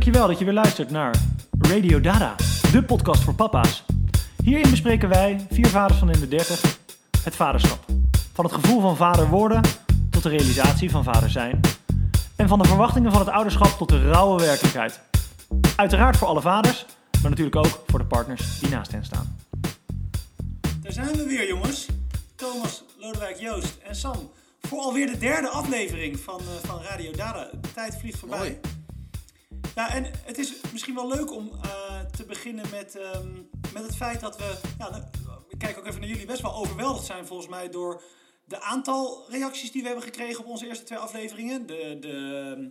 Dankjewel 0.00 0.28
dat 0.28 0.38
je 0.38 0.44
weer 0.44 0.54
luistert 0.54 0.90
naar 0.90 1.14
Radio 1.58 2.00
Dada, 2.00 2.34
de 2.72 2.82
podcast 2.82 3.22
voor 3.22 3.34
papa's. 3.34 3.84
Hierin 4.44 4.70
bespreken 4.70 5.08
wij, 5.08 5.46
vier 5.50 5.66
vaders 5.66 5.98
van 5.98 6.10
in 6.10 6.20
de 6.20 6.28
30, 6.28 6.78
het 7.22 7.36
vaderschap. 7.36 7.84
Van 8.32 8.44
het 8.44 8.54
gevoel 8.54 8.80
van 8.80 8.96
vader 8.96 9.28
worden 9.28 9.62
tot 10.10 10.22
de 10.22 10.28
realisatie 10.28 10.90
van 10.90 11.04
vader 11.04 11.30
zijn. 11.30 11.60
En 12.36 12.48
van 12.48 12.58
de 12.58 12.68
verwachtingen 12.68 13.10
van 13.10 13.20
het 13.20 13.28
ouderschap 13.28 13.78
tot 13.78 13.88
de 13.88 14.02
rauwe 14.02 14.40
werkelijkheid. 14.40 15.00
Uiteraard 15.76 16.16
voor 16.16 16.28
alle 16.28 16.40
vaders, 16.40 16.86
maar 17.22 17.30
natuurlijk 17.30 17.56
ook 17.56 17.82
voor 17.86 17.98
de 17.98 18.04
partners 18.04 18.58
die 18.60 18.70
naast 18.70 18.92
hen 18.92 19.04
staan. 19.04 19.36
Daar 20.82 20.92
zijn 20.92 21.16
we 21.16 21.24
weer, 21.24 21.48
jongens. 21.48 21.86
Thomas, 22.34 22.84
Lodewijk, 22.98 23.40
Joost 23.40 23.78
en 23.86 23.96
Sam. 23.96 24.30
Voor 24.60 24.78
alweer 24.78 25.06
de 25.06 25.18
derde 25.18 25.48
aflevering 25.48 26.20
van, 26.20 26.40
uh, 26.40 26.68
van 26.68 26.82
Radio 26.82 27.12
Dada. 27.12 27.48
De 27.60 27.72
tijd 27.74 27.96
vliegt 27.98 28.18
voorbij. 28.18 28.38
Mooi. 28.38 28.79
Ja, 29.80 29.94
en 29.94 30.06
het 30.24 30.38
is 30.38 30.54
misschien 30.72 30.94
wel 30.94 31.08
leuk 31.08 31.32
om 31.32 31.50
uh, 31.64 32.00
te 32.16 32.24
beginnen 32.24 32.64
met, 32.70 32.94
um, 32.94 33.50
met 33.72 33.82
het 33.82 33.96
feit 33.96 34.20
dat 34.20 34.36
we... 34.36 34.56
Ja, 34.78 35.10
ik 35.48 35.58
kijk 35.58 35.78
ook 35.78 35.86
even 35.86 36.00
naar 36.00 36.08
jullie. 36.08 36.26
Best 36.26 36.42
wel 36.42 36.54
overweldigd 36.54 37.06
zijn 37.06 37.26
volgens 37.26 37.48
mij 37.48 37.68
door 37.68 38.02
de 38.44 38.60
aantal 38.60 39.24
reacties 39.28 39.72
die 39.72 39.80
we 39.80 39.86
hebben 39.86 40.04
gekregen 40.04 40.44
op 40.44 40.50
onze 40.50 40.66
eerste 40.66 40.84
twee 40.84 40.98
afleveringen. 40.98 41.66
De, 41.66 41.96
de, 42.00 42.70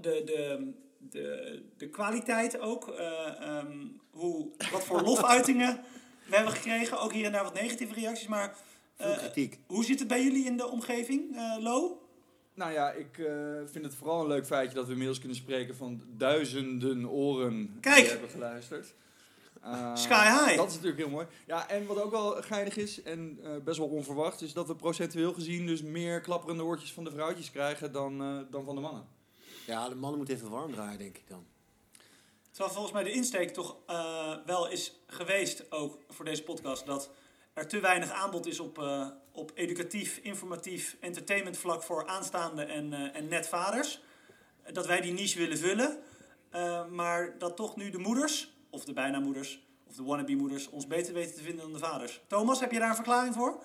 de, 0.00 0.22
de, 0.24 0.72
de, 0.98 1.62
de 1.76 1.88
kwaliteit 1.88 2.60
ook. 2.60 2.88
Uh, 2.88 3.58
um, 3.58 4.00
hoe, 4.10 4.48
wat 4.72 4.84
voor 4.84 5.02
lofuitingen 5.10 5.80
we 6.26 6.36
hebben 6.36 6.52
gekregen. 6.52 7.00
Ook 7.00 7.12
hier 7.12 7.24
en 7.24 7.32
daar 7.32 7.44
wat 7.44 7.54
negatieve 7.54 7.94
reacties. 7.94 8.28
Maar 8.28 8.56
uh, 9.00 9.18
kritiek. 9.18 9.58
hoe 9.66 9.84
zit 9.84 9.98
het 9.98 10.08
bij 10.08 10.22
jullie 10.22 10.44
in 10.44 10.56
de 10.56 10.70
omgeving, 10.70 11.36
Lo? 11.60 12.05
Nou 12.56 12.72
ja, 12.72 12.90
ik 12.90 13.18
uh, 13.18 13.28
vind 13.64 13.84
het 13.84 13.94
vooral 13.94 14.20
een 14.20 14.26
leuk 14.26 14.46
feitje 14.46 14.74
dat 14.74 14.84
we 14.84 14.90
inmiddels 14.90 15.18
kunnen 15.18 15.36
spreken 15.36 15.76
van 15.76 16.02
duizenden 16.16 17.08
oren 17.08 17.76
Kijk. 17.80 17.96
die 17.96 18.08
hebben 18.10 18.30
geluisterd. 18.30 18.94
Sky 19.94 20.24
high. 20.24 20.56
Dat 20.56 20.68
is 20.68 20.74
natuurlijk 20.74 21.02
heel 21.02 21.10
mooi. 21.10 21.26
Ja, 21.46 21.68
en 21.68 21.86
wat 21.86 22.02
ook 22.02 22.10
wel 22.10 22.42
geinig 22.42 22.76
is 22.76 23.02
en 23.02 23.38
best 23.64 23.78
wel 23.78 23.88
onverwacht, 23.88 24.40
is 24.40 24.52
dat 24.52 24.66
we 24.66 24.76
procentueel 24.76 25.32
gezien 25.32 25.66
dus 25.66 25.82
meer 25.82 26.20
klapperende 26.20 26.64
oortjes 26.64 26.92
van 26.92 27.04
de 27.04 27.10
vrouwtjes 27.10 27.50
krijgen 27.50 27.92
dan, 27.92 28.18
dan 28.50 28.64
van 28.64 28.74
de 28.74 28.80
mannen. 28.80 29.06
Ja, 29.66 29.88
de 29.88 29.94
mannen 29.94 30.18
moeten 30.18 30.36
even 30.36 30.50
warm 30.50 30.72
draaien, 30.72 30.98
denk 30.98 31.16
ik 31.16 31.28
dan. 31.28 31.46
Terwijl 32.50 32.74
volgens 32.74 32.94
mij 32.94 33.04
de 33.04 33.12
insteek 33.12 33.50
toch 33.50 33.76
uh, 33.90 34.34
wel 34.46 34.68
is 34.68 35.00
geweest, 35.06 35.72
ook 35.72 35.98
voor 36.08 36.24
deze 36.24 36.42
podcast, 36.42 36.86
dat 36.86 37.10
er 37.52 37.66
te 37.68 37.80
weinig 37.80 38.10
aanbod 38.10 38.46
is 38.46 38.60
op, 38.60 38.78
uh, 38.78 39.08
op 39.36 39.52
educatief, 39.54 40.18
informatief, 40.22 40.96
entertainment 41.00 41.56
vlak 41.56 41.82
voor 41.82 42.06
aanstaande 42.06 42.62
en, 42.62 42.92
uh, 42.92 43.16
en 43.16 43.28
netvaders. 43.28 44.02
Dat 44.72 44.86
wij 44.86 45.00
die 45.00 45.12
niche 45.12 45.38
willen 45.38 45.58
vullen, 45.58 45.98
maar 46.90 47.38
dat 47.38 47.56
toch 47.56 47.76
nu 47.76 47.90
de 47.90 47.98
moeders, 47.98 48.56
of 48.70 48.84
de 48.84 48.92
bijna 48.92 49.18
moeders, 49.18 49.66
of 49.84 49.94
de 49.94 50.02
wannabe 50.02 50.34
moeders, 50.34 50.68
ons 50.68 50.86
beter 50.86 51.14
weten 51.14 51.34
te 51.34 51.42
vinden 51.42 51.62
dan 51.62 51.72
de 51.72 51.78
vaders. 51.78 52.20
Thomas, 52.26 52.60
heb 52.60 52.72
je 52.72 52.78
daar 52.78 52.88
een 52.88 52.94
verklaring 52.94 53.34
voor? 53.34 53.62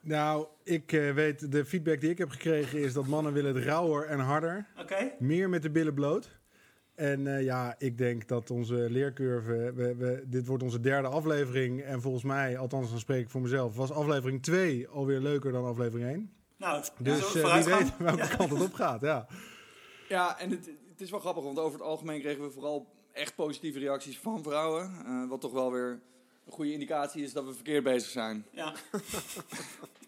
Nou, 0.00 0.46
ik 0.62 0.92
uh, 0.92 1.14
weet, 1.14 1.52
de 1.52 1.64
feedback 1.64 2.00
die 2.00 2.10
ik 2.10 2.18
heb 2.18 2.30
gekregen 2.30 2.78
is 2.78 2.92
dat 2.92 3.06
mannen 3.06 3.32
willen 3.32 3.54
het 3.54 3.64
rauwer 3.64 4.06
en 4.06 4.18
harder. 4.18 4.66
Okay. 4.78 5.14
Meer 5.18 5.48
met 5.48 5.62
de 5.62 5.70
billen 5.70 5.94
bloot. 5.94 6.39
En 7.00 7.20
uh, 7.20 7.42
ja, 7.42 7.74
ik 7.78 7.98
denk 7.98 8.28
dat 8.28 8.50
onze 8.50 8.74
leercurve, 8.74 9.72
we, 9.74 9.94
we, 9.96 10.24
dit 10.26 10.46
wordt 10.46 10.62
onze 10.62 10.80
derde 10.80 11.08
aflevering. 11.08 11.82
En 11.82 12.00
volgens 12.00 12.24
mij, 12.24 12.58
althans 12.58 12.90
dan 12.90 12.98
spreek 12.98 13.24
ik 13.24 13.30
voor 13.30 13.40
mezelf, 13.40 13.76
was 13.76 13.92
aflevering 13.92 14.42
2 14.42 14.88
alweer 14.88 15.20
leuker 15.20 15.52
dan 15.52 15.64
aflevering 15.64 16.08
1. 16.08 16.32
Nou, 16.56 16.84
dus 16.98 17.34
uh, 17.34 17.54
wie 17.54 17.74
weet 17.74 17.96
welke 17.98 18.16
ja. 18.16 18.26
kant 18.26 18.50
het 18.50 18.62
op 18.62 18.72
gaat, 18.72 19.00
ja. 19.00 19.26
Ja, 20.08 20.38
en 20.38 20.50
het, 20.50 20.66
het, 20.66 21.00
is 21.00 21.10
wel 21.10 21.20
grappig, 21.20 21.44
want 21.44 21.58
over 21.58 21.78
het 21.78 21.88
algemeen 21.88 22.20
kregen 22.20 22.42
we 22.42 22.50
vooral 22.50 22.86
echt 23.12 23.34
positieve 23.34 23.78
reacties 23.78 24.18
van 24.18 24.42
vrouwen. 24.42 24.90
Uh, 25.06 25.28
wat 25.28 25.40
toch 25.40 25.52
wel 25.52 25.72
weer 25.72 26.00
een 26.46 26.52
goede 26.52 26.72
indicatie 26.72 27.22
is 27.22 27.32
dat 27.32 27.44
we 27.44 27.54
verkeerd 27.54 27.84
bezig 27.84 28.10
zijn. 28.10 28.46
Ja. 28.50 28.72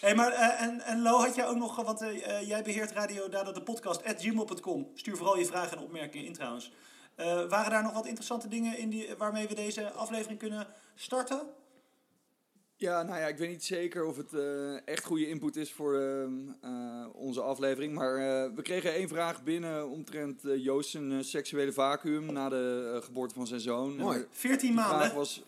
hey, 0.00 0.14
maar 0.14 0.32
uh, 0.32 0.62
en, 0.62 0.80
en 0.80 1.02
Lo, 1.02 1.18
had 1.18 1.34
jij 1.34 1.46
ook 1.46 1.56
nog, 1.56 1.82
want 1.82 2.02
uh, 2.02 2.48
jij 2.48 2.62
beheert 2.62 2.92
Radio 2.92 3.28
Dada 3.28 3.52
de 3.52 3.62
podcast, 3.62 4.04
at 4.04 4.22
gmail.com. 4.22 4.90
Stuur 4.94 5.16
vooral 5.16 5.38
je 5.38 5.46
vragen 5.46 5.76
en 5.76 5.82
opmerkingen 5.82 6.26
in 6.26 6.32
trouwens. 6.32 6.72
Uh, 7.16 7.26
waren 7.48 7.70
daar 7.70 7.82
nog 7.82 7.92
wat 7.92 8.06
interessante 8.06 8.48
dingen 8.48 8.78
in 8.78 8.88
die, 8.88 9.14
waarmee 9.18 9.48
we 9.48 9.54
deze 9.54 9.90
aflevering 9.90 10.38
kunnen 10.38 10.66
starten? 10.94 11.40
Ja, 12.76 13.02
nou 13.02 13.18
ja, 13.18 13.26
ik 13.26 13.38
weet 13.38 13.48
niet 13.48 13.64
zeker 13.64 14.04
of 14.04 14.16
het 14.16 14.32
uh, 14.32 14.88
echt 14.88 15.04
goede 15.04 15.28
input 15.28 15.56
is 15.56 15.72
voor 15.72 15.94
uh, 15.94 17.06
onze 17.12 17.40
aflevering. 17.40 17.94
Maar 17.94 18.18
uh, 18.18 18.54
we 18.56 18.62
kregen 18.62 18.94
één 18.94 19.08
vraag 19.08 19.42
binnen 19.42 19.88
omtrent 19.88 20.42
Joost 20.56 20.90
zijn 20.90 21.24
seksuele 21.24 21.72
vacuüm 21.72 22.32
na 22.32 22.48
de 22.48 22.98
geboorte 23.02 23.34
van 23.34 23.46
zijn 23.46 23.60
zoon. 23.60 23.96
Mooi, 23.96 24.26
14 24.30 24.74
maanden. 24.74 25.14
Was, 25.14 25.42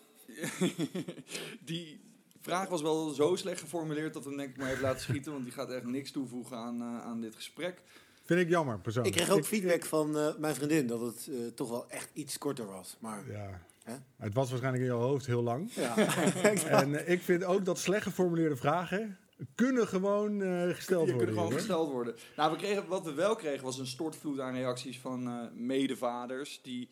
die 1.65 2.01
vraag 2.43 2.69
was 2.69 2.81
wel 2.81 3.09
zo 3.09 3.35
slecht 3.35 3.59
geformuleerd 3.59 4.13
dat 4.13 4.23
we 4.23 4.29
hem 4.29 4.37
denk 4.37 4.49
ik 4.49 4.57
maar 4.57 4.69
even 4.69 4.81
laten 4.81 5.01
schieten. 5.01 5.31
Want 5.31 5.43
die 5.43 5.53
gaat 5.53 5.71
echt 5.71 5.85
niks 5.85 6.11
toevoegen 6.11 6.57
aan, 6.57 6.83
aan 6.83 7.21
dit 7.21 7.35
gesprek. 7.35 7.81
Vind 8.25 8.39
ik 8.39 8.49
jammer, 8.49 8.79
persoonlijk. 8.79 9.15
Ik 9.15 9.21
kreeg 9.21 9.35
ook 9.37 9.45
feedback 9.45 9.85
van 9.85 10.17
uh, 10.17 10.35
mijn 10.37 10.55
vriendin 10.55 10.87
dat 10.87 11.01
het 11.01 11.27
uh, 11.29 11.47
toch 11.47 11.69
wel 11.69 11.89
echt 11.89 12.09
iets 12.13 12.37
korter 12.37 12.65
was. 12.65 12.97
Maar, 12.99 13.23
ja. 13.31 13.61
Hè? 13.83 13.93
Het 14.17 14.33
was 14.33 14.49
waarschijnlijk 14.49 14.83
in 14.83 14.89
jouw 14.89 15.01
hoofd 15.01 15.25
heel 15.25 15.43
lang. 15.43 15.71
Ja. 15.73 15.97
en 16.81 16.89
uh, 16.89 17.09
ik 17.09 17.21
vind 17.21 17.43
ook 17.43 17.65
dat 17.65 17.79
slecht 17.79 18.03
geformuleerde 18.03 18.55
vragen 18.55 19.17
kunnen 19.55 19.87
gewoon 19.87 20.41
gesteld 20.73 20.99
worden. 20.99 21.17
kunnen 21.17 21.35
gewoon 21.35 21.49
hoor. 21.49 21.59
gesteld 21.59 21.91
worden. 21.91 22.15
Nou, 22.35 22.51
we 22.51 22.57
kregen, 22.57 22.87
wat 22.87 23.03
we 23.03 23.13
wel 23.13 23.35
kregen 23.35 23.63
was 23.63 23.79
een 23.79 23.87
stortvloed 23.87 24.39
aan 24.39 24.53
reacties 24.53 24.99
van 24.99 25.49
medevaders 25.53 26.59
die 26.61 26.89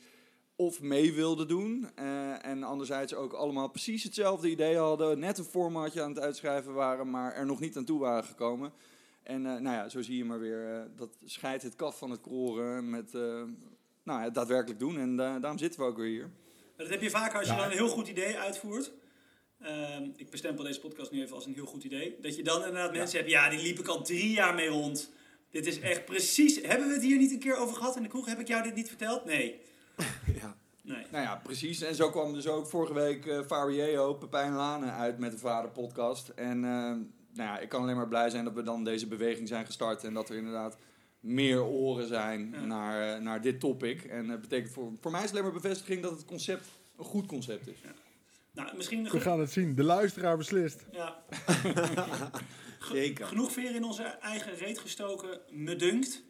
of 0.62 0.82
mee 0.82 1.14
wilden 1.14 1.48
doen. 1.48 1.90
Uh, 2.00 2.46
en 2.46 2.64
anderzijds 2.64 3.14
ook 3.14 3.34
allemaal 3.34 3.70
precies 3.70 4.04
hetzelfde 4.04 4.50
idee 4.50 4.78
hadden. 4.78 5.20
Net 5.20 5.38
een 5.38 5.44
formatje 5.44 6.02
aan 6.02 6.10
het 6.10 6.20
uitschrijven 6.20 6.74
waren, 6.74 7.10
maar 7.10 7.34
er 7.34 7.46
nog 7.46 7.60
niet 7.60 7.78
aan 7.78 7.86
toe 7.86 8.00
waren 8.00 8.24
gekomen. 8.24 8.72
En 9.24 9.46
uh, 9.46 9.48
nou 9.48 9.76
ja, 9.76 9.90
zo 9.90 10.02
zie 10.02 10.18
je 10.18 10.26
maar 10.26 10.40
weer, 10.40 10.74
uh, 10.74 10.82
dat 10.96 11.18
scheidt 11.26 11.64
het 11.64 11.76
kaf 11.76 11.98
van 11.98 12.12
het 12.12 12.22
koren 12.22 12.90
met 12.90 13.14
nou 14.04 14.22
ja, 14.22 14.30
daadwerkelijk 14.30 14.80
doen. 14.80 15.00
En 15.00 15.16
daarom 15.16 15.58
zitten 15.58 15.80
we 15.80 15.86
ook 15.86 15.98
weer 15.98 16.10
hier. 16.10 16.30
Dat 16.78 16.90
heb 16.90 17.02
je 17.02 17.10
vaak 17.10 17.34
als 17.36 17.48
je 17.48 17.54
ja. 17.54 17.60
dan 17.60 17.66
een 17.66 17.78
heel 17.78 17.90
goed 17.90 18.08
idee 18.08 18.38
uitvoert. 18.38 18.92
Ehm, 19.60 20.10
ik 20.16 20.30
bestempel 20.30 20.64
deze 20.64 20.80
podcast 20.80 21.12
nu 21.12 21.22
even 21.22 21.36
als 21.36 21.46
een 21.46 21.54
heel 21.54 21.66
goed 21.66 21.84
idee. 21.84 22.18
Dat 22.22 22.36
je 22.36 22.44
dan 22.44 22.58
inderdaad 22.58 22.92
ja. 22.92 22.98
mensen 22.98 23.20
hebt, 23.20 23.32
ja, 23.32 23.50
die 23.50 23.62
liep 23.62 23.80
ik 23.80 23.88
al 23.88 24.04
drie 24.04 24.32
jaar 24.32 24.54
mee 24.54 24.68
rond. 24.68 25.12
Dit 25.50 25.66
is 25.66 25.80
echt 25.80 26.06
precies... 26.06 26.62
Hebben 26.62 26.88
we 26.88 26.94
het 26.94 27.04
hier 27.04 27.18
niet 27.18 27.32
een 27.32 27.40
keer 27.40 27.56
over 27.56 27.76
gehad 27.76 27.96
in 27.96 28.04
de 28.04 28.10
kroeg? 28.10 28.26
Heb 28.26 28.40
ik 28.40 28.48
jou 28.48 28.64
dit 28.64 28.76
niet 28.76 28.88
verteld? 28.88 29.26
Nee. 29.26 29.60
ja. 30.42 30.56
Nee. 30.82 31.06
Nou 31.12 31.24
ja, 31.24 31.36
precies. 31.44 31.82
En 31.82 31.96
zo 31.96 32.10
kwam 32.10 32.34
dus 32.34 32.48
ook 32.48 32.68
vorige 32.68 32.94
week 32.94 33.26
uh, 33.26 34.18
Pepijn 34.20 34.54
Lane 34.54 34.92
uit 34.92 35.18
met 35.18 35.32
de 35.32 35.38
Vader 35.38 35.70
podcast. 35.70 36.30
En 36.30 36.58
uh, 36.58 36.64
nou 36.64 37.04
ja, 37.34 37.60
ik 37.60 37.70
kan 37.70 37.82
alleen 37.82 37.96
maar 37.96 38.08
blij 38.08 38.30
zijn 38.30 38.44
dat 38.44 38.54
we 38.54 38.64
dan 38.64 38.84
deze 38.84 39.08
beweging 39.08 39.48
zijn 39.48 39.66
gestart. 39.66 40.04
En 40.04 40.14
dat 40.14 40.30
er 40.30 40.36
inderdaad 40.36 40.78
meer 41.20 41.64
oren 41.64 42.08
zijn 42.08 42.50
ja. 42.52 42.66
naar, 42.66 43.16
uh, 43.16 43.24
naar 43.24 43.42
dit 43.42 43.60
topic. 43.60 44.04
En 44.04 44.28
dat 44.28 44.42
betekent 44.42 44.74
voor, 44.74 44.92
voor 45.02 45.12
mij 45.12 45.24
is 45.24 45.30
het 45.30 45.40
alleen 45.40 45.52
maar 45.52 45.62
bevestiging 45.62 46.02
dat 46.02 46.12
het 46.12 46.26
concept 46.26 46.68
een 46.98 47.06
goed 47.06 47.26
concept 47.26 47.68
is. 47.68 47.78
Ja. 47.84 47.94
Nou, 48.54 48.78
misschien 48.78 49.10
we 49.10 49.20
gaan 49.20 49.40
het 49.40 49.52
zien. 49.52 49.76
De 49.76 49.84
luisteraar 49.84 50.38
beslist. 50.38 50.86
Ja. 50.92 51.24
Zeker. 52.92 53.26
Genoeg 53.26 53.52
veer 53.52 53.76
in 53.76 53.84
onze 53.84 54.04
eigen 54.04 54.56
reet 54.56 54.80
gestoken, 54.80 55.40
me 55.50 55.76
dunkt. 55.76 56.24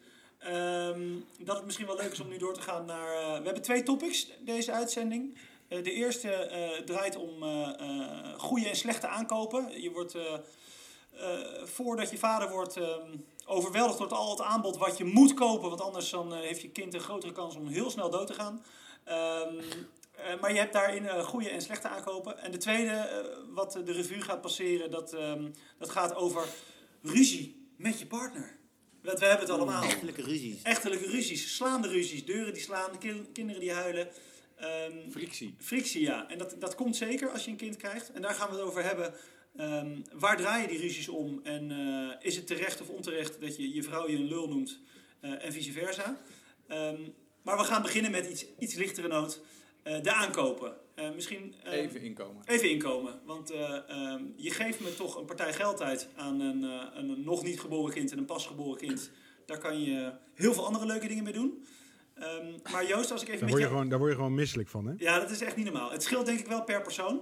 Um, 0.48 1.24
dat 1.38 1.56
het 1.56 1.64
misschien 1.64 1.86
wel 1.86 1.96
leuk 1.96 2.12
is 2.12 2.20
om 2.20 2.28
nu 2.28 2.38
door 2.38 2.54
te 2.54 2.60
gaan 2.60 2.84
naar... 2.84 3.14
Uh, 3.14 3.38
we 3.38 3.44
hebben 3.44 3.62
twee 3.62 3.82
topics 3.82 4.28
deze 4.40 4.72
uitzending. 4.72 5.38
Uh, 5.68 5.84
de 5.84 5.92
eerste 5.92 6.50
uh, 6.50 6.84
draait 6.84 7.16
om 7.16 7.44
goede 8.36 8.68
en 8.68 8.76
slechte 8.76 9.06
aankopen. 9.06 9.82
Je 9.82 9.90
wordt, 9.90 10.16
voordat 11.64 12.10
je 12.10 12.18
vader 12.18 12.50
wordt, 12.50 12.76
um, 12.76 13.26
overweldigd 13.46 13.98
door 13.98 14.14
al 14.14 14.30
het 14.30 14.40
aanbod 14.40 14.76
wat 14.76 14.98
je 14.98 15.04
moet 15.04 15.34
kopen. 15.34 15.68
Want 15.68 15.80
anders 15.80 16.10
dan, 16.10 16.34
heeft 16.34 16.60
je 16.60 16.70
kind 16.70 16.94
een 16.94 17.00
grotere 17.00 17.32
kans 17.32 17.56
om 17.56 17.66
heel 17.66 17.90
snel 17.90 18.10
dood 18.10 18.26
te 18.26 18.34
gaan. 18.34 18.64
Um, 19.48 19.60
maar 20.40 20.52
je 20.52 20.58
hebt 20.58 20.72
daarin 20.72 21.24
goede 21.24 21.48
en 21.48 21.62
slechte 21.62 21.88
aankopen. 21.88 22.38
En 22.38 22.50
de 22.50 22.58
tweede, 22.58 23.24
wat 23.54 23.72
de 23.84 23.92
revue 23.92 24.20
gaat 24.20 24.40
passeren, 24.40 24.90
dat, 24.90 25.16
dat 25.78 25.90
gaat 25.90 26.14
over 26.14 26.44
ruzie 27.02 27.68
met 27.76 27.98
je 27.98 28.06
partner. 28.06 28.60
Dat 29.02 29.18
we 29.18 29.26
hebben 29.26 29.46
het 29.46 29.56
allemaal. 29.56 29.82
Echtelijke 29.82 30.22
ruzies. 30.22 30.62
Echtelijke 30.62 31.06
ruzies. 31.06 31.56
Slaande 31.56 31.88
ruzies. 31.88 32.24
Deuren 32.24 32.52
die 32.52 32.62
slaan, 32.62 32.98
kin 32.98 33.32
kinderen 33.32 33.60
die 33.60 33.72
huilen. 33.72 34.08
Um, 34.60 35.10
frictie. 35.10 35.54
Frictie, 35.58 36.00
ja. 36.00 36.28
En 36.28 36.38
dat, 36.38 36.56
dat 36.58 36.74
komt 36.74 36.96
zeker 36.96 37.30
als 37.30 37.44
je 37.44 37.50
een 37.50 37.56
kind 37.56 37.76
krijgt. 37.76 38.12
En 38.12 38.22
daar 38.22 38.34
gaan 38.34 38.48
we 38.48 38.54
het 38.54 38.64
over 38.64 38.84
hebben. 38.84 39.14
Um, 39.60 40.02
waar 40.12 40.36
draaien 40.36 40.68
die 40.68 40.78
ruzies 40.78 41.08
om? 41.08 41.40
En 41.42 41.70
uh, 41.70 42.14
is 42.20 42.36
het 42.36 42.46
terecht 42.46 42.80
of 42.80 42.88
onterecht 42.88 43.40
dat 43.40 43.56
je 43.56 43.74
je 43.74 43.82
vrouw 43.82 44.08
je 44.08 44.16
een 44.16 44.28
lul 44.28 44.48
noemt? 44.48 44.78
Uh, 45.20 45.44
en 45.44 45.52
vice 45.52 45.72
versa. 45.72 46.20
Um, 46.68 47.14
maar 47.42 47.56
we 47.56 47.64
gaan 47.64 47.82
beginnen 47.82 48.10
met 48.10 48.26
iets, 48.26 48.46
iets 48.58 48.74
lichtere 48.74 49.08
noot. 49.08 49.40
Uh, 49.84 50.02
de 50.02 50.12
aankopen. 50.12 50.76
Misschien, 51.14 51.54
even 51.64 52.00
inkomen. 52.00 52.42
Even 52.46 52.70
inkomen. 52.70 53.20
Want 53.24 53.48
je 54.36 54.50
geeft 54.50 54.80
me 54.80 54.94
toch 54.94 55.16
een 55.16 55.24
partij 55.24 55.52
geld 55.52 55.82
uit 55.82 56.08
aan 56.16 56.40
een, 56.40 56.62
een 56.94 57.22
nog 57.24 57.42
niet 57.42 57.60
geboren 57.60 57.94
kind 57.94 58.12
en 58.12 58.18
een 58.18 58.24
pasgeboren 58.24 58.78
kind. 58.78 59.10
Daar 59.46 59.58
kan 59.58 59.82
je 59.82 60.12
heel 60.34 60.54
veel 60.54 60.66
andere 60.66 60.86
leuke 60.86 61.08
dingen 61.08 61.24
mee 61.24 61.32
doen. 61.32 61.64
Ehm, 62.14 62.46
maar 62.72 62.86
Joost, 62.86 63.10
als 63.10 63.22
ik 63.22 63.28
even 63.28 63.40
Daar 63.40 63.48
word, 63.48 63.60
je 63.60 63.66
jou... 63.66 63.70
gewoon, 63.70 63.88
daar 63.88 63.98
word 63.98 64.10
je 64.10 64.16
gewoon 64.16 64.34
misselijk 64.34 64.68
van, 64.68 64.86
hè? 64.86 64.94
Ja, 64.96 65.18
dat 65.18 65.30
is 65.30 65.40
echt 65.40 65.56
niet 65.56 65.64
normaal. 65.64 65.90
Het 65.90 66.02
scheelt 66.02 66.26
denk 66.26 66.38
ik 66.38 66.46
wel 66.46 66.64
per 66.64 66.82
persoon. 66.82 67.20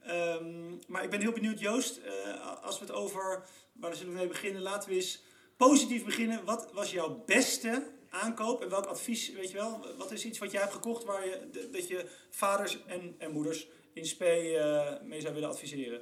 Ehm, 0.00 0.76
maar 0.86 1.04
ik 1.04 1.10
ben 1.10 1.20
heel 1.20 1.32
benieuwd, 1.32 1.60
Joost, 1.60 1.96
eh, 1.96 2.62
als 2.62 2.78
we 2.78 2.84
het 2.84 2.94
over... 2.94 3.42
Waar 3.72 3.94
zullen 3.94 4.12
we 4.12 4.18
mee 4.18 4.28
beginnen? 4.28 4.62
Laten 4.62 4.88
we 4.88 4.94
eens 4.94 5.22
positief 5.56 6.04
beginnen. 6.04 6.44
Wat 6.44 6.70
was 6.72 6.90
jouw 6.90 7.22
beste 7.26 7.82
aankoop? 8.10 8.62
En 8.62 8.68
welk 8.68 8.84
advies, 8.86 9.32
weet 9.32 9.50
je 9.50 9.56
wel? 9.56 9.86
Wat 9.98 10.12
is 10.12 10.24
iets 10.24 10.38
wat 10.38 10.50
jij 10.50 10.60
hebt 10.60 10.72
gekocht 10.72 11.04
waar 11.04 11.26
je, 11.26 11.68
dat 11.72 11.88
je 11.88 12.06
vaders 12.30 12.84
en, 12.86 13.14
en 13.18 13.30
moeders 13.32 13.68
in 13.92 14.06
spe 14.06 14.24
eh, 14.58 15.06
mee 15.08 15.20
zou 15.20 15.34
willen 15.34 15.48
adviseren? 15.48 16.00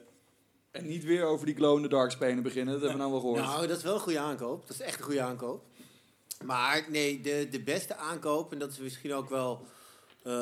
En 0.70 0.87
niet 0.87 1.05
weer 1.05 1.25
over 1.25 1.46
die 1.46 1.55
glow 1.55 1.76
in 1.76 1.82
the 1.82 1.88
dark 1.88 2.10
spenen 2.10 2.43
beginnen, 2.43 2.72
dat 2.72 2.82
hebben 2.82 2.99
we 3.06 3.08
nou 3.10 3.22
wel 3.22 3.32
gehoord. 3.32 3.50
Nou, 3.55 3.66
dat 3.66 3.76
is 3.76 3.82
wel 3.82 3.94
een 3.94 4.00
goede 4.00 4.19
aankoop. 4.19 4.60
Dat 4.66 4.70
is 4.76 4.81
echt 4.81 4.99
een 4.99 5.05
goede 5.05 5.22
aankoop. 5.22 5.64
Maar 6.44 6.87
nee, 6.90 7.20
de, 7.20 7.49
de 7.50 7.62
beste 7.62 7.96
aankoop, 7.96 8.52
en 8.52 8.58
dat 8.58 8.70
is 8.70 8.78
misschien 8.78 9.12
ook 9.12 9.28
wel... 9.28 9.66
eh, 10.22 10.32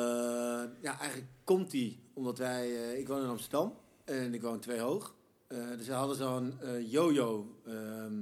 ja, 0.81 0.99
eigenlijk 0.99 1.29
komt 1.43 1.71
die 1.71 2.03
omdat 2.13 2.37
wij... 2.37 2.75
eh, 2.75 2.99
ik 2.99 3.07
woon 3.07 3.21
in 3.23 3.29
Amsterdam 3.29 3.77
en 4.05 4.33
ik 4.33 4.41
woon 4.41 4.59
twee 4.59 4.79
hoog. 4.79 5.15
Eh, 5.47 5.57
dus 5.77 5.87
we 5.87 5.93
hadden 5.93 6.15
zo'n 6.15 6.59
eh, 6.61 6.91
yo-yo 6.91 7.55
ehm, 7.65 8.21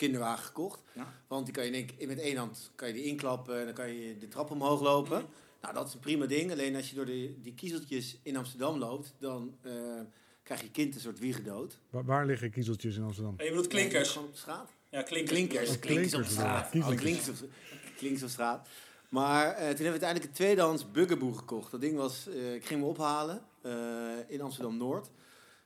kinderwagen 0.00 0.44
gekocht. 0.44 0.82
Ja. 0.92 1.12
Want 1.28 1.44
die 1.44 1.54
kan 1.54 1.64
je 1.64 1.70
in 1.70 1.88
één- 1.98 2.08
met 2.08 2.18
één 2.20 2.36
hand 2.36 2.70
kan 2.74 2.88
je 2.88 2.94
die 2.94 3.04
inklappen 3.04 3.58
en 3.58 3.64
dan 3.64 3.74
kan 3.74 3.92
je 3.92 4.16
de 4.18 4.28
trap 4.28 4.50
omhoog 4.50 4.80
lopen. 4.80 5.18
Mhm. 5.18 5.30
Nou, 5.62 5.74
dat 5.74 5.86
is 5.88 5.94
een 5.94 6.00
prima 6.00 6.26
ding. 6.26 6.50
Alleen 6.52 6.76
als 6.76 6.88
je 6.90 6.94
door 6.94 7.06
de, 7.06 7.34
die 7.42 7.54
kiezeltjes 7.54 8.18
in 8.22 8.36
Amsterdam 8.36 8.78
loopt, 8.78 9.14
dan 9.18 9.56
eh, 9.62 9.72
krijg 10.42 10.60
je 10.62 10.70
kind 10.70 10.94
een 10.94 11.00
soort 11.00 11.18
wiegedood. 11.18 11.78
Waar, 11.90 12.04
waar 12.04 12.26
liggen 12.26 12.50
kiezeltjes 12.50 12.96
in 12.96 13.02
Amsterdam? 13.02 13.34
En 13.36 13.44
je 13.44 13.50
bedoelt 13.50 13.68
klinkers. 13.68 14.10
Gewoon 14.10 14.26
op 14.28 14.32
de 14.34 14.38
straat. 14.40 14.70
Ja, 14.90 15.02
klinkers. 15.02 15.30
Klinkers. 15.38 15.70
Oh, 15.70 15.80
Klinkers 15.80 16.14
op 16.14 16.24
straat. 16.24 16.72
ja. 16.72 16.80
Oh, 16.90 16.96
klinkers 16.96 17.28
op, 17.28 17.48
klinkers 17.96 18.22
op 18.22 18.28
straat. 18.28 18.68
Maar 19.08 19.46
eh, 19.46 19.54
toen 19.56 19.64
hebben 19.66 19.76
we 19.84 19.90
uiteindelijk 19.90 20.28
een 20.30 20.36
tweedehands 20.36 20.90
bugaboo 20.90 21.32
gekocht. 21.32 21.70
Dat 21.70 21.80
ding 21.80 21.96
was, 21.96 22.28
eh, 22.28 22.54
ik 22.54 22.66
ging 22.66 22.80
hem 22.80 22.88
ophalen 22.88 23.42
eh, 23.62 23.72
in 24.28 24.40
Amsterdam-Noord. 24.40 25.10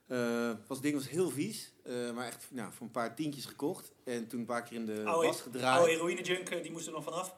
Eh 0.07 0.51
was, 0.67 0.77
het 0.77 0.83
ding 0.83 0.95
was 0.95 1.09
heel 1.09 1.31
vies, 1.31 1.73
eh, 1.85 2.13
maar 2.15 2.27
echt 2.27 2.47
nou, 2.51 2.73
voor 2.73 2.87
een 2.87 2.93
paar 2.93 3.15
tientjes 3.15 3.45
gekocht. 3.45 3.93
En 4.05 4.27
toen 4.29 4.41
een 4.41 4.47
paar 4.47 4.63
keer 4.63 4.79
in 4.79 4.87
de 4.87 5.03
Oude, 5.05 5.27
was 5.27 5.41
gedraaid. 5.41 5.79
oude 5.79 5.93
heroïne 5.93 6.23
junk, 6.23 6.49
eh, 6.49 6.63
die 6.63 6.73
moest 6.73 6.87
er 6.87 6.93
nog 6.93 7.05
vanaf. 7.05 7.35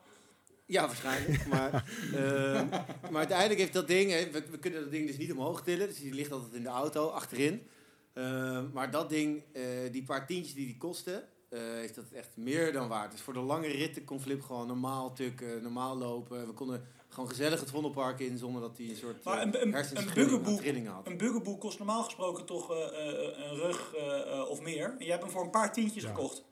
Ja, 0.66 0.86
waarschijnlijk. 0.86 1.46
maar, 1.46 1.72
eh, 2.14 2.62
maar 3.10 3.18
uiteindelijk 3.18 3.60
heeft 3.60 3.72
dat 3.72 3.86
ding, 3.86 4.10
we, 4.10 4.42
we 4.50 4.58
kunnen 4.58 4.80
dat 4.80 4.90
ding 4.90 5.06
dus 5.06 5.16
niet 5.16 5.32
omhoog 5.32 5.62
tillen. 5.62 5.86
Dus 5.86 6.00
die 6.00 6.14
ligt 6.14 6.32
altijd 6.32 6.54
in 6.54 6.62
de 6.62 6.68
auto, 6.68 7.08
achterin. 7.08 7.66
Eh, 8.12 8.62
maar 8.72 8.90
dat 8.90 9.10
ding, 9.10 9.42
die 9.90 10.04
paar 10.04 10.26
tientjes 10.26 10.54
die 10.54 10.66
die 10.66 10.76
kosten, 10.76 11.28
eh, 11.48 11.60
heeft 11.60 11.94
dat 11.94 12.10
echt 12.12 12.36
meer 12.36 12.72
dan 12.72 12.88
waard. 12.88 13.10
Dus 13.10 13.20
voor 13.20 13.32
de 13.32 13.40
lange 13.40 13.66
ritten 13.66 14.04
kon 14.04 14.20
Flip 14.20 14.42
gewoon 14.42 14.66
normaal 14.66 15.12
tukken, 15.12 15.62
normaal 15.62 15.96
lopen. 15.96 16.46
We 16.46 16.52
konden 16.52 16.86
gewoon 17.08 17.28
gezellig 17.28 17.60
het 17.60 17.70
Vondelpark 17.70 18.20
in 18.20 18.38
zonder 18.38 18.60
dat 18.60 18.76
hij 18.76 18.88
een 18.88 18.96
soort 18.96 19.24
Maar 19.24 19.38
eh, 19.38 19.42
een, 19.42 19.62
een, 19.62 19.74
een, 19.96 20.86
had. 20.86 21.06
een 21.06 21.16
bugaboo 21.16 21.56
kost 21.56 21.78
normaal 21.78 22.02
gesproken 22.02 22.44
toch 22.44 22.70
eh, 22.70 22.76
eh, 22.78 23.50
een 23.50 23.56
rug 23.56 23.94
eh, 23.94 24.32
eh, 24.32 24.48
of 24.48 24.60
meer. 24.60 24.84
En 24.84 24.96
jij 24.98 25.10
hebt 25.10 25.22
hem 25.22 25.32
voor 25.32 25.42
een 25.42 25.50
paar 25.50 25.72
tientjes 25.72 26.02
Ja. 26.02 26.08
gekocht. 26.08 26.44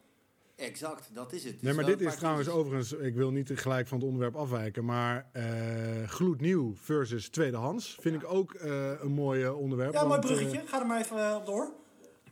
Exact, 0.56 1.08
dat 1.12 1.32
is 1.32 1.44
het. 1.44 1.52
Dus 1.52 1.62
Nee, 1.62 1.72
maar 1.74 1.84
wel 1.84 1.96
dit 1.96 2.06
is 2.08 2.16
trouwens 2.16 2.46
tientjes. 2.48 2.66
overigens, 2.66 2.92
ik 3.08 3.14
wil 3.14 3.30
niet 3.30 3.50
gelijk 3.54 3.86
van 3.88 3.96
het 3.98 4.06
onderwerp 4.06 4.36
afwijken, 4.36 4.84
maar 4.84 5.28
eh, 5.32 6.08
gloednieuw 6.08 6.74
versus 6.76 7.28
tweedehands 7.28 7.96
vind 8.00 8.14
ik 8.22 8.32
ook 8.32 8.54
eh, 8.54 8.90
een 9.00 9.12
mooi 9.12 9.48
onderwerp. 9.48 9.92
Ja, 9.92 9.98
mooi 10.04 10.10
want, 10.10 10.26
bruggetje. 10.26 10.62
Ga 10.66 10.80
er 10.80 10.86
maar 10.86 11.00
even 11.00 11.36
op 11.36 11.46
door. 11.46 11.72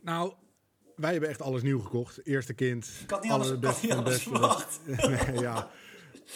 nou, 0.01 0.33
wij 0.95 1.11
hebben 1.11 1.29
echt 1.29 1.41
alles 1.41 1.61
nieuw 1.61 1.79
gekocht. 1.79 2.25
Eerste 2.25 2.53
kind, 2.53 2.89
Ik 3.03 3.09
had 3.09 3.23
niet 3.23 3.31
alles, 3.31 3.81
niet 3.81 3.91
alles 3.91 4.23
verwacht. 4.23 4.79
nee, 4.85 5.39
ja. 5.39 5.69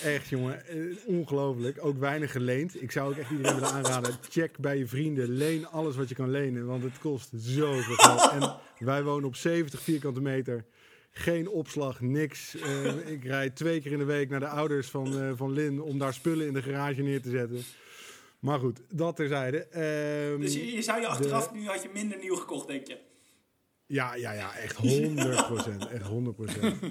Echt 0.03 0.27
jongen, 0.27 0.65
eh, 0.67 0.77
ongelooflijk. 1.05 1.85
Ook 1.85 1.97
weinig 1.97 2.31
geleend. 2.31 2.81
Ik 2.81 2.91
zou 2.91 3.11
ook 3.11 3.17
echt 3.17 3.31
iedereen 3.31 3.53
willen 3.53 3.71
aanraden. 3.71 4.15
Check 4.29 4.57
bij 4.57 4.77
je 4.77 4.87
vrienden. 4.87 5.29
Leen 5.29 5.67
alles 5.67 5.95
wat 5.95 6.09
je 6.09 6.15
kan 6.15 6.29
lenen. 6.31 6.65
Want 6.65 6.83
het 6.83 6.99
kost 6.99 7.29
zoveel 7.35 7.95
geld. 7.95 8.31
En 8.31 8.55
wij 8.85 9.03
wonen 9.03 9.27
op 9.27 9.35
70 9.35 9.81
vierkante 9.81 10.21
meter. 10.21 10.65
Geen 11.11 11.49
opslag, 11.49 12.01
niks. 12.01 12.55
Eh, 12.55 13.09
ik 13.11 13.23
rijd 13.23 13.55
twee 13.55 13.81
keer 13.81 13.91
in 13.91 13.97
de 13.97 14.03
week 14.05 14.29
naar 14.29 14.39
de 14.39 14.47
ouders 14.47 14.87
van, 14.87 15.19
eh, 15.21 15.31
van 15.35 15.51
Lin 15.51 15.81
om 15.81 15.97
daar 15.99 16.13
spullen 16.13 16.47
in 16.47 16.53
de 16.53 16.61
garage 16.61 17.01
neer 17.01 17.21
te 17.21 17.29
zetten. 17.29 17.63
Maar 18.39 18.59
goed, 18.59 18.79
dat 18.89 19.15
terzijde. 19.15 19.57
Ehm, 19.65 20.41
Dus 20.41 20.53
je, 20.53 20.71
je 20.71 20.81
zou 20.81 21.01
je 21.01 21.07
achteraf, 21.07 21.53
nu 21.53 21.65
had 21.65 21.81
je 21.83 21.89
minder 21.93 22.17
nieuw 22.17 22.35
gekocht, 22.35 22.67
denk 22.67 22.87
je. 22.87 22.97
ja, 23.85 24.15
ja, 24.15 24.31
ja, 24.31 24.55
echt 24.57 24.75
100%. 24.75 25.87
Echt 25.91 26.07
100%. 26.07 26.75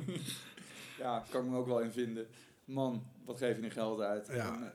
Ja, 0.98 1.24
kan 1.30 1.44
ik 1.44 1.50
me 1.50 1.56
ook 1.56 1.66
wel 1.66 1.80
in 1.80 1.92
vinden. 1.92 2.26
Man, 2.66 3.02
wat 3.24 3.38
geef 3.38 3.56
je 3.56 3.62
nu 3.62 3.70
geld 3.70 4.00
uit? 4.00 4.26
Ja. 4.26 4.54
En, 4.54 4.62
eh, 4.62 4.68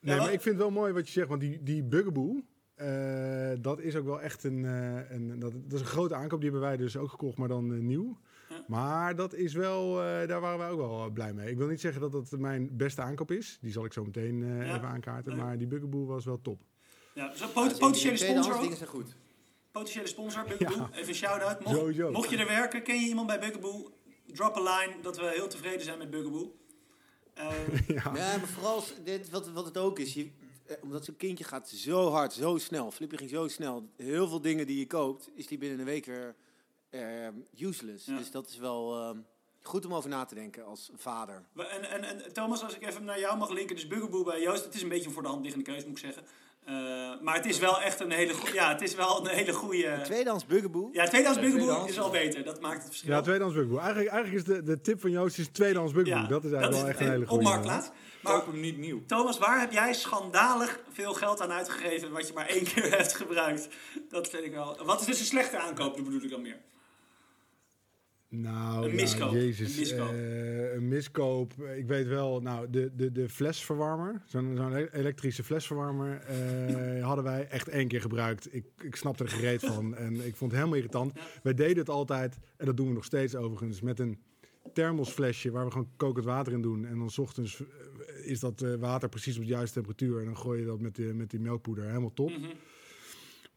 Nee, 0.00 0.14
Ja, 0.16 0.22
maar 0.22 0.32
ik 0.32 0.40
vind 0.40 0.54
het 0.54 0.64
wel 0.64 0.70
mooi 0.72 0.92
wat 0.92 1.06
je 1.06 1.12
zegt, 1.12 1.28
want 1.28 1.40
die, 1.40 1.62
die 1.62 1.82
Bugaboo, 1.84 2.42
eh, 2.74 3.50
dat 3.60 3.80
is 3.80 3.96
ook 3.96 4.04
wel 4.04 4.20
echt 4.20 4.44
een, 4.44 4.64
eh, 4.64 5.10
een 5.10 5.38
dat, 5.38 5.52
dat 5.52 5.72
is 5.72 5.80
een 5.80 5.86
grote 5.86 6.14
aankoop. 6.14 6.40
Die 6.40 6.50
hebben 6.50 6.68
wij 6.68 6.76
dus 6.76 6.96
ook 6.96 7.10
gekocht, 7.10 7.36
maar 7.36 7.48
dan 7.48 7.86
nieuw. 7.86 8.18
Ja. 8.48 8.64
Maar 8.66 9.16
dat 9.16 9.34
is 9.34 9.54
wel, 9.54 10.02
eh, 10.02 10.28
daar 10.28 10.40
waren 10.40 10.58
wij 10.58 10.68
ook 10.68 10.78
wel 10.78 11.10
blij 11.10 11.32
mee. 11.34 11.50
Ik 11.50 11.56
wil 11.56 11.66
niet 11.66 11.80
zeggen 11.80 12.00
dat 12.00 12.12
dat 12.12 12.30
mijn 12.30 12.76
beste 12.76 13.00
aankoop 13.02 13.30
is. 13.30 13.58
Die 13.60 13.72
zal 13.72 13.84
ik 13.84 13.92
zo 13.92 14.04
meteen 14.04 14.42
eh, 14.42 14.66
Ja. 14.66 14.74
even 14.76 14.88
aankaarten. 14.88 15.36
Maar 15.36 15.58
die 15.58 15.66
Bugaboo 15.66 16.06
was 16.06 16.24
wel 16.24 16.40
top. 16.40 16.62
Ja, 17.14 17.28
dus 17.28 17.40
pot- 17.40 17.62
zeker. 17.64 17.78
potentiële 17.78 18.16
sponsor 18.16 18.54
ook. 18.54 18.60
dingen 18.60 18.76
zijn 18.76 18.88
goed. 18.88 19.16
Potentiële 19.70 20.06
sponsor, 20.06 20.44
Bugaboo. 20.44 20.88
Even 20.92 21.08
een 21.08 21.14
shout-out. 21.14 21.64
Mocht, 21.64 22.10
mocht 22.12 22.30
je 22.30 22.36
er 22.36 22.46
werken, 22.46 22.82
ken 22.82 23.00
je 23.00 23.08
iemand 23.08 23.26
bij 23.26 23.38
Bugaboo? 23.40 23.92
Drop 24.26 24.56
a 24.56 24.60
line 24.60 25.02
dat 25.02 25.16
we 25.16 25.30
heel 25.34 25.48
tevreden 25.48 25.82
zijn 25.82 25.98
met 25.98 26.10
Bugaboo. 26.10 26.56
Eh, 27.38 27.88
ja. 27.96 28.02
Ja, 28.14 28.36
maar 28.36 28.48
vooral 28.48 28.82
dit, 29.04 29.30
wat, 29.30 29.50
wat 29.50 29.64
het 29.64 29.78
ook 29.78 29.98
is. 29.98 30.14
Je, 30.14 30.30
eh, 30.66 30.76
omdat 30.82 31.04
zo'n 31.04 31.16
kindje 31.16 31.44
gaat 31.44 31.68
zo 31.68 32.10
hard, 32.10 32.32
zo 32.32 32.58
snel. 32.58 32.90
Flippy 32.90 33.16
ging 33.16 33.30
zo 33.30 33.48
snel. 33.48 33.88
Heel 33.96 34.28
veel 34.28 34.40
dingen 34.40 34.66
die 34.66 34.78
je 34.78 34.86
koopt, 34.86 35.30
is 35.34 35.46
die 35.46 35.58
binnen 35.58 35.78
een 35.78 35.84
week 35.84 36.04
weer 36.04 36.34
eh, 36.90 37.28
useless. 37.58 38.04
Ja. 38.04 38.16
Dus 38.16 38.30
dat 38.30 38.48
is 38.48 38.56
wel 38.56 39.00
eh, 39.00 39.18
goed 39.62 39.84
om 39.84 39.94
over 39.94 40.10
na 40.10 40.24
te 40.24 40.34
denken 40.34 40.64
als 40.64 40.90
vader. 40.94 41.44
en, 41.54 41.90
en, 41.90 42.02
en 42.02 42.32
Thomas, 42.32 42.62
als 42.62 42.74
ik 42.74 42.86
even 42.86 43.04
naar 43.04 43.20
jou 43.20 43.38
mag 43.38 43.50
linken, 43.50 43.76
dus 43.76 43.86
Bugaboo 43.86 44.24
bij 44.24 44.40
Joost. 44.40 44.64
Het 44.64 44.74
is 44.74 44.82
een 44.82 44.88
beetje 44.88 45.06
een 45.06 45.12
voor 45.12 45.22
de 45.22 45.28
hand 45.28 45.42
liggende 45.42 45.66
keuze, 45.66 45.86
moet 45.86 45.98
ik 45.98 46.04
zeggen. 46.04 46.24
Eh, 46.68 46.74
maar 47.22 47.34
het 47.34 47.46
is 47.46 47.58
wel 47.58 47.80
echt 47.80 48.00
een 48.00 48.10
hele 48.10 48.34
goede. 48.34 48.54
Ja, 48.54 48.68
het 48.72 48.82
is 48.82 48.94
wel 48.94 49.20
een 49.20 49.34
hele 49.34 49.52
goede. 49.52 50.00
Tweedehands 50.04 50.46
Bugaboo. 50.46 50.88
Ja, 50.92 51.06
tweedehands 51.06 51.40
Ja, 51.42 51.48
Bugaboo 51.50 51.84
is 51.84 51.98
al 52.00 52.10
beter. 52.10 52.44
Dat 52.44 52.60
maakt 52.60 52.76
het 52.78 52.86
verschil. 52.86 53.10
Ja, 53.10 53.20
tweedehands 53.20 53.54
Bugaboo. 53.56 53.78
Eigenlijk, 53.78 54.10
eigenlijk 54.10 54.46
is 54.46 54.54
de, 54.54 54.62
de 54.62 54.80
tip 54.80 55.00
van 55.00 55.10
Joost 55.10 55.38
is 55.38 55.48
tweedehands 55.48 55.92
Bugaboo. 55.92 56.22
Ja, 56.22 56.26
dat 56.28 56.44
is 56.44 56.52
eigenlijk 56.52 56.80
wel 56.82 56.90
echt 56.90 57.00
een 57.00 57.10
hele 57.10 57.22
Op 57.22 57.28
goede. 57.28 57.44
marktplaats. 57.44 57.90
Maar 58.22 58.32
koop 58.32 58.46
hem 58.46 58.60
niet 58.60 58.78
nieuw. 58.78 59.02
Thomas, 59.06 59.38
waar 59.38 59.60
heb 59.60 59.72
jij 59.72 59.94
schandalig 59.94 60.80
veel 60.92 61.14
geld 61.14 61.40
aan 61.40 61.52
uitgegeven 61.52 62.10
wat 62.12 62.26
je 62.26 62.32
maar 62.32 62.46
één 62.46 62.64
keer 62.64 62.90
hebt 62.96 63.14
gebruikt? 63.16 63.68
Dat 64.10 64.28
vind 64.28 64.44
ik 64.44 64.52
wel. 64.52 64.78
Wat 64.84 65.00
is 65.00 65.06
dus 65.06 65.20
een 65.20 65.26
slechte 65.26 65.58
aankoop, 65.58 65.94
dat 65.96 66.04
bedoel 66.04 66.22
ik 66.22 66.30
dan 66.30 66.42
meer? 66.42 66.58
Nou, 68.30 68.88
Een 68.88 68.94
miskoop. 68.94 69.32
jezus. 69.32 69.72
Een 69.74 69.80
miskoop. 69.80 70.08
eh, 70.12 70.74
een 70.74 70.88
miskoop. 70.88 71.52
Ik 71.76 71.86
weet 71.86 72.06
wel, 72.06 72.40
nou, 72.40 72.70
de, 72.70 72.90
de, 72.96 73.12
de 73.12 73.28
flesverwarmer, 73.28 74.22
zo'n 74.26 74.56
zo'n 74.56 74.72
e- 74.76 74.88
elektrische 74.92 75.44
flesverwarmer, 75.44 76.16
eh, 76.20 77.04
hadden 77.08 77.24
wij 77.24 77.46
echt 77.48 77.68
één 77.68 77.88
keer 77.88 78.00
gebruikt. 78.00 78.54
Ik, 78.54 78.64
ik 78.82 78.96
snapte 78.96 79.24
er 79.24 79.30
gereed 79.30 79.60
van 79.60 79.94
en 80.04 80.14
ik 80.14 80.36
vond 80.36 80.50
het 80.50 80.60
helemaal 80.60 80.76
irritant. 80.76 81.12
Ja. 81.14 81.20
Wij 81.42 81.54
deden 81.54 81.76
het 81.78 81.88
altijd, 81.88 82.38
en 82.56 82.66
dat 82.66 82.76
doen 82.76 82.86
we 82.88 82.92
nog 82.94 83.04
steeds 83.04 83.34
overigens, 83.34 83.80
met 83.80 83.98
een 83.98 84.18
thermosflesje 84.72 85.50
waar 85.50 85.64
we 85.64 85.70
gewoon 85.70 85.90
kokend 85.96 86.24
water 86.24 86.52
in 86.52 86.62
doen. 86.62 86.86
En 86.86 86.98
dan 86.98 87.10
's 87.10 87.18
ochtends 87.18 87.60
eh, 87.60 87.66
is 88.30 88.40
dat 88.40 88.64
water 88.78 89.08
precies 89.08 89.36
op 89.36 89.42
de 89.42 89.48
juiste 89.48 89.74
temperatuur. 89.74 90.18
En 90.18 90.24
dan 90.24 90.36
gooi 90.36 90.60
je 90.60 90.66
dat 90.66 90.80
met, 90.80 90.94
die 90.94 91.14
met 91.14 91.30
die 91.30 91.40
melkpoeder. 91.40 91.84
Helemaal 91.86 92.12
top. 92.14 92.30
Mhm. 92.30 92.46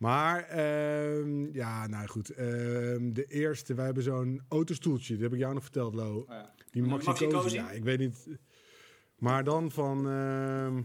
Maar 0.01 0.43
ehm, 0.43 1.53
ja, 1.53 1.87
nou 1.87 2.07
goed. 2.07 2.29
Ehm, 2.29 3.13
de 3.13 3.25
eerste, 3.27 3.73
wij 3.73 3.85
hebben 3.85 4.03
zo'n 4.03 4.41
autostoeltje. 4.47 5.13
Dat 5.13 5.23
heb 5.23 5.33
ik 5.33 5.39
jou 5.39 5.53
nog 5.53 5.63
verteld, 5.63 5.93
Lo. 5.93 6.17
Oh 6.17 6.25
ja. 6.27 6.53
Die 6.71 6.83
Maxi 6.83 7.27
Maxi? 7.27 7.55
Ja, 7.55 7.71
ik 7.71 7.83
weet 7.83 7.99
niet. 7.99 8.27
Maar 9.17 9.43
dan 9.43 9.71
van, 9.71 10.09
ehm, 10.09 10.81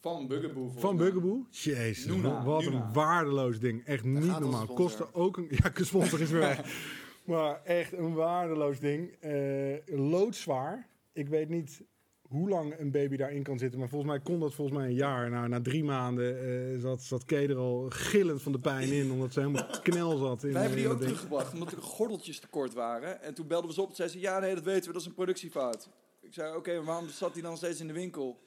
Van 0.00 0.26
Bugaboo. 0.26 0.52
volgens 0.62 0.80
van. 0.80 0.96
Bugaboo. 0.96 1.46
Jezus, 1.50 2.06
Nuna, 2.06 2.44
wat 2.44 2.62
Nuna. 2.62 2.86
een 2.86 2.92
waardeloos 2.92 3.58
ding. 3.58 3.84
Echt 3.84 4.04
niet 4.04 4.40
normaal. 4.40 4.66
Kostte 4.66 5.14
ook 5.14 5.36
een... 5.36 5.46
Ja, 5.50 5.72
sponsor 5.74 6.20
is 6.20 6.30
weer 6.30 6.40
weg. 6.40 6.60
Maar 7.24 7.62
echt 7.64 7.92
een 7.92 8.14
waardeloos 8.14 8.80
ding. 8.80 9.12
Eh, 9.20 9.76
loodzwaar. 9.86 10.88
Ik 11.12 11.28
weet 11.28 11.48
niet 11.48 11.82
hoe 12.30 12.48
lang 12.48 12.78
een 12.78 12.90
baby 12.90 13.16
daarin 13.16 13.42
kan 13.42 13.58
zitten. 13.58 13.78
Maar 13.78 13.88
volgens 13.88 14.10
mij 14.10 14.20
kon 14.20 14.40
dat 14.40 14.54
volgens 14.54 14.76
mij 14.78 14.86
een 14.86 14.94
jaar. 14.94 15.30
Nou, 15.30 15.48
na 15.48 15.60
drie 15.60 15.84
maanden 15.84 16.38
eh, 16.74 16.80
zat, 16.80 17.02
zat 17.02 17.24
Kay 17.24 17.48
er 17.48 17.56
al 17.56 17.86
gillend 17.88 18.42
van 18.42 18.52
de 18.52 18.58
pijn 18.58 18.92
in. 18.92 19.10
Omdat 19.10 19.32
ze 19.32 19.40
helemaal 19.40 19.66
knel 19.82 20.16
zat. 20.16 20.44
In, 20.44 20.52
Wij 20.52 20.60
hebben 20.60 20.78
die 20.78 20.86
in 20.88 20.92
ook 20.94 21.00
teruggebracht, 21.00 21.52
omdat 21.52 21.72
er 21.72 21.82
gordeltjes 21.82 22.38
tekort 22.40 22.72
waren. 22.74 23.22
En 23.22 23.34
toen 23.34 23.46
belden 23.46 23.68
we 23.68 23.74
ze 23.74 23.82
op 23.82 23.88
en 23.88 23.94
zeiden 23.96 24.16
ze, 24.18 24.22
ja 24.24 24.38
nee, 24.38 24.54
dat 24.54 24.64
weten 24.64 24.86
we, 24.86 24.92
dat 24.92 25.00
is 25.00 25.06
een 25.06 25.14
productiefout. 25.14 25.88
Ik 26.20 26.34
zei, 26.34 26.56
oké, 26.56 26.74
maar 26.76 26.84
waarom 26.84 27.08
zat 27.08 27.34
die 27.34 27.42
dan 27.42 27.56
steeds 27.56 27.80
in 27.80 27.86
de 27.86 27.92
winkel? 27.92 28.40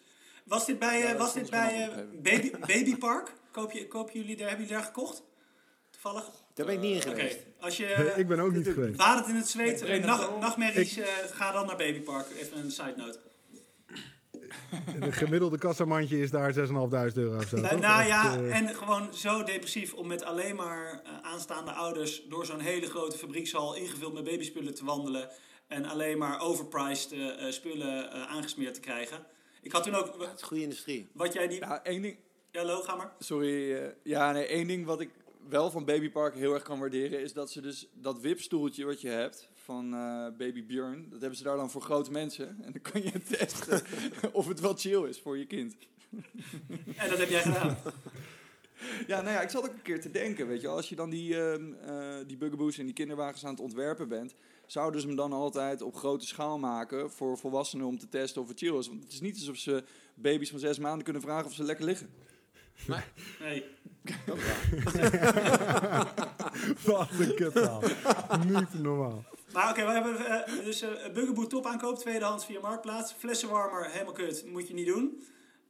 Was 0.45 0.65
dit 0.65 0.79
bij, 0.79 0.97
Ja, 0.99 1.03
eh, 1.03 1.09
dat 1.11 1.17
was 1.19 1.33
dit 1.33 1.49
bij 1.49 1.81
eh, 1.81 1.87
opgegeven. 1.89 2.21
baby, 2.21 2.51
Babypark? 2.73 3.33
Koop 3.51 3.71
je, 3.71 3.87
kopen 3.87 4.13
jullie 4.19 4.37
daar, 4.37 4.47
hebben 4.47 4.65
jullie 4.65 4.81
daar 4.81 4.91
gekocht? 4.93 5.23
Toevallig? 5.89 6.29
Daar 6.53 6.65
ben 6.65 6.75
ik 6.75 6.81
niet 6.81 7.03
in 7.05 7.11
Oké, 7.11 7.19
geweest. 7.19 7.39
als 7.59 7.77
je 7.77 7.95
Nee, 7.97 8.19
ik 8.21 8.27
ben 8.27 8.39
ook 8.39 8.51
niet 8.53 8.67
geweest. 8.67 8.95
wadet 8.97 9.27
in 9.27 9.35
het 9.35 9.47
zweet, 9.47 10.01
nacht, 10.05 10.39
nachtmerries, 10.39 10.97
eh, 10.97 11.07
ga 11.25 11.51
dan 11.51 11.65
naar 11.65 11.75
Babypark. 11.77 12.25
Even 12.39 12.57
een 12.57 12.71
side 12.71 12.93
note. 12.97 13.19
Een 14.99 15.13
gemiddelde 15.13 15.57
kassamandje 15.57 16.19
is 16.19 16.31
daar 16.31 16.53
6.500 16.53 16.59
euro 17.13 17.37
of 17.37 17.47
zo. 17.47 17.57
Nou, 17.57 17.79
nou 17.79 18.05
ja, 18.05 18.37
eh, 18.37 18.55
en 18.59 18.75
gewoon 18.75 19.13
zo 19.13 19.43
depressief 19.43 19.93
om 19.93 20.07
met 20.07 20.23
alleen 20.23 20.55
maar 20.55 21.01
eh, 21.03 21.11
aanstaande 21.21 21.71
ouders 21.71 22.23
door 22.29 22.45
zo'n 22.45 22.59
hele 22.59 22.85
grote 22.87 23.17
fabriekshal 23.17 23.75
ingevuld 23.75 24.13
met 24.13 24.23
babyspullen 24.23 24.75
te 24.75 24.85
wandelen. 24.85 25.29
En 25.67 25.85
alleen 25.85 26.17
maar 26.17 26.41
overpriced 26.41 27.11
eh, 27.11 27.51
spullen 27.51 28.11
eh, 28.11 28.21
aangesmeerd 28.27 28.73
te 28.73 28.79
krijgen. 28.79 29.25
Ik 29.61 29.71
had 29.71 29.83
toen 29.83 29.95
ook, 29.95 30.15
Ja, 30.19 30.27
het 30.29 30.39
is 30.39 30.45
goede 30.45 30.63
industrie. 30.63 31.09
wat 31.13 31.33
jij 31.33 31.47
die... 31.47 31.59
Nou, 31.59 31.79
één 31.83 32.01
ding, 32.01 32.17
Ja, 32.51 32.65
Lo, 32.65 32.81
ga 32.81 32.95
maar. 32.95 33.11
Sorry. 33.19 33.93
ja, 34.03 34.31
nee, 34.31 34.45
één 34.45 34.67
ding 34.67 34.85
wat 34.85 35.01
ik 35.01 35.09
wel 35.49 35.71
van 35.71 35.85
Babypark 35.85 36.35
heel 36.35 36.53
erg 36.53 36.63
kan 36.63 36.79
waarderen... 36.79 37.21
is 37.21 37.33
dat 37.33 37.51
ze 37.51 37.61
dus 37.61 37.87
dat 37.93 38.19
wipstoeltje 38.19 38.85
wat 38.85 39.01
je 39.01 39.09
hebt 39.09 39.49
van 39.63 39.93
eh, 39.93 40.25
Baby 40.37 40.65
Björn... 40.65 41.07
dat 41.09 41.19
hebben 41.19 41.37
ze 41.37 41.43
daar 41.43 41.57
dan 41.57 41.71
voor 41.71 41.81
grote 41.81 42.11
mensen. 42.11 42.47
En 42.47 42.71
dan 42.71 42.81
kan 42.81 43.03
je 43.03 43.21
testen 43.21 43.81
of 44.31 44.47
het 44.47 44.59
wel 44.59 44.75
chill 44.75 45.07
is 45.07 45.19
voor 45.19 45.37
je 45.37 45.45
kind. 45.45 45.75
En 46.97 47.09
dat 47.09 47.17
heb 47.17 47.29
jij 47.29 47.41
gedaan. 47.41 47.77
Ja, 49.07 49.21
nou 49.21 49.33
ja, 49.33 49.41
ik 49.41 49.49
zat 49.49 49.63
ook 49.63 49.73
een 49.73 49.81
keer 49.81 50.01
te 50.01 50.11
denken, 50.11 50.47
weet 50.47 50.61
je. 50.61 50.67
Als 50.67 50.89
je 50.89 50.95
dan 50.95 51.09
die, 51.09 51.41
ehm 51.41 51.73
eh 51.73 52.15
die 52.27 52.37
buggaboos 52.37 52.77
en 52.77 52.85
die 52.85 52.93
kinderwagens 52.93 53.45
aan 53.45 53.51
het 53.51 53.59
ontwerpen 53.59 54.07
bent... 54.07 54.35
zouden 54.65 55.01
ze 55.01 55.07
hem 55.07 55.15
dan 55.15 55.33
altijd 55.33 55.81
op 55.81 55.95
grote 55.95 56.25
schaal 56.25 56.59
maken 56.59 57.11
voor 57.11 57.37
volwassenen 57.37 57.85
om 57.85 57.97
te 57.97 58.09
testen 58.09 58.41
of 58.41 58.47
het 58.47 58.59
chill 58.59 58.77
is. 58.77 58.87
Want 58.87 59.03
het 59.03 59.13
is 59.13 59.21
niet 59.21 59.35
alsof 59.35 59.57
ze 59.57 59.83
baby's 60.15 60.49
van 60.49 60.59
zes 60.59 60.79
maanden 60.79 61.03
kunnen 61.03 61.21
vragen 61.21 61.45
of 61.45 61.53
ze 61.53 61.63
lekker 61.63 61.85
liggen. 61.85 62.09
Nee. 63.39 63.65
Wat 66.85 67.09
een 67.19 67.35
kutverhaal. 67.35 67.83
Niet 68.45 68.73
normaal. 68.73 69.25
Maar 69.53 69.69
oké, 69.69 69.85
we 69.85 69.91
hebben 69.91 70.25
eh, 70.25 70.65
dus 70.65 70.83
Bugaboo 71.13 71.47
top 71.47 71.65
aankoop, 71.65 71.97
tweedehands 71.97 72.45
via 72.45 72.59
Marktplaats. 72.59 73.13
Flessenwarmer, 73.13 73.85
helemaal 73.91 74.13
kut, 74.13 74.45
moet 74.45 74.67
je 74.67 74.73
niet 74.73 74.87
doen. 74.87 75.23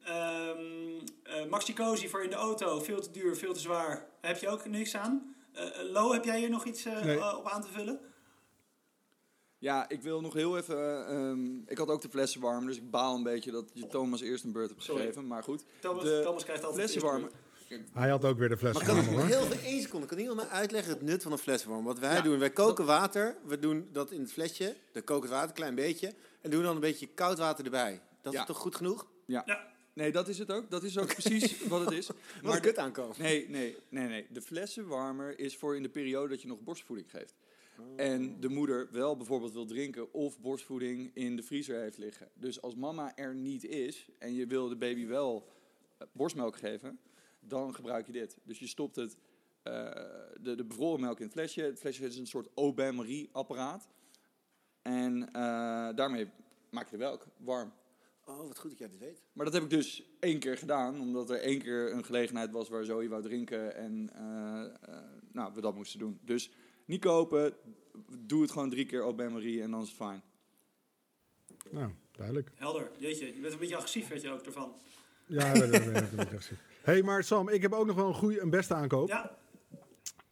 Ehm 0.03 0.57
eh, 1.23 1.45
Maxi 1.49 1.73
Cozy 1.73 2.07
voor 2.07 2.23
in 2.23 2.29
de 2.29 2.35
auto, 2.35 2.79
veel 2.79 3.01
te 3.01 3.11
duur, 3.11 3.35
veel 3.37 3.53
te 3.53 3.59
zwaar. 3.59 4.05
Heb 4.21 4.37
je 4.37 4.49
ook 4.49 4.65
niks 4.65 4.95
aan. 4.95 5.35
Lo, 5.91 6.13
heb 6.13 6.23
jij 6.25 6.39
hier 6.39 6.49
nog 6.49 6.65
iets 6.65 6.83
Nee. 6.83 7.35
op 7.37 7.47
aan 7.47 7.61
te 7.61 7.67
vullen? 7.67 7.99
Ja, 9.57 9.89
ik 9.89 10.01
wil 10.01 10.21
nog 10.21 10.33
heel 10.33 10.57
even... 10.57 11.07
ehm, 11.07 11.55
ik 11.65 11.77
had 11.77 11.87
ook 11.89 12.01
de 12.01 12.09
flessen 12.09 12.41
warm, 12.41 12.65
dus 12.65 12.77
ik 12.77 12.89
baal 12.91 13.15
een 13.15 13.23
beetje 13.23 13.51
dat 13.51 13.69
je 13.73 13.87
Thomas 13.87 14.21
eerst 14.21 14.43
een 14.43 14.51
beurt 14.51 14.69
hebt 14.69 14.83
Sorry. 14.83 15.01
gegeven. 15.01 15.27
Maar 15.27 15.43
goed, 15.43 15.63
Thomas, 15.79 16.03
De 16.03 16.21
Thomas 16.23 16.43
krijgt 16.43 16.63
altijd 16.63 16.89
flessen 16.91 17.01
het 17.09 17.11
eerste 17.19 17.29
warmen. 17.29 17.42
Hij 17.93 18.09
had 18.09 18.25
ook 18.25 18.37
weer 18.37 18.49
de 18.49 18.57
fles 18.57 18.73
Maar 18.73 18.85
van 18.85 18.95
kan 19.05 19.25
heel 19.25 19.41
veel 19.43 19.59
één 19.63 19.81
seconde? 19.81 20.07
Kan 20.07 20.17
iemand 20.17 20.37
mij 20.37 20.47
uitleggen 20.47 20.93
het 20.93 21.01
nut 21.01 21.23
van 21.23 21.31
een 21.31 21.37
flessenwarm? 21.37 21.83
Wat 21.83 21.99
wij 21.99 22.15
Ja. 22.15 22.21
doen, 22.21 22.39
wij 22.39 22.49
koken 22.51 22.85
water. 22.85 23.35
We 23.45 23.59
doen 23.59 23.89
dat 23.91 24.11
in 24.11 24.19
het 24.21 24.31
flesje. 24.31 24.75
Dan 24.91 25.03
koken 25.03 25.21
het 25.23 25.31
water 25.31 25.49
een 25.49 25.55
klein 25.55 25.75
beetje. 25.75 26.13
En 26.41 26.49
doen 26.49 26.63
dan 26.63 26.75
een 26.75 26.81
beetje 26.81 27.07
koud 27.07 27.37
water 27.37 27.65
erbij. 27.65 28.01
Dat 28.21 28.33
Ja. 28.33 28.39
is 28.39 28.45
toch 28.45 28.57
goed 28.57 28.75
genoeg? 28.75 29.07
Ja. 29.25 29.71
Nee, 29.93 30.11
dat 30.11 30.27
is 30.27 30.37
het 30.37 30.51
ook. 30.51 30.69
Dat 30.71 30.83
is 30.83 30.97
ook 30.97 31.07
precies 31.17 31.67
wat 31.67 31.79
het 31.85 31.91
is. 31.91 32.07
Maar 32.07 32.17
Maar 32.51 32.59
kut 32.59 32.77
aankomen. 32.77 33.15
Nee, 33.19 33.49
nee, 33.49 33.77
nee, 33.89 34.07
nee. 34.07 34.27
De 34.29 34.41
flessenwarmer 34.41 35.39
is 35.39 35.57
voor 35.57 35.75
in 35.75 35.83
de 35.83 35.89
periode 35.89 36.29
dat 36.29 36.41
je 36.41 36.47
nog 36.47 36.59
borstvoeding 36.61 37.09
geeft. 37.11 37.33
En 37.95 38.39
de 38.39 38.49
moeder 38.49 38.87
wel 38.91 39.17
bijvoorbeeld 39.17 39.53
wil 39.53 39.65
drinken 39.65 40.13
of 40.13 40.39
borstvoeding 40.39 41.11
in 41.13 41.35
de 41.35 41.43
vriezer 41.43 41.81
heeft 41.81 41.97
liggen. 41.97 42.27
Dus 42.33 42.61
als 42.61 42.75
mama 42.75 43.15
er 43.15 43.35
niet 43.35 43.63
is 43.65 44.07
en 44.19 44.33
je 44.33 44.47
wil 44.47 44.69
de 44.69 44.75
baby 44.75 45.07
wel 45.07 45.47
eh, 45.97 46.07
borstmelk 46.11 46.57
geven, 46.57 46.99
dan 47.47 47.75
gebruik 47.75 48.05
je 48.05 48.11
dit. 48.11 48.37
Dus 48.43 48.59
je 48.59 48.67
stopt 48.67 48.95
het, 48.95 49.17
eh, 49.63 49.73
de, 50.41 50.55
de 50.55 50.65
bevroren 50.65 51.01
melk 51.01 51.17
in 51.17 51.23
het 51.23 51.33
flesje. 51.33 51.61
Het 51.61 51.79
flesje 51.79 52.05
is 52.05 52.17
een 52.17 52.27
soort 52.27 52.49
Aubin-Marie-apparaat. 52.55 53.87
En 54.81 55.27
eh, 55.27 55.95
daarmee 55.95 56.27
maak 56.69 56.85
je 56.85 56.97
de 56.97 57.03
melk 57.03 57.27
warm. 57.37 57.73
Oh, 58.25 58.47
wat 58.47 58.59
goed 58.59 58.69
dat 58.69 58.79
jij 58.79 58.89
dit 58.89 58.99
weet. 58.99 59.23
Maar 59.33 59.45
dat 59.45 59.53
heb 59.53 59.63
ik 59.63 59.69
dus 59.69 60.03
één 60.19 60.39
keer 60.39 60.57
gedaan, 60.57 60.99
omdat 60.99 61.29
er 61.29 61.39
één 61.39 61.61
keer 61.61 61.93
een 61.93 62.05
gelegenheid 62.05 62.51
was 62.51 62.69
waar 62.69 62.83
Zoe 62.83 63.09
wou 63.09 63.21
drinken 63.21 63.75
en 63.75 64.09
eh, 64.13 64.93
nou, 65.31 65.53
we 65.53 65.61
dat 65.61 65.75
moesten 65.75 65.99
doen. 65.99 66.19
Dus 66.21 66.51
niet 66.85 67.01
kopen, 67.01 67.53
doe 68.19 68.41
het 68.41 68.51
gewoon 68.51 68.69
drie 68.69 68.85
keer 68.85 69.03
op 69.03 69.17
bij 69.17 69.29
Marie 69.29 69.61
en 69.61 69.71
dan 69.71 69.81
is 69.81 69.87
het 69.87 69.97
fijn. 69.97 70.23
Nou, 71.71 71.91
duidelijk. 72.11 72.51
Helder, 72.55 72.91
jeetje. 72.97 73.25
Je 73.25 73.41
bent 73.41 73.53
een 73.53 73.59
beetje 73.59 73.75
agressief, 73.75 74.07
weet 74.07 74.21
je 74.21 74.29
ook 74.29 74.45
ervan. 74.45 74.75
Ja, 75.25 75.53
dat 75.53 75.69
echt 76.31 76.43
zo. 76.43 76.53
hey, 76.81 77.01
maar 77.03 77.23
Sam, 77.23 77.49
ik 77.49 77.61
heb 77.61 77.73
ook 77.73 77.85
nog 77.85 77.95
wel 77.95 78.07
een 78.07 78.13
goede, 78.13 78.41
een 78.41 78.49
beste 78.49 78.73
aankoop. 78.73 79.07
Ja, 79.07 79.31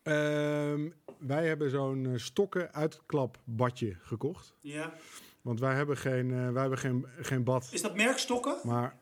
Ehm, 0.04 0.90
wij 1.18 1.48
hebben 1.48 1.70
zo'n 1.70 2.06
eh, 2.06 2.12
stokken 2.16 2.74
uitklapbadje 2.74 3.96
gekocht. 4.02 4.54
ja. 4.62 4.94
Want 5.42 5.60
wij 5.60 5.76
hebben 5.76 5.98
geen, 5.98 6.32
eh, 6.32 6.50
wij 6.52 6.62
hebben 6.62 6.80
geen, 6.80 7.06
geen 7.20 7.44
bad. 7.44 7.70
Is 7.72 7.82
dat 7.82 7.96
merkstokken? 7.96 8.56
Maar 8.64 8.98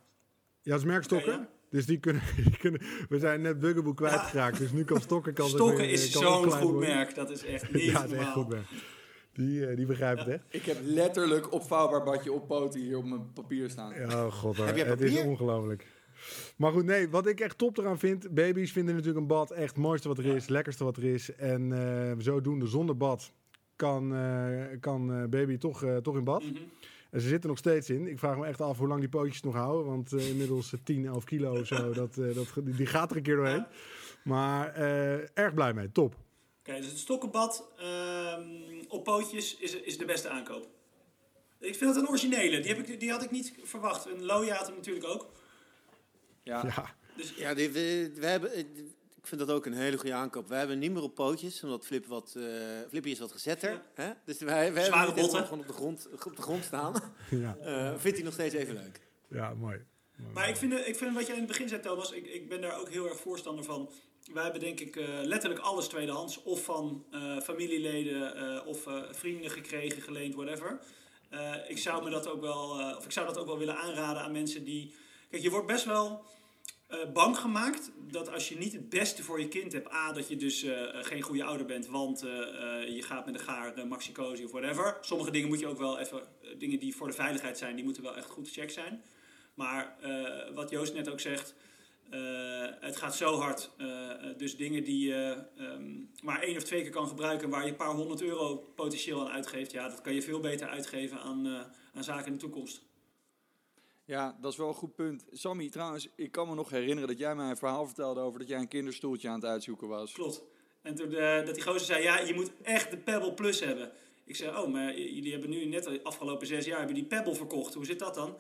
ja, 0.62 0.72
het 0.72 0.80
is 0.82 0.88
merkstokken. 0.88 1.32
Ja. 1.32 1.50
Dus 1.70 1.86
die 1.86 2.00
kunnen, 2.00 2.22
die 2.46 2.58
kunnen. 2.58 2.82
We 3.10 3.20
zijn 3.20 3.42
net 3.42 3.60
Bugaboo 3.60 3.94
kwijtgeraakt. 3.94 4.58
Dus 4.58 4.72
nu 4.72 4.84
kan 4.84 5.02
stokken. 5.02 5.34
Kan 5.34 5.50
Stokken 5.60 5.90
is 5.90 6.18
ook 6.18 6.24
zo'n 6.24 6.52
goed 6.52 6.72
worden. 6.72 6.90
merk. 6.90 7.16
Dat 7.16 7.30
is 7.30 7.44
echt 7.46 7.72
niet 7.74 7.84
Ja, 7.92 8.02
het 8.02 8.12
is 8.12 8.18
echt 8.18 8.32
goed 8.32 8.48
merk. 8.48 8.66
Die, 9.46 9.68
eh, 9.68 9.76
die 9.76 9.86
begrijpt 9.86 10.20
het 10.20 10.30
echt. 10.30 10.44
Ik 10.50 10.64
heb 10.66 10.78
letterlijk 10.82 11.54
opvouwbaar 11.54 12.04
badje 12.04 12.32
op 12.32 12.48
poten 12.48 12.80
hier 12.80 12.98
op 12.98 13.06
mijn 13.06 13.34
papier 13.34 13.70
staan. 13.70 13.94
Ja, 13.94 14.26
oh 14.26 14.34
god. 14.34 14.58
Heb 14.58 14.76
jij 14.76 14.86
het 14.86 15.02
is 15.02 15.22
ongelooflijk. 15.22 15.88
Maar 16.56 16.72
goed, 16.72 16.86
nee, 16.86 17.10
wat 17.10 17.28
ik 17.28 17.40
echt 17.40 17.58
top 17.58 17.78
eraan 17.78 18.00
vind. 18.00 18.34
Baby's 18.34 18.72
vinden 18.72 18.94
natuurlijk 18.94 19.22
een 19.22 19.28
bad 19.28 19.52
echt 19.52 19.68
het 19.76 19.78
mooiste 19.78 20.08
wat 20.08 20.18
er 20.18 20.26
is, 20.26 20.48
lekkerste 20.48 20.84
wat 20.84 20.98
er 20.98 21.04
is. 21.04 21.36
En 21.36 21.72
eh, 21.72 22.14
zodoende 22.18 22.68
zonder 22.68 22.98
bad 22.98 23.32
kan, 23.76 24.16
eh, 24.16 24.66
kan 24.80 25.30
baby 25.30 25.58
toch, 25.58 25.86
toch 26.02 26.16
in 26.16 26.24
bad. 26.24 26.44
Mhm. 26.44 26.54
En 27.12 27.22
ze 27.22 27.28
zitten 27.28 27.50
nog 27.50 27.60
steeds 27.60 27.90
in. 27.90 28.08
Ik 28.08 28.20
vraag 28.20 28.38
me 28.38 28.46
echt 28.46 28.62
af 28.62 28.78
hoe 28.78 28.88
lang 28.88 29.00
die 29.00 29.10
pootjes 29.10 29.42
nog 29.42 29.54
houden. 29.54 29.86
Want 29.86 30.14
inmiddels 30.14 30.74
eh, 30.74 30.80
10, 30.84 31.06
11 31.06 31.24
kilo 31.24 31.60
of 31.60 31.68
zo. 31.68 31.94
Dat, 31.94 32.14
dat, 32.16 32.54
die- 32.64 32.86
gaat 32.86 33.12
er 33.12 33.18
een 33.18 33.24
keer 33.24 33.36
doorheen. 33.36 33.66
Maar 34.24 34.74
erg 35.34 35.54
blij 35.54 35.74
mee. 35.74 35.92
Top. 35.92 36.16
Oké, 36.60 36.78
dus 36.78 36.90
het 36.90 36.98
stokkenbad 36.98 37.72
op 38.90 39.04
pootjes 39.04 39.58
is, 39.58 39.76
is 39.76 39.98
de 39.98 40.06
beste 40.06 40.30
aankoop. 40.30 40.68
Ik 41.60 41.76
vind 41.76 41.96
het 41.96 42.04
een 42.04 42.10
originele. 42.10 42.60
Die, 42.60 42.74
heb 42.76 42.88
ik, 42.88 43.00
die 43.00 43.12
had 43.12 43.24
ik 43.24 43.32
niet 43.32 43.54
verwacht. 43.64 44.06
En 44.06 44.24
Loja 44.26 44.56
had 44.56 44.66
hem 44.68 44.76
natuurlijk 44.76 45.06
ook. 45.06 45.32
Ja. 46.44 46.64
Ja. 46.66 46.96
Dus 47.16 47.34
Ja, 47.36 47.54
die, 47.54 47.70
we, 47.70 48.12
we 48.16 48.26
hebben, 48.26 48.52
eh, 48.52 48.60
ik 49.18 49.28
vind 49.28 49.40
dat 49.48 49.52
ook 49.52 49.66
een 49.66 49.74
hele 49.74 49.98
goede 49.98 50.14
aankoop. 50.14 50.48
Wij 50.48 50.60
hebben 50.60 50.80
niet 50.80 50.92
meer 50.92 51.02
op 51.04 51.16
pootjes, 51.16 51.64
omdat 51.64 51.86
Flip 51.86 52.06
wat, 52.06 52.36
eh 52.38 52.44
Flippy 52.90 53.10
is 53.10 53.20
wat 53.20 53.32
gezetter. 53.32 53.72
Ja. 53.72 53.84
Hè? 53.94 54.12
Dus 54.26 54.38
wij, 54.40 54.74
wij 54.74 54.84
Zware 54.84 55.06
hebben 55.06 55.24
botten. 55.24 55.44
gewoon 55.44 55.60
op 55.60 55.68
de 55.68 55.74
grond, 55.74 56.08
op 56.26 56.36
de 56.36 56.42
grond 56.42 56.64
staan. 56.64 56.94
Ja, 57.30 57.58
Eh, 57.64 57.94
vindt 57.98 58.18
hij 58.18 58.26
nog 58.26 58.34
steeds 58.34 58.56
even 58.56 58.74
leuk. 58.74 59.02
ja 59.30 59.54
mooi. 59.54 59.86
Mooi. 60.16 60.34
Maar 60.34 60.50
ik 60.50 60.56
vind, 60.56 60.74
ik 60.74 60.96
vind 60.96 61.14
wat 61.16 61.26
jij 61.26 61.34
in 61.36 61.42
het 61.42 61.52
begin 61.52 61.68
zei, 61.70 61.82
Thomas, 61.82 62.12
ik, 62.12 62.26
ik 62.28 62.50
ben 62.50 62.62
daar 62.62 62.80
ook 62.80 62.90
heel 62.90 63.10
erg 63.10 63.20
voorstander 63.20 63.64
van. 63.66 63.92
Wij 64.34 64.44
hebben 64.44 64.62
denk 64.62 64.80
ik 64.80 64.96
eh, 64.96 65.08
letterlijk 65.24 65.62
alles 65.62 65.88
tweedehands. 65.88 66.44
Of 66.44 66.64
van 66.64 67.06
eh, 67.12 67.40
familieleden 67.40 68.36
eh, 68.36 68.68
of 68.68 68.88
vrienden 69.12 69.52
gekregen, 69.52 70.02
geleend, 70.02 70.36
whatever. 70.36 70.80
Ik 71.68 71.78
zou 71.78 72.04
me 72.04 72.10
dat 72.10 72.28
ook 72.28 72.42
wel, 72.42 72.96
of 72.98 73.06
ik 73.06 73.12
zou 73.12 73.28
dat 73.28 73.38
ook 73.38 73.46
wel 73.46 73.58
willen 73.58 73.78
aanraden 73.78 74.22
aan 74.22 74.32
mensen 74.32 74.64
die. 74.64 74.94
Kijk, 75.30 75.42
je 75.42 75.50
wordt 75.50 75.68
best 75.68 75.86
wel 75.86 76.26
eh, 76.88 77.00
bang 77.14 77.38
gemaakt 77.38 77.92
dat 78.12 78.32
als 78.32 78.50
je 78.50 78.58
niet 78.58 78.74
het 78.74 78.90
beste 78.90 79.24
voor 79.24 79.40
je 79.40 79.48
kind 79.48 79.72
hebt, 79.72 79.94
A, 79.94 80.12
dat 80.12 80.28
je 80.28 80.36
dus 80.36 80.66
geen 80.92 81.22
goede 81.22 81.44
ouder 81.44 81.66
bent, 81.66 81.88
want 81.88 82.20
je 82.88 83.02
gaat 83.02 83.26
met 83.26 83.36
een 83.36 83.40
gaar 83.40 83.78
uh, 83.78 83.84
maxicosi 83.84 84.46
of 84.46 84.52
whatever. 84.52 84.98
Sommige 85.02 85.32
dingen 85.32 85.48
moet 85.48 85.60
je 85.60 85.68
ook 85.68 85.78
wel 85.78 86.00
even, 86.00 86.22
dingen 86.58 86.80
die 86.80 86.96
voor 86.96 87.08
de 87.08 87.14
veiligheid 87.14 87.58
zijn, 87.58 87.76
die 87.76 87.84
moeten 87.84 88.04
wel 88.04 88.16
echt 88.16 88.30
goed 88.30 88.48
gecheckt 88.48 88.74
zijn. 88.74 89.04
Maar 89.54 89.96
wat 90.54 90.70
Joost 90.70 90.94
net 90.94 91.10
ook 91.10 91.20
zegt, 91.20 91.56
het 92.90 92.98
gaat 92.98 93.16
zo 93.16 93.36
hard. 93.36 93.72
Eh, 93.78 94.12
eh, 94.12 94.38
dus 94.38 94.58
dingen 94.58 94.84
die 94.84 95.08
je 95.08 95.44
ehm, 95.58 95.98
maar 96.24 96.42
één 96.42 96.58
of 96.58 96.64
twee 96.64 96.82
keer 96.82 96.92
kan 96.92 97.08
gebruiken, 97.08 97.50
waar 97.50 97.64
je 97.64 97.70
een 97.70 97.76
paar 97.76 97.94
honderd 97.94 98.22
euro 98.22 98.56
potentieel 98.56 99.22
aan 99.22 99.34
uitgeeft, 99.34 99.72
ja, 99.72 99.88
dat 99.90 100.02
kan 100.02 100.14
je 100.14 100.22
veel 100.22 100.40
beter 100.40 100.68
uitgeven 100.68 101.20
aan, 101.20 101.46
eh, 101.46 101.62
aan 101.94 102.04
zaken 102.04 102.26
in 102.26 102.34
de 102.34 102.40
toekomst. 102.40 102.88
ja, 104.06 104.38
dat 104.42 104.52
is 104.52 104.58
wel 104.58 104.68
een 104.68 104.74
goed 104.74 104.96
punt. 104.96 105.26
Sammy, 105.32 105.70
trouwens, 105.70 106.08
ik 106.16 106.32
kan 106.32 106.48
me 106.48 106.56
nog 106.56 106.70
herinneren 106.70 107.08
dat 107.08 107.18
jij 107.18 107.36
mij 107.36 107.50
een 107.50 107.58
verhaal 107.58 107.86
vertelde 107.86 108.20
over 108.20 108.40
dat 108.40 108.48
jij 108.48 108.60
een 108.60 108.68
kinderstoeltje 108.68 109.28
aan 109.30 109.36
het 109.36 109.46
uitzoeken 109.46 109.88
was. 109.88 110.12
Klopt. 110.12 110.44
En 110.82 110.96
toen 110.96 111.14
eh, 111.14 111.46
dat 111.46 111.56
die 111.56 111.64
gozer 111.64 111.86
zei, 111.86 112.04
ja, 112.04 112.20
je 112.20 112.34
moet 112.34 112.52
echt 112.62 112.92
de 112.92 112.98
Pebble 112.98 113.34
Plus 113.34 113.60
hebben. 113.60 113.92
Ik 114.26 114.36
zei, 114.36 114.58
oh, 114.58 114.68
maar 114.68 115.00
jullie 115.00 115.32
hebben 115.32 115.50
nu 115.50 115.66
net 115.66 115.84
de 115.84 116.04
afgelopen 116.04 116.48
zes 116.48 116.66
jaar 116.66 116.78
hebben 116.78 116.96
die 116.96 117.06
Pebble 117.06 117.36
verkocht. 117.36 117.74
Hoe 117.74 117.86
zit 117.86 118.00
dat 118.00 118.16
dan? 118.16 118.38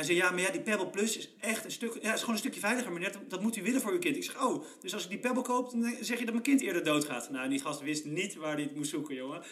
Hij 0.00 0.08
zei, 0.08 0.20
ja, 0.20 0.30
maar 0.30 0.40
ja, 0.40 0.50
die 0.50 0.60
Pebble 0.60 0.86
Plus 0.86 1.16
is 1.16 1.34
echt 1.40 1.64
een 1.64 1.70
stuk, 1.70 1.98
ja, 2.02 2.12
is 2.12 2.20
gewoon 2.20 2.34
een 2.34 2.40
stukje 2.40 2.60
veiliger, 2.60 2.92
maar 2.92 3.00
net, 3.00 3.18
dat 3.28 3.42
moet 3.42 3.56
u 3.56 3.62
willen 3.62 3.80
voor 3.80 3.92
uw 3.92 3.98
kind. 3.98 4.16
Ik 4.16 4.24
zeg, 4.24 4.42
oh, 4.42 4.64
dus 4.80 4.94
als 4.94 5.04
ik 5.04 5.08
die 5.08 5.18
Pebble 5.18 5.42
koop, 5.42 5.70
dan 5.70 5.94
zeg 6.00 6.18
je 6.18 6.24
dat 6.24 6.32
mijn 6.32 6.42
kind 6.42 6.60
eerder 6.60 6.84
doodgaat. 6.84 7.30
Nou, 7.30 7.48
die 7.48 7.60
gast 7.60 7.80
wist 7.80 8.04
niet 8.04 8.34
waar 8.34 8.54
hij 8.54 8.62
het 8.62 8.76
moest 8.76 8.90
zoeken, 8.90 9.14
jongen. 9.14 9.42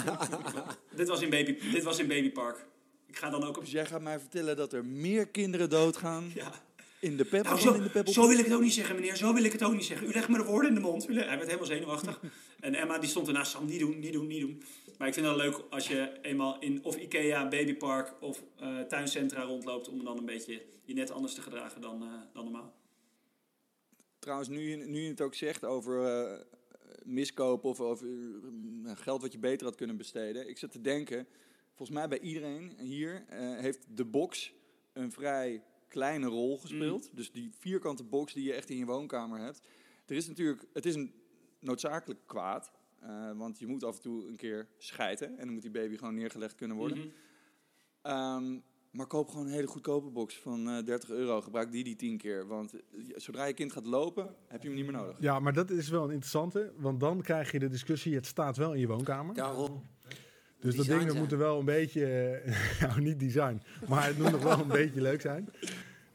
dit, 0.96 1.08
was 1.08 1.22
in 1.22 1.30
baby, 1.30 1.58
dit 1.72 1.82
was 1.82 1.98
in 1.98 2.06
Babypark. 2.06 2.66
Ik 3.06 3.16
ga 3.16 3.30
dan 3.30 3.44
ook 3.44 3.56
op... 3.56 3.62
Dus 3.62 3.72
jij 3.72 3.86
gaat 3.86 4.00
mij 4.00 4.18
vertellen 4.18 4.56
dat 4.56 4.72
er 4.72 4.84
meer 4.84 5.28
kinderen 5.28 5.70
doodgaan 5.70 6.30
Ja, 6.34 6.52
In 7.00 7.16
de 7.16 7.24
pep 7.24 7.44
Nou, 7.44 7.58
zo, 7.58 7.74
in 7.74 7.90
de 7.92 8.12
zo 8.12 8.28
wil 8.28 8.38
ik 8.38 8.44
het 8.44 8.54
ook 8.54 8.60
niet 8.60 8.72
zeggen, 8.72 8.94
meneer. 8.94 9.16
Zo 9.16 9.34
wil 9.34 9.44
ik 9.44 9.52
het 9.52 9.62
ook 9.62 9.72
niet 9.72 9.84
zeggen. 9.84 10.08
U 10.08 10.12
legt 10.12 10.28
me 10.28 10.36
de 10.36 10.44
woorden 10.44 10.68
in 10.68 10.74
de 10.74 10.80
mond. 10.80 11.06
Hij 11.06 11.14
werd 11.14 11.44
helemaal 11.44 11.66
zenuwachtig. 11.66 12.20
En 12.60 12.74
Emma 12.74 12.98
die 12.98 13.08
stond 13.08 13.26
ernaast. 13.26 13.50
Sam, 13.50 13.66
niet 13.66 13.80
doen, 13.80 13.98
niet 13.98 14.12
doen, 14.12 14.26
niet 14.26 14.40
doen. 14.40 14.62
Maar 14.98 15.08
ik 15.08 15.14
vind 15.14 15.26
het 15.26 15.36
wel 15.36 15.44
leuk 15.44 15.64
als 15.70 15.88
je 15.88 16.18
eenmaal 16.22 16.60
in 16.60 16.84
of 16.84 16.96
Ikea, 16.96 17.48
Babypark 17.48 18.14
of 18.20 18.42
eh, 18.56 18.80
tuincentra 18.80 19.42
rondloopt... 19.42 19.88
om 19.88 20.04
dan 20.04 20.18
een 20.18 20.24
beetje 20.24 20.62
je 20.84 20.94
net 20.94 21.10
anders 21.10 21.34
te 21.34 21.42
gedragen 21.42 21.80
dan, 21.80 22.02
eh, 22.02 22.08
dan 22.32 22.44
normaal. 22.44 22.74
Trouwens, 24.18 24.48
nu 24.48 24.70
je, 24.70 24.76
nu 24.76 25.00
je 25.00 25.08
het 25.08 25.20
ook 25.20 25.34
zegt 25.34 25.64
over 25.64 26.04
eh 26.04 26.40
miskopen 27.02 27.70
of 27.70 27.80
over 27.80 28.06
geld 28.84 29.22
wat 29.22 29.32
je 29.32 29.38
beter 29.38 29.66
had 29.66 29.76
kunnen 29.76 29.96
besteden. 29.96 30.48
Ik 30.48 30.58
zit 30.58 30.70
te 30.70 30.80
denken, 30.80 31.26
volgens 31.74 31.98
mij 31.98 32.08
bij 32.08 32.20
iedereen 32.20 32.72
hier 32.78 33.24
heeft 33.60 33.86
de 33.88 34.04
box 34.04 34.52
een 34.92 35.12
vrij 35.12 35.62
kleine 35.88 36.26
rol 36.26 36.58
gespeeld. 36.58 37.10
Dus 37.12 37.32
die 37.32 37.50
vierkante 37.58 38.04
box 38.04 38.32
die 38.34 38.44
je 38.44 38.52
echt 38.52 38.70
in 38.70 38.76
je 38.76 38.84
woonkamer 38.84 39.38
hebt. 39.40 39.60
Er 40.06 40.16
is 40.16 40.26
natuurlijk, 40.28 40.64
het 40.72 40.86
is 40.86 40.94
een 40.94 41.12
noodzakelijk 41.60 42.20
kwaad. 42.26 42.70
eh, 43.00 43.30
want 43.36 43.58
je 43.58 43.66
moet 43.66 43.84
af 43.84 43.96
en 43.96 44.02
toe 44.02 44.28
een 44.28 44.36
keer 44.36 44.66
schijten. 44.78 45.28
En 45.38 45.44
dan 45.44 45.52
moet 45.52 45.62
die 45.62 45.70
baby 45.70 45.96
gewoon 45.96 46.14
neergelegd 46.14 46.54
kunnen 46.54 46.76
worden. 46.76 46.98
Mhm. 46.98 47.06
Ehm, 48.02 48.58
maar 48.90 49.06
koop 49.06 49.28
gewoon 49.28 49.46
een 49.46 49.52
hele 49.52 49.66
goedkope 49.66 50.10
box 50.10 50.36
van 50.38 50.68
eh 50.68 50.84
30 50.84 51.10
euro. 51.10 51.40
Gebruik 51.40 51.72
die 51.72 51.84
die 51.84 51.96
10 51.96 52.16
keer. 52.18 52.46
Want 52.46 52.72
eh, 52.74 52.80
zodra 53.16 53.44
je 53.44 53.52
kind 53.54 53.72
gaat 53.72 53.86
lopen, 53.86 54.34
heb 54.46 54.62
je 54.62 54.68
hem 54.68 54.76
niet 54.76 54.86
meer 54.86 54.94
nodig. 55.00 55.16
Ja, 55.20 55.40
maar 55.40 55.52
dat 55.52 55.70
is 55.70 55.88
wel 55.88 56.04
een 56.04 56.10
interessante. 56.10 56.72
Want 56.76 57.00
dan 57.00 57.22
krijg 57.22 57.52
je 57.52 57.58
de 57.58 57.68
discussie, 57.68 58.14
het 58.14 58.26
staat 58.26 58.56
wel 58.56 58.72
in 58.74 58.80
je 58.80 58.86
woonkamer. 58.86 59.34
Daarom. 59.34 59.82
dus 60.60 60.76
dat 60.76 60.86
ding 60.86 60.98
dat 61.00 61.08
zijn. 61.10 61.22
moet 61.22 61.32
er 61.32 61.38
wel 61.38 61.58
een 61.58 61.64
beetje, 61.64 62.04
eh, 62.06 62.80
nou 62.88 63.00
niet 63.00 63.20
design, 63.20 63.62
maar 63.88 64.06
het 64.06 64.18
moet 64.18 64.30
nog 64.30 64.42
wel 64.42 64.58
een 64.60 64.68
beetje 64.82 65.00
leuk 65.00 65.20
zijn. 65.20 65.48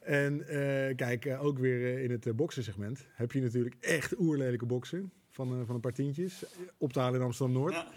En 0.03 0.48
eh, 0.48 0.95
kijk, 0.95 1.25
eh, 1.25 1.45
ook 1.45 1.57
weer 1.57 1.95
eh, 1.95 2.03
in 2.03 2.12
het 2.12 2.25
uh, 2.25 2.33
boxensegment 2.33 3.05
heb 3.13 3.31
je 3.31 3.41
natuurlijk 3.41 3.75
echt 3.79 4.19
oerlelijke 4.19 4.65
boxen. 4.65 5.12
Van, 5.29 5.65
van 5.65 5.75
een 5.75 5.81
paar 5.81 5.93
tientjes. 5.93 6.43
Op 6.77 6.93
te 6.93 7.00
halen 7.00 7.19
in 7.19 7.25
Amsterdam-Noord. 7.25 7.74
Ja. 7.74 7.88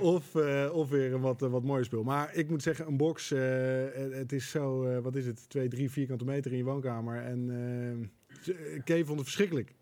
Of, 0.00 0.34
of 0.72 0.88
weer 0.88 1.12
een 1.12 1.20
wat, 1.20 1.40
wat 1.40 1.62
mooier 1.62 1.84
spul. 1.84 2.02
Maar 2.02 2.34
ik 2.34 2.48
moet 2.48 2.62
zeggen, 2.62 2.86
een 2.86 2.96
box, 2.96 3.28
het- 3.28 4.32
is 4.32 4.50
zo, 4.50 5.00
wat 5.00 5.16
is 5.16 5.26
het, 5.26 5.48
twee, 5.48 5.68
drie 5.68 5.90
vierkante 5.90 6.24
meter 6.24 6.50
in 6.50 6.56
je 6.56 6.64
woonkamer. 6.64 7.22
En 7.22 8.12
Kay 8.84 9.04
vond 9.04 9.18
het 9.18 9.24
verschrikkelijk. 9.24 9.74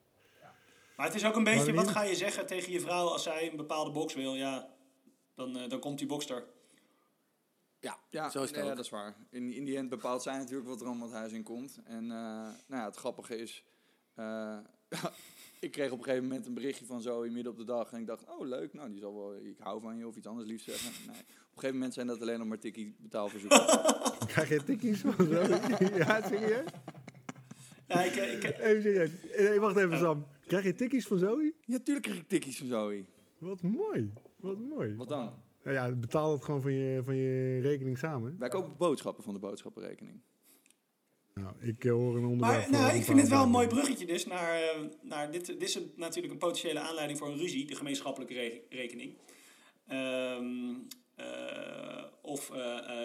Maar 0.97 1.07
het 1.07 1.15
is 1.15 1.25
ook 1.27 1.37
een 1.37 1.45
beetje, 1.45 1.73
wat 1.73 1.89
ga 1.89 2.03
je 2.03 2.15
zeggen 2.15 2.47
tegen 2.47 2.73
je 2.73 2.81
vrouw 2.81 3.07
als 3.07 3.23
zij 3.23 3.51
een 3.51 3.57
bepaalde 3.57 3.91
box 3.91 4.15
wil? 4.15 4.35
Ja, 4.35 4.69
dan, 5.35 5.59
dan 5.69 5.79
komt 5.81 5.99
die 5.99 6.07
box 6.07 6.31
er. 6.31 6.45
Ja, 7.83 7.99
Ja, 8.11 8.31
zo 8.31 8.43
is 8.43 8.49
het 8.49 8.55
nee, 8.57 8.65
ja, 8.65 8.71
ook. 8.71 8.77
dat 8.77 8.85
is 8.85 8.91
waar. 8.91 9.15
In, 9.31 9.53
in 9.53 9.65
die 9.65 9.77
end 9.77 9.89
bepaalt 9.89 10.23
zij 10.23 10.37
natuurlijk 10.39 10.69
wat 10.69 10.81
er 10.81 10.87
allemaal 10.87 11.07
het 11.09 11.17
huis 11.17 11.33
in 11.33 11.43
komt. 11.43 11.79
En 11.85 12.03
eh, 12.03 12.09
nou 12.09 12.55
ja, 12.81 12.85
het 12.85 12.97
grappige 12.97 13.37
is... 13.37 13.65
eh, 14.15 14.59
ik 15.61 15.71
kreeg 15.73 15.91
op 15.91 15.99
een 15.99 16.05
gegeven 16.05 16.27
moment 16.27 16.47
een 16.47 16.55
berichtje 16.55 16.85
van 16.87 17.01
Zoe 17.01 17.31
midden 17.31 17.53
op 17.53 17.59
de 17.59 17.65
dag. 17.65 17.93
En 17.93 18.01
ik 18.01 18.07
dacht, 18.07 18.25
oh 18.29 18.47
leuk, 18.47 18.73
nou 18.73 18.91
die 18.91 18.99
zal 19.01 19.15
wel, 19.15 19.35
ik 19.37 19.57
hou 19.59 19.81
van 19.81 19.97
je 19.97 20.07
of 20.07 20.17
iets 20.17 20.27
anders 20.27 20.49
liefs 20.49 20.65
zeggen. 20.65 20.91
Nee. 21.07 21.17
Op 21.21 21.25
een 21.29 21.55
gegeven 21.55 21.75
moment 21.75 21.95
zijn 21.95 22.07
dat 22.07 22.21
alleen 22.21 22.39
nog 22.39 22.49
maar 22.49 22.59
tikkie 22.59 22.95
betaalverzoeken. 22.99 23.67
Krijg 24.33 24.49
je 24.49 24.65
tikkies 24.65 25.01
van 25.01 25.15
zo? 25.27 25.41
ja, 26.05 26.29
serieus? 26.29 26.65
Ja, 27.87 28.03
ik, 28.03 28.17
eh, 28.17 28.33
ik, 28.35 28.59
Even 28.59 28.83
serieus. 28.83 29.59
Wacht 29.59 29.77
even, 29.77 29.99
Sam. 29.99 30.27
Krijg 30.47 30.65
je 30.65 30.75
tikkies 30.75 31.07
van 31.07 31.19
Zoe? 31.19 31.55
ja, 31.65 31.79
tuurlijk 31.79 32.07
kreeg 32.07 32.19
ik 32.19 32.29
tikkies 32.29 32.59
van 32.59 32.67
Zoe. 32.67 33.05
Wat 33.39 33.63
mooi. 33.63 34.13
Wat 34.37 34.59
mooi. 34.59 34.97
Wat 34.97 35.09
dan? 35.09 35.33
Nou 35.65 35.77
ja, 35.77 35.93
betaal 35.93 36.33
het 36.33 36.45
gewoon 36.45 36.63
van 36.63 36.73
je, 36.73 37.01
van 37.05 37.17
je 37.17 37.61
rekening 37.61 37.99
samen. 37.99 38.37
Wij 38.39 38.49
kopen 38.49 38.77
boodschappen 38.77 39.25
van 39.25 39.35
de 39.35 39.41
boodschappenrekening. 39.41 40.21
Nou, 41.35 41.55
ik 41.61 41.85
eh, 41.85 41.91
hoor 41.93 42.17
een 42.17 42.25
onderwerp. 42.25 42.71
maar 42.71 42.81
nou, 42.81 42.97
ik 42.97 43.05
vind 43.05 43.21
het 43.21 43.29
wel 43.29 43.43
een 43.43 43.51
mooi 43.51 43.67
bruggetje 43.67 44.07
dus 44.07 44.27
naar, 44.27 44.55
eh, 44.63 44.81
naar 45.03 45.31
dit. 45.31 45.47
Dit 45.47 45.63
is 45.63 45.75
een- 45.75 45.93
natuurlijk 45.97 46.33
een 46.33 46.39
potentiële 46.39 46.79
aanleiding 46.81 47.19
voor 47.19 47.29
een 47.29 47.39
ruzie, 47.39 47.67
de 47.67 47.75
gemeenschappelijke 47.77 48.35
re- 48.35 48.61
rekening. 48.71 49.17
Ehm, 49.87 50.75
eh, 51.15 52.05
of 52.23 52.51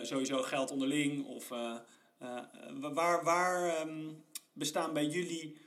sowieso 0.02 0.41
geld 0.41 0.72
onderling. 0.72 1.26
Of 1.26 1.52
eh, 1.52 1.76
eh, 2.17 2.38
wa- 2.80 2.93
waar, 2.93 3.24
waar 3.24 3.76
ehm, 3.76 4.10
bestaan 4.54 4.93
bij 4.93 5.06
jullie. 5.06 5.58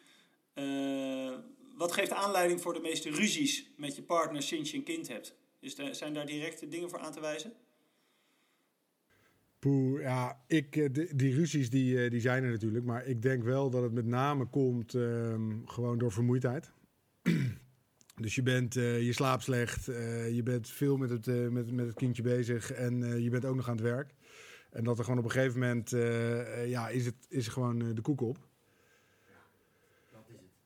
eh, 0.54 1.32
wat 1.76 1.92
geeft 1.92 2.10
aanleiding 2.12 2.60
voor 2.60 2.74
de 2.74 2.80
meeste 2.80 3.10
ruzies 3.10 3.70
met 3.76 3.96
je 3.96 4.02
partner 4.02 4.42
sinds 4.42 4.70
je 4.70 4.76
een 4.76 4.82
kind 4.82 5.08
hebt? 5.08 5.34
Is 5.60 5.74
zijn 5.90 6.14
daar 6.14 6.26
directe 6.26 6.68
dingen 6.68 6.90
voor 6.90 6.98
aan 6.98 7.12
te 7.12 7.20
wijzen? 7.20 7.52
Poeh, 9.58 10.00
ja, 10.00 10.40
ik, 10.46 10.76
eh, 10.76 10.88
die, 11.14 11.34
ruzies 11.34 11.70
die, 11.70 12.04
eh, 12.04 12.10
die 12.10 12.20
zijn 12.20 12.44
er 12.44 12.50
natuurlijk. 12.50 12.84
Maar 12.84 13.06
ik 13.06 13.22
denk 13.22 13.42
wel 13.42 13.70
dat 13.70 13.82
het 13.82 13.92
met 13.92 14.06
name 14.06 14.46
komt 14.46 14.94
ehm, 14.94 15.64
gewoon 15.64 15.98
door 15.98 16.12
vermoeidheid. 16.12 16.70
dus 18.22 18.34
je, 18.34 18.42
bent, 18.42 18.76
eh, 18.76 19.02
je 19.02 19.12
slaapt 19.12 19.42
slecht, 19.42 19.84
je 19.84 20.40
bent 20.44 20.68
veel 20.68 20.96
met 20.96 21.10
het, 21.10 21.26
met, 21.26 21.72
met 21.72 21.86
het 21.86 21.94
kindje 21.94 22.22
bezig 22.22 22.72
en 22.72 23.22
je 23.22 23.30
bent 23.30 23.44
ook 23.44 23.56
nog 23.56 23.68
aan 23.68 23.76
het 23.76 23.84
werk. 23.84 24.14
En 24.70 24.84
dat 24.84 24.98
er 24.98 25.04
gewoon 25.04 25.18
op 25.18 25.24
een 25.24 25.30
gegeven 25.30 25.60
moment, 25.60 25.90
ja, 26.66 26.88
is 26.88 27.06
het 27.06 27.26
is 27.28 27.48
gewoon 27.48 27.94
de 27.94 28.00
koek 28.00 28.20
op. 28.20 28.49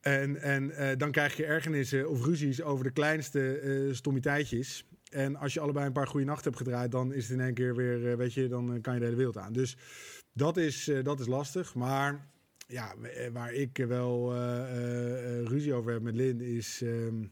En, 0.04 0.40
en 0.42 0.70
eh, 0.70 0.96
dan 0.96 1.10
krijg 1.10 1.36
je 1.36 1.44
ergernissen 1.44 2.08
of 2.10 2.24
ruzies 2.24 2.62
over 2.62 2.84
de 2.84 2.90
kleinste 2.90 3.58
eh 3.58 3.94
stommiteitjes. 3.94 4.86
En 5.10 5.36
als 5.36 5.54
je 5.54 5.60
allebei 5.60 5.86
een 5.86 5.92
paar 5.92 6.06
goede 6.06 6.26
nachten 6.26 6.44
hebt 6.44 6.62
gedraaid, 6.62 6.90
dan 6.90 7.12
is 7.12 7.22
het 7.28 7.38
in 7.38 7.44
één 7.44 7.54
keer 7.54 7.76
weer, 7.76 8.10
eh, 8.10 8.16
weet 8.16 8.34
je, 8.34 8.48
dan 8.48 8.80
kan 8.80 8.94
je 8.94 8.98
de 8.98 9.04
hele 9.04 9.16
wereld 9.16 9.38
aan. 9.38 9.52
Dus 9.52 9.76
dat 10.32 10.56
is, 10.56 10.90
dat 11.02 11.20
is 11.20 11.26
lastig. 11.26 11.74
Maar 11.74 12.28
ja, 12.66 12.94
waar 13.32 13.52
ik 13.52 13.76
wel 13.76 14.34
ruzie 15.44 15.74
over 15.74 15.92
heb 15.92 16.02
met 16.02 16.14
Lin, 16.14 16.40
is 16.40 16.82
ehm, 16.82 17.24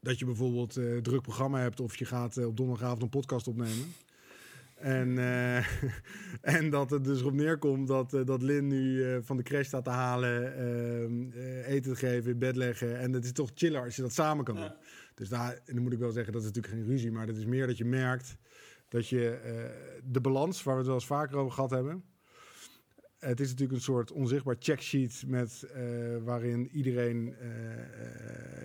dat 0.00 0.18
je 0.18 0.24
bijvoorbeeld 0.24 0.72
druk 1.02 1.22
programma 1.22 1.60
hebt 1.60 1.80
of 1.80 1.96
je 1.96 2.04
gaat 2.04 2.36
op 2.36 2.56
donderdagavond 2.56 3.02
een 3.02 3.08
podcast 3.08 3.48
opnemen. 3.48 3.94
En, 4.76 5.18
eh, 5.18 5.66
en 6.56 6.70
dat 6.70 6.90
het 6.90 7.04
dus 7.04 7.20
erop 7.20 7.32
neerkomt 7.32 7.88
dat, 7.88 8.14
eh, 8.14 8.24
dat 8.24 8.42
Lin 8.42 8.66
nu 8.66 9.04
eh, 9.04 9.18
van 9.20 9.36
de 9.36 9.42
crash 9.42 9.66
staat 9.66 9.84
te 9.84 9.90
halen, 9.90 10.56
ehm, 10.56 11.30
eh, 11.30 11.68
eten 11.68 11.92
te 11.92 11.98
geven, 11.98 12.30
in 12.30 12.38
bed 12.38 12.56
leggen. 12.56 12.98
En 12.98 13.12
het 13.12 13.24
is 13.24 13.32
toch 13.32 13.50
chiller 13.54 13.82
als 13.82 13.96
je 13.96 14.02
dat 14.02 14.12
samen 14.12 14.44
kan 14.44 14.54
doen. 14.54 14.64
Ja. 14.64 14.76
Dus 15.14 15.28
daar, 15.28 15.52
en 15.52 15.74
dan 15.74 15.82
moet 15.82 15.92
ik 15.92 15.98
wel 15.98 16.10
zeggen, 16.10 16.32
dat 16.32 16.42
is 16.42 16.48
natuurlijk 16.48 16.74
geen 16.74 16.86
ruzie, 16.86 17.10
maar 17.10 17.26
dat 17.26 17.36
is 17.36 17.44
meer 17.44 17.66
dat 17.66 17.76
je 17.76 17.84
merkt 17.84 18.36
dat 18.88 19.08
je 19.08 19.38
de 20.04 20.20
balans, 20.20 20.62
waar 20.62 20.74
we 20.74 20.78
het 20.78 20.88
wel 20.88 20.98
eens 20.98 21.06
vaker 21.06 21.36
over 21.36 21.52
gehad 21.52 21.70
hebben. 21.70 22.04
Het 23.18 23.40
is 23.40 23.48
natuurlijk 23.48 23.78
een 23.78 23.84
soort 23.84 24.12
onzichtbaar 24.12 24.56
checksheet 24.58 25.24
met, 25.26 25.72
waarin 26.24 26.68
iedereen 26.68 27.34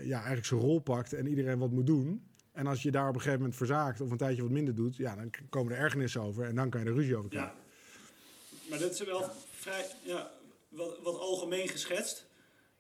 ja, 0.04 0.16
eigenlijk 0.16 0.46
zijn 0.46 0.60
rol 0.60 0.80
pakt 0.80 1.14
en 1.14 1.28
iedereen 1.28 1.60
wat 1.60 1.72
moet 1.72 1.88
doen. 1.88 2.31
En 2.52 2.68
als 2.68 2.82
je 2.82 2.92
daar 2.92 3.08
op 3.08 3.14
een 3.14 3.20
gegeven 3.20 3.40
moment 3.40 3.58
verzaakt 3.58 4.02
of 4.02 4.12
een 4.12 4.18
tijdje 4.18 4.42
wat 4.42 4.52
minder 4.52 4.76
doet, 4.76 4.96
ja, 4.96 5.16
dan 5.16 5.30
komen 5.50 5.74
er 5.74 5.80
ergernissen 5.80 6.22
over 6.22 6.46
en 6.46 6.56
dan 6.56 6.70
kan 6.70 6.82
je 6.82 6.86
er 6.86 6.96
ruzie 6.96 7.16
over 7.16 7.30
krijgen. 7.30 7.54
Ja. 7.54 8.70
Maar 8.70 8.80
dat 8.80 8.92
is 8.92 9.04
wel 9.04 9.30
vrij, 9.52 9.86
ja, 10.04 10.32
wat, 10.70 11.00
wat 11.04 11.20
algemeen 11.20 11.68
geschetst. 11.68 12.26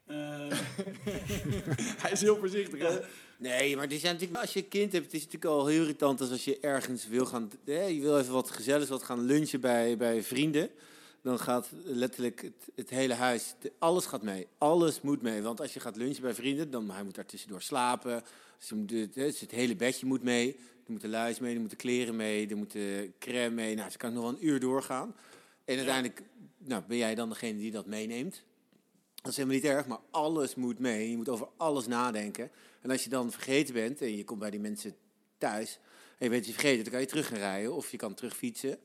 Eh, 0.05 0.15
Hij 2.03 2.11
is 2.11 2.21
heel 2.21 2.37
voorzichtig, 2.37 2.79
hè? 2.79 2.99
Nee, 3.37 3.75
maar 3.75 3.87
die 3.87 3.99
zijn 3.99 4.13
natuurlijk, 4.13 4.41
als 4.41 4.53
je 4.53 4.59
een 4.59 4.67
kind 4.67 4.91
hebt, 4.91 5.05
het 5.05 5.13
is 5.13 5.23
natuurlijk 5.23 5.53
al 5.53 5.67
heel 5.67 5.81
irritant 5.81 6.21
als 6.21 6.31
als 6.31 6.45
je 6.45 6.59
ergens 6.59 7.07
wil 7.07 7.25
gaan, 7.25 7.51
hè, 7.65 7.83
je 7.83 8.01
wil 8.01 8.19
even 8.19 8.33
wat 8.33 8.51
gezelligs, 8.51 8.89
wat 8.89 9.03
gaan 9.03 9.25
lunchen 9.25 9.61
bij, 9.61 9.97
bij 9.97 10.23
vrienden. 10.23 10.69
Dan 11.21 11.39
gaat 11.39 11.69
letterlijk 11.83 12.41
het, 12.41 12.69
het 12.75 12.89
hele 12.89 13.13
huis, 13.13 13.55
de- 13.59 13.71
alles 13.79 14.05
gaat 14.05 14.21
mee. 14.21 14.47
Alles 14.57 15.01
moet 15.01 15.21
mee. 15.21 15.41
Want 15.41 15.61
als 15.61 15.73
je 15.73 15.79
gaat 15.79 15.95
lunchen 15.95 16.21
bij 16.21 16.33
vrienden, 16.33 16.71
dan 16.71 16.89
hij 16.89 17.03
moet 17.03 17.15
daar 17.15 17.25
tussendoor 17.25 17.61
slapen. 17.61 18.23
Dus 18.57 18.69
je 18.69 18.75
moet, 18.75 19.15
het, 19.39 19.51
hele 19.51 19.75
bedje 19.75 20.05
moet 20.05 20.23
mee. 20.23 20.55
Er 20.85 20.91
moet 20.91 21.01
de 21.01 21.07
luis 21.07 21.39
mee, 21.39 21.53
er 21.53 21.59
moeten 21.59 21.77
kleren 21.77 22.15
mee, 22.15 22.47
er 22.47 22.57
moet 22.57 22.71
de 22.71 23.11
crème 23.19 23.55
mee. 23.55 23.75
Nou, 23.75 23.87
dus 23.87 23.97
kan 23.97 24.13
nog 24.13 24.23
wel 24.23 24.31
een 24.31 24.45
uur 24.47 24.59
doorgaan. 24.59 25.15
En 25.65 25.75
uiteindelijk 25.75 26.21
nou, 26.57 26.83
ben 26.87 26.97
jij 26.97 27.15
dan 27.15 27.29
degene 27.29 27.59
die 27.59 27.71
dat 27.71 27.85
meeneemt. 27.85 28.43
Dat 29.15 29.31
is 29.31 29.37
helemaal 29.37 29.57
niet 29.57 29.69
erg, 29.69 29.87
maar 29.87 29.99
alles 30.11 30.55
moet 30.55 30.79
mee. 30.79 31.09
Je 31.09 31.17
moet 31.17 31.29
over 31.29 31.47
alles 31.57 31.87
nadenken. 31.87 32.51
En 32.81 32.91
als 32.91 33.03
je 33.03 33.09
dan 33.09 33.31
vergeten 33.31 33.73
bent 33.73 34.01
en 34.01 34.17
je 34.17 34.23
komt 34.23 34.39
bij 34.39 34.49
die 34.49 34.59
mensen 34.59 34.95
thuis 35.37 35.79
en 36.17 36.25
je 36.25 36.29
bent 36.29 36.45
je 36.45 36.51
vergeten, 36.51 36.83
dan 36.83 36.91
kan 36.91 37.01
je 37.01 37.07
terug 37.07 37.27
gaan 37.27 37.37
rijden 37.37 37.73
of 37.73 37.91
je 37.91 37.97
kan 37.97 38.13
terugfietsen. 38.13 38.77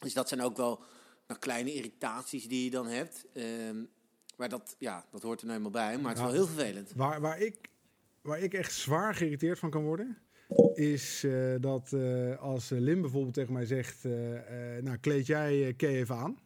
Dus 0.00 0.12
dat 0.12 0.28
zijn 0.28 0.42
ook 0.42 0.56
wel 0.56 0.82
nou, 1.30 1.42
kleine 1.42 1.74
irritaties 1.74 2.48
die 2.48 2.64
je 2.64 2.70
dan 2.70 2.86
hebt. 2.86 3.26
Ehm, 3.32 3.76
maar 4.36 4.48
dat, 4.48 4.76
ja, 4.78 5.04
dat 5.10 5.22
hoort 5.22 5.40
er 5.40 5.46
nou 5.46 5.56
eenmaal 5.56 5.72
bij. 5.72 5.98
Maar 5.98 6.08
het 6.08 6.18
is 6.18 6.24
wel 6.24 6.32
heel 6.32 6.46
vervelend. 6.46 6.92
Waar, 6.94 7.20
waar, 7.20 7.40
ik, 7.40 7.70
waar 8.22 8.40
ik 8.40 8.54
echt 8.54 8.72
zwaar 8.72 9.14
geïrriteerd 9.14 9.58
van 9.58 9.70
kan 9.70 9.82
worden, 9.82 10.18
is 10.74 11.24
eh, 11.24 11.54
dat 11.60 11.92
eh, 11.92 12.38
als 12.38 12.70
eh, 12.70 12.78
Lim 12.78 13.00
bijvoorbeeld 13.00 13.34
tegen 13.34 13.52
mij 13.52 13.66
zegt, 13.66 14.04
eh, 14.04 14.12
nou 14.80 14.96
kleed 14.96 15.26
jij 15.26 15.74
Kay 15.76 15.94
even 15.94 16.16
aan. 16.16 16.38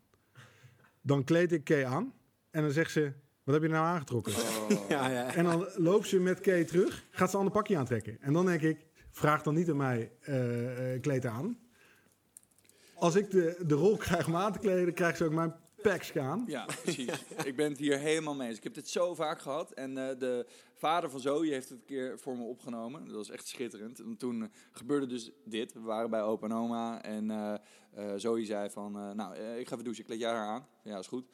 Dan 1.01 1.25
kleed 1.25 1.53
ik 1.53 1.65
Kay 1.65 1.85
aan 1.85 2.13
en 2.51 2.63
dan 2.63 2.71
zegt 2.71 2.91
ze, 2.91 3.13
wat 3.45 3.55
heb 3.55 3.63
je 3.63 3.69
nou 3.69 3.87
aangetrokken? 3.87 4.33
Ja, 4.89 5.09
ja. 5.09 5.35
En 5.35 5.45
dan 5.45 5.69
loopt 5.77 6.09
ze 6.09 6.21
met 6.21 6.41
Kay 6.41 6.65
terug, 6.65 7.05
gaat 7.11 7.31
ze 7.31 7.35
een 7.35 7.43
ander 7.43 7.61
pakje 7.61 7.77
aantrekken. 7.77 8.17
En 8.21 8.33
dan 8.33 8.47
denk 8.47 8.63
ik, 8.63 8.87
vraag 9.11 9.43
dan 9.43 9.55
niet 9.55 9.71
aan 9.71 9.77
mij, 9.77 10.13
kleed 11.01 11.27
aan. 11.27 11.59
Als 13.05 13.15
ik 13.15 13.31
de, 13.31 13.65
de 13.67 13.75
rol 13.75 13.97
krijg 13.97 14.27
om 14.27 14.37
aan 14.37 14.53
te 14.53 14.59
kleden, 14.59 14.95
krijgt 14.95 15.19
ze 15.19 15.25
ook 15.25 15.33
mijn 15.33 15.55
packs 15.83 16.11
gaan. 16.11 16.45
Ja, 16.47 16.65
precies. 16.83 17.25
ik 17.45 17.57
ben 17.57 17.69
het 17.69 17.79
hier 17.79 17.99
helemaal 17.99 18.35
mee 18.35 18.49
eens. 18.49 18.57
Ik 18.57 18.63
heb 18.63 18.75
dit 18.75 18.89
zo 18.89 19.15
vaak 19.15 19.41
gehad. 19.41 19.73
En 19.73 20.09
eh, 20.09 20.19
de 20.19 20.47
vader 20.75 21.11
van 21.11 21.21
Zoe 21.21 21.47
heeft 21.47 21.69
het 21.69 21.79
een 21.79 21.85
keer 21.85 22.19
voor 22.19 22.37
me 22.37 22.45
opgenomen. 22.45 23.07
Dat 23.07 23.15
was 23.15 23.31
echt 23.31 23.47
schitterend. 23.47 24.01
En 24.01 24.17
toen 24.17 24.43
eh, 24.43 24.49
gebeurde 24.73 25.07
dus 25.07 25.31
dit. 25.45 25.73
We 25.73 25.81
waren 25.81 26.11
bij 26.11 26.23
opa 26.23 26.47
en 26.47 26.53
oma. 26.53 27.03
En 27.03 27.31
eh 27.31 28.13
Zoe 28.17 28.45
zei 28.45 28.71
van... 28.71 28.93
nou, 28.93 29.35
ik 29.37 29.69
ga 29.69 29.73
even 29.73 29.85
douchen. 29.85 30.05
Kleed 30.05 30.21
jij 30.21 30.31
haar 30.31 30.49
aan? 30.49 30.67
Ja, 30.83 30.99
is 30.99 31.07
goed. 31.07 31.29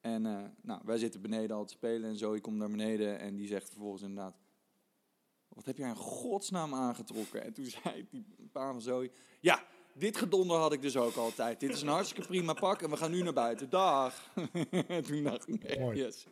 En 0.00 0.22
nou, 0.62 0.80
wij 0.84 0.98
zitten 0.98 1.20
beneden 1.20 1.56
al 1.56 1.64
te 1.64 1.72
spelen. 1.72 2.10
En 2.10 2.16
Zoe 2.16 2.40
komt 2.40 2.56
naar 2.56 2.70
beneden. 2.70 3.18
En 3.18 3.36
die 3.36 3.46
zegt 3.46 3.68
vervolgens 3.68 4.02
inderdaad... 4.02 4.38
Wat 5.48 5.66
heb 5.66 5.76
jij 5.76 5.88
in 5.88 5.96
godsnaam 5.96 6.74
aangetrokken? 6.74 7.44
En 7.44 7.52
toen 7.52 7.64
zei 7.82 8.06
die 8.10 8.26
pa 8.52 8.72
van 8.72 8.80
Zoe... 8.80 9.10
Ja, 9.40 9.64
dit 9.98 10.16
gedonder 10.16 10.56
had 10.56 10.72
ik 10.72 10.82
dus 10.82 10.96
ook 10.96 11.16
altijd. 11.16 11.60
Dit 11.60 11.70
is 11.70 11.82
een 11.82 11.88
hartstikke 11.88 12.26
prima 12.26 12.52
pak 12.52 12.82
en 12.82 12.90
we 12.90 12.96
gaan 12.96 13.10
nu 13.10 13.22
naar 13.22 13.32
buiten. 13.32 13.70
Dag. 13.70 14.30
Toen 15.06 15.22
dacht 15.22 15.48
ik, 15.48 15.62
nee, 15.62 15.78
Mooi. 15.78 15.98
yes. 15.98 16.26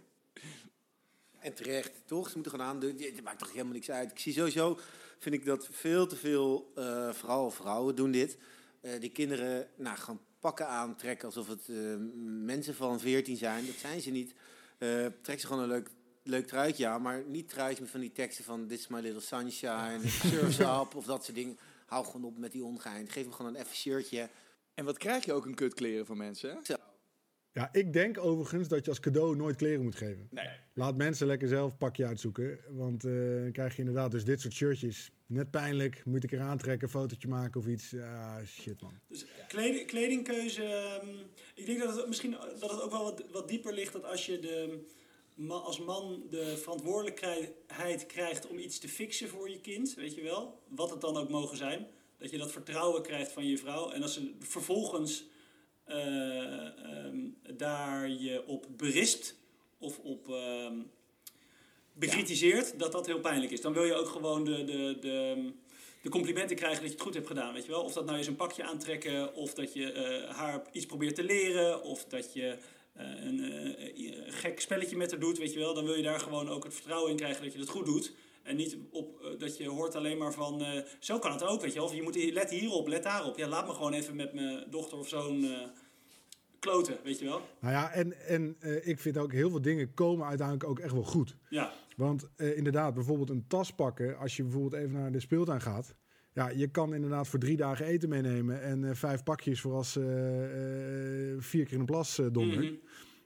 En 1.39 1.55
terecht, 1.55 1.93
toch? 2.07 2.29
Ze 2.29 2.35
moeten 2.35 2.53
gewoon 2.53 2.67
aandoen. 2.67 2.97
Het 2.99 3.23
maakt 3.23 3.39
toch 3.39 3.53
helemaal 3.53 3.73
niks 3.73 3.91
uit. 3.91 4.11
Ik 4.11 4.19
zie 4.19 4.33
sowieso, 4.33 4.79
vind 5.19 5.35
ik 5.35 5.45
dat 5.45 5.69
veel 5.71 6.07
te 6.07 6.17
veel, 6.17 6.73
eh, 6.75 7.13
vooral 7.13 7.51
vrouwen 7.51 7.95
doen 7.95 8.11
dit. 8.11 8.39
Eh, 8.81 9.01
die 9.01 9.11
kinderen 9.11 9.69
nou, 9.77 9.97
gewoon 9.97 10.21
pakken 10.41 10.69
aantrekken 10.69 11.27
alsof 11.27 11.49
het 11.49 11.69
eh, 11.69 11.77
mensen 12.45 12.75
van 12.75 13.01
14 13.01 13.37
zijn. 13.37 13.67
Dat 13.67 13.75
zijn 13.75 14.01
ze 14.01 14.11
niet. 14.11 14.35
Eh 14.79 15.07
trek 15.23 15.41
ze 15.41 15.47
gewoon 15.47 15.63
een 15.63 15.69
leuk, 15.69 15.91
leuk 16.23 16.47
truitje 16.47 16.87
aan, 16.87 17.03
maar 17.03 17.25
niet 17.27 17.49
truitje 17.49 17.83
met 17.83 17.91
van 17.91 18.01
die 18.01 18.13
teksten 18.13 18.45
van 18.45 18.67
This 18.67 18.79
is 18.79 18.89
my 18.89 19.01
little 19.01 19.21
sunshine, 19.21 20.01
surf's 20.31 20.59
up 20.59 20.95
of 20.95 21.05
dat 21.05 21.25
soort 21.25 21.37
dingen. 21.37 21.59
Hou 21.87 22.05
gewoon 22.05 22.25
op 22.25 22.39
met 22.39 22.53
die 22.53 22.65
ongein. 22.65 23.09
Geef 23.09 23.23
hem 23.23 23.33
gewoon 23.33 23.55
een 23.55 23.61
even 23.61 23.77
shirtje. 23.77 24.29
En 24.75 24.85
wat 24.85 24.99
krijg 24.99 25.25
je 25.25 25.33
ook 25.33 25.47
een 25.47 25.55
kutkleren 25.55 26.07
van 26.07 26.17
mensen, 26.17 26.51
hè? 26.51 26.75
Ja, 27.53 27.69
ik 27.73 27.93
denk 27.93 28.19
overigens 28.19 28.69
dat 28.69 28.85
je 28.85 28.91
als 28.91 29.01
cadeau 29.01 29.37
nooit 29.37 29.57
kleren 29.57 29.83
moet 29.83 29.95
geven. 29.97 30.29
Nee. 30.31 30.49
Laat 30.75 30.97
mensen 30.97 31.27
lekker 31.27 31.49
zelf 31.49 31.77
pakje 31.77 32.07
uitzoeken. 32.07 32.59
Want 32.71 33.05
eh, 33.05 33.13
dan 33.43 33.53
krijg 33.53 33.73
je 33.73 33.79
inderdaad 33.79 34.11
dus 34.11 34.25
dit 34.25 34.41
soort 34.41 34.55
shirtjes. 34.55 35.11
Net 35.27 35.51
pijnlijk, 35.51 36.03
moet 36.05 36.25
ik 36.25 36.33
er 36.33 36.41
aantrekken, 36.41 36.89
fotootje 36.89 37.29
maken 37.29 37.61
of 37.61 37.67
iets. 37.67 37.91
Ja, 37.91 38.45
shit 38.45 38.81
man. 38.81 39.01
Dus 39.09 39.27
kleding, 39.49 39.87
kledingkeuze. 39.87 40.65
ehm, 40.65 41.09
ik 41.55 41.67
denk 41.67 41.79
dat 41.79 41.97
het 41.97 42.09
misschien 42.09 42.31
dat 42.31 42.71
het 42.71 42.83
ook 42.83 42.91
wel 42.91 43.03
wat, 43.03 43.25
wat 43.33 43.49
dieper 43.49 43.73
ligt 43.73 43.93
dat 43.93 44.05
als 44.05 44.27
je 44.27 44.39
de, 44.39 44.87
als 45.49 45.79
man 45.79 46.23
de 46.31 46.57
verantwoordelijkheid 46.57 48.07
krijgt 48.07 48.47
om 48.47 48.59
iets 48.59 48.79
te 48.79 48.89
fixen 48.89 49.29
voor 49.29 49.51
je 49.51 49.61
kind, 49.61 49.95
weet 49.95 50.15
je 50.15 50.23
wel, 50.23 50.63
wat 50.69 50.91
het 50.91 51.01
dan 51.01 51.17
ook 51.17 51.29
mogen 51.29 51.57
zijn, 51.57 51.87
dat 52.19 52.31
je 52.31 52.39
dat 52.39 52.53
vertrouwen 52.53 53.03
krijgt 53.03 53.33
van 53.33 53.47
je 53.47 53.59
vrouw 53.59 53.91
en 53.91 54.03
als 54.03 54.15
ze 54.15 54.35
vervolgens 54.41 55.25
eh, 55.85 56.67
ehm, 56.67 57.17
daar 57.57 58.09
je 58.09 58.47
op 58.47 58.67
berispt 58.77 59.37
of 59.79 59.99
op 59.99 60.29
ehm, 60.29 60.75
bekritiseert, 61.93 62.79
dat 62.79 62.93
dat 62.93 63.07
heel 63.07 63.21
pijnlijk 63.21 63.53
is. 63.53 63.61
Dan 63.61 63.73
wil 63.73 63.85
je 63.85 63.95
ook 63.95 64.09
gewoon 64.09 64.45
de, 64.45 64.65
de, 64.65 64.97
de, 65.01 65.53
de 66.03 66.09
complimenten 66.09 66.57
krijgen 66.57 66.81
dat 66.81 66.89
je 66.89 66.95
het 66.95 67.05
goed 67.05 67.15
hebt 67.15 67.27
gedaan, 67.27 67.53
weet 67.53 67.65
je 67.65 67.71
wel. 67.71 67.83
Of 67.83 67.93
dat 67.93 68.05
nou 68.05 68.19
is 68.19 68.27
een 68.27 68.37
pakje 68.37 68.65
aantrekken, 68.65 69.35
of 69.35 69.55
dat 69.55 69.73
je 69.73 69.93
eh, 69.93 70.37
haar 70.37 70.63
iets 70.73 70.87
probeert 70.87 71.15
te 71.15 71.25
leren, 71.25 71.83
of 71.83 72.05
dat 72.05 72.33
je 72.33 72.59
eh, 72.97 73.25
een 73.25 73.41
eh, 73.41 74.23
gek 74.27 74.61
spelletje 74.61 74.97
met 74.97 75.11
haar 75.11 75.21
doet, 75.21 75.39
weet 75.39 75.53
je 75.53 75.59
wel. 75.59 75.75
Dan 75.75 75.85
wil 75.85 75.95
je 75.95 76.03
daar 76.03 76.21
gewoon 76.21 76.49
ook 76.49 76.65
het 76.65 76.75
vertrouwen 76.75 77.11
in 77.11 77.17
krijgen 77.17 77.43
dat 77.43 77.53
je 77.53 77.59
het 77.59 77.69
goed 77.69 77.87
doet. 77.87 78.15
En 78.43 78.57
niet 78.57 78.77
op, 78.91 79.21
eh, 79.21 79.39
dat 79.39 79.57
je 79.57 79.69
hoort 79.69 79.95
alleen 79.95 80.19
maar 80.19 80.33
van, 80.33 80.85
zo 80.99 81.19
kan 81.19 81.33
het 81.33 81.43
ook, 81.45 81.61
weet 81.61 81.73
je 81.73 81.79
wel. 81.79 81.89
Of 81.89 81.95
je 81.95 82.03
moet 82.03 82.15
hier- 82.15 82.33
let 82.33 82.51
hierop, 82.51 82.89
let 82.89 83.03
daarop. 83.03 83.37
Ja, 83.37 83.49
laat 83.49 83.67
me 83.67 83.73
gewoon 83.73 83.93
even 83.93 84.17
met 84.17 84.33
mijn 84.33 84.65
dochter 84.71 84.99
of 84.99 85.09
zoon 85.09 85.47
kloten, 86.59 86.99
weet 87.05 87.19
je 87.19 87.25
wel. 87.25 87.41
Nou 87.61 87.75
ja, 87.75 87.91
en, 87.91 88.27
en 88.27 88.57
ik 88.85 89.01
vind 89.01 89.19
ook 89.19 89.33
heel 89.33 89.51
veel 89.51 89.63
dingen 89.63 89.95
komen 89.95 90.27
uiteindelijk 90.27 90.69
ook 90.69 90.79
echt 90.79 90.93
wel 90.93 91.03
goed. 91.03 91.37
Ja, 91.49 91.73
Want 91.97 92.29
inderdaad, 92.37 92.95
bijvoorbeeld 92.95 93.31
een 93.31 93.47
tas 93.49 93.73
pakken, 93.73 94.19
als 94.19 94.37
je 94.37 94.43
bijvoorbeeld 94.43 94.83
even 94.83 94.93
naar 95.01 95.13
de 95.13 95.21
speeltuin 95.21 95.61
gaat. 95.61 95.95
Ja, 96.37 96.49
je 96.49 96.69
kan 96.69 96.95
inderdaad 96.95 97.29
voor 97.29 97.39
drie 97.39 97.57
dagen 97.57 97.87
eten 97.87 98.09
meenemen 98.09 98.63
en 98.63 98.85
eh, 98.85 98.95
vijf 98.95 99.23
pakjes 99.23 99.61
voor 99.61 99.73
als 99.75 99.97
eh, 99.97 100.45
eh, 101.33 101.37
vier 101.39 101.65
keer 101.65 101.73
in 101.73 101.79
de 101.79 101.85
plas 101.85 102.19
eh 102.19 102.27
dondert. 102.33 102.65
Mhm. 102.65 102.75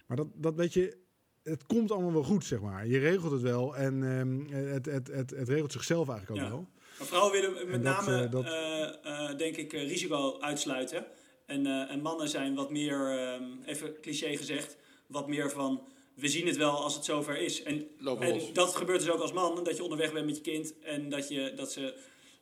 Maar 0.06 0.16
dat, 0.16 0.26
dat 0.34 0.54
weet 0.54 0.72
je, 0.72 0.96
het 1.42 1.66
komt 1.66 1.90
allemaal 1.90 2.12
wel 2.12 2.22
goed, 2.22 2.44
zeg 2.44 2.60
maar. 2.60 2.86
Je 2.86 2.98
regelt 2.98 3.32
het 3.32 3.40
wel 3.40 3.76
en 3.76 4.02
ehm, 4.02 4.54
het, 4.66 4.86
het, 4.86 5.06
het, 5.06 5.30
het 5.30 5.48
regelt 5.48 5.72
zichzelf 5.72 6.08
eigenlijk 6.08 6.40
ook 6.40 6.46
Ja. 6.46 6.52
wel. 6.52 6.68
Maar 6.98 7.06
vrouwen 7.06 7.32
willen 7.32 7.70
met 7.70 7.84
dat, 7.84 8.06
name, 8.06 8.24
eh, 8.24 8.30
dat- 8.30 8.44
eh, 8.44 9.28
eh, 9.30 9.36
denk 9.38 9.56
ik, 9.56 9.72
eh, 9.72 9.88
risico 9.88 10.40
uitsluiten. 10.40 11.06
En, 11.46 11.66
eh, 11.66 11.90
en 11.90 12.00
mannen 12.00 12.28
zijn 12.28 12.54
wat 12.54 12.70
meer, 12.70 13.18
ehm, 13.18 13.42
even 13.64 14.00
cliché 14.00 14.36
gezegd, 14.36 14.76
wat 15.06 15.28
meer 15.28 15.50
van... 15.50 15.82
We 16.14 16.28
zien 16.28 16.46
het 16.46 16.56
wel 16.56 16.82
als 16.82 16.94
het 16.94 17.04
zover 17.04 17.38
is. 17.38 17.62
En, 17.62 17.86
en 18.20 18.40
dat 18.52 18.76
gebeurt 18.76 19.00
dus 19.00 19.10
ook 19.10 19.20
als 19.20 19.32
man. 19.32 19.64
Dat 19.64 19.76
je 19.76 19.82
onderweg 19.82 20.12
bent 20.12 20.26
met 20.26 20.36
je 20.36 20.42
kind 20.42 20.78
en 20.78 21.08
dat, 21.08 21.28
je, 21.28 21.52
dat 21.56 21.72
ze 21.72 21.94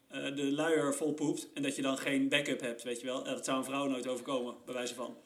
eh, 0.09 0.37
de 0.37 0.53
luier 0.53 0.94
vol 0.94 1.12
poept. 1.12 1.49
En 1.55 1.62
dat 1.62 1.77
je 1.77 1.83
dan 1.83 1.99
geen 1.99 2.29
backup 2.29 2.61
hebt, 2.61 2.83
weet 2.83 3.01
je 3.01 3.07
wel. 3.07 3.25
Ja, 3.27 3.35
dat 3.35 3.44
zou 3.44 3.59
een 3.59 3.64
vrouw 3.64 3.87
nooit 3.87 4.07
overkomen, 4.07 4.55
bij 4.64 4.75
wijze 4.75 4.94
van. 4.94 5.16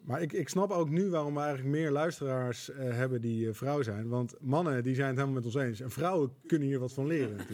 Maar 0.00 0.22
ik, 0.22 0.32
ik 0.32 0.48
snap 0.48 0.70
ook 0.70 0.88
nu 0.88 1.10
waarom 1.10 1.34
we 1.34 1.40
eigenlijk 1.40 1.68
meer 1.68 1.90
luisteraars 1.90 2.70
eh, 2.70 2.78
hebben 2.78 3.20
die 3.20 3.48
eh, 3.48 3.54
vrouw 3.54 3.82
zijn. 3.82 4.08
Want 4.08 4.34
mannen 4.40 4.82
die 4.82 4.94
zijn 4.94 5.08
het 5.08 5.16
helemaal 5.16 5.42
met 5.42 5.44
ons 5.44 5.64
eens. 5.64 5.80
En 5.80 5.90
vrouwen 5.90 6.32
kunnen 6.46 6.68
hier 6.68 6.78
wat 6.78 6.92
van 6.92 7.06
leren 7.06 7.36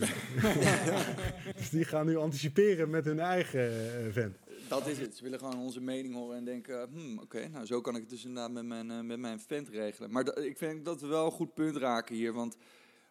dus 1.57 1.71
die 1.71 1.85
gaan 1.85 2.07
nu 2.07 2.17
anticiperen 2.17 2.91
met 2.91 3.05
hun 3.05 3.21
eigen 3.21 3.71
eh, 3.71 4.13
vent. 4.13 4.37
Dat 4.69 4.87
is 4.87 4.99
het. 4.99 5.17
Ze 5.17 5.23
willen 5.23 5.39
gewoon 5.39 5.59
onze 5.59 5.81
mening 5.81 6.15
horen 6.15 6.37
en 6.37 6.45
denken... 6.45 6.89
Hmm, 6.93 7.19
oké, 7.19 7.49
nou 7.49 7.67
zo 7.67 7.81
kan 7.81 7.95
ik 7.95 8.01
het 8.01 8.11
dus 8.11 8.25
inderdaad 8.25 8.53
met 8.53 8.65
mijn, 8.65 8.91
eh, 8.91 9.01
met 9.01 9.19
mijn 9.19 9.41
vent 9.41 9.69
regelen. 9.69 10.11
Maar 10.11 10.39
ik 10.39 10.59
vind 10.59 10.85
dat 10.85 11.01
we 11.01 11.07
wel 11.07 11.25
een 11.25 11.33
goed 11.33 11.55
punt 11.55 11.77
raken 11.77 12.15
hier. 12.15 12.33
Want 12.33 12.57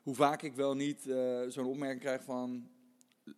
hoe 0.02 0.16
vaak 0.16 0.42
ik 0.42 0.54
wel 0.54 0.76
niet 0.76 1.08
eh, 1.08 1.42
zo'n 1.48 1.66
opmerking 1.66 2.02
krijg 2.02 2.24
van... 2.24 2.68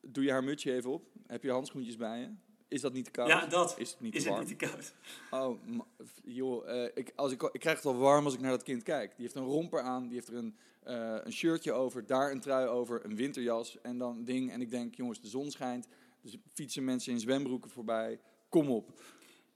Doe 0.02 0.24
je 0.24 0.32
haar 0.32 0.44
mutsje 0.44 0.74
even 0.74 0.92
op? 0.92 1.06
Heb 1.28 1.44
je 1.44 1.52
handschoentjes 1.52 1.98
bij 1.98 2.20
je? 2.20 2.30
Is 2.68 2.82
dat 2.82 2.94
niet 2.94 3.06
te 3.06 3.12
koud? 3.12 3.28
Ja, 3.28 3.46
dat. 3.46 3.76
Is 3.80 3.92
het 3.92 4.00
niet 4.00 4.16
Is 4.16 4.24
te 4.24 4.28
het 4.30 4.38
warm? 4.38 4.50
niet 4.50 4.60
te 4.60 4.66
koud? 4.68 4.94
Oh, 5.32 5.60
joh, 6.24 6.70
eh, 6.84 6.92
ik, 6.94 7.12
als 7.16 7.32
ik, 7.32 7.42
ik 7.44 7.60
krijg 7.60 7.78
het 7.78 7.86
al 7.86 7.96
warm 7.98 8.26
als 8.26 8.34
ik 8.34 8.40
naar 8.40 8.52
dat 8.52 8.64
kind 8.64 8.84
kijk. 8.84 9.10
Die 9.16 9.22
heeft 9.26 9.36
een 9.36 9.44
romper 9.44 9.82
aan, 9.82 10.04
die 10.04 10.14
heeft 10.14 10.28
er 10.28 10.36
een, 10.36 10.56
eh, 10.84 11.16
een 11.24 11.32
shirtje 11.34 11.72
over, 11.72 12.06
daar 12.06 12.32
een 12.32 12.40
trui 12.40 12.68
over, 12.68 13.06
een 13.06 13.16
winterjas 13.16 13.82
en 13.82 13.98
dan 13.98 14.16
een 14.18 14.26
ding. 14.26 14.52
En 14.52 14.62
ik 14.62 14.70
denk, 14.70 14.96
jongens, 14.96 15.22
de 15.22 15.28
zon 15.28 15.52
schijnt, 15.52 15.88
dus 16.22 16.38
fietsen 16.54 16.84
mensen 16.84 17.12
in 17.14 17.20
zwembroeken 17.20 17.70
voorbij. 17.70 18.20
Kom 18.50 18.70
op. 18.70 18.92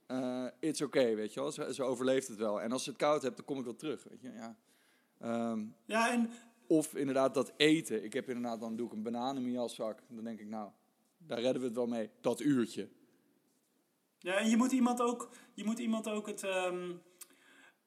Eh 0.05 0.45
it's 0.59 0.81
okay, 0.81 1.15
weet 1.15 1.33
je 1.33 1.39
wel. 1.39 1.51
Ze, 1.51 1.73
ze 1.73 1.83
overleeft 1.83 2.27
het 2.27 2.37
wel. 2.37 2.61
En 2.61 2.71
als 2.71 2.83
ze 2.83 2.89
het 2.89 2.99
koud 2.99 3.21
hebt, 3.21 3.35
dan 3.37 3.45
kom 3.45 3.57
ik 3.59 3.63
wel 3.65 3.75
terug, 3.75 4.03
weet 4.09 4.21
je. 4.21 4.31
Ja. 4.33 4.55
Ehm, 5.19 5.65
Ja, 5.85 6.11
en 6.11 6.29
of 6.67 6.95
inderdaad 6.95 7.34
dat 7.34 7.53
eten. 7.58 8.03
Ik 8.03 8.13
heb 8.13 8.27
inderdaad, 8.27 8.60
dan 8.60 8.75
doe 8.75 8.88
ik 8.88 8.93
een 8.93 9.03
banaan 9.03 9.36
in 9.36 9.41
mijn 9.41 9.53
jaszak. 9.53 9.99
Dan 10.08 10.23
denk 10.23 10.39
ik, 10.39 10.47
nou, 10.47 10.69
daar 11.17 11.39
redden 11.39 11.62
we 11.62 11.67
het 11.67 11.75
wel 11.75 11.88
mee. 11.88 12.10
Dat 12.21 12.41
uurtje. 12.41 12.89
Ja, 14.19 14.38
en 14.38 14.49
je 14.49 14.58
moet 14.58 14.71
iemand 14.71 15.01
ook, 15.01 15.30
je 15.53 15.63
moet 15.63 15.80
iemand 15.80 16.10
ook 16.10 16.27
het, 16.27 16.43
ehm, 16.43 16.91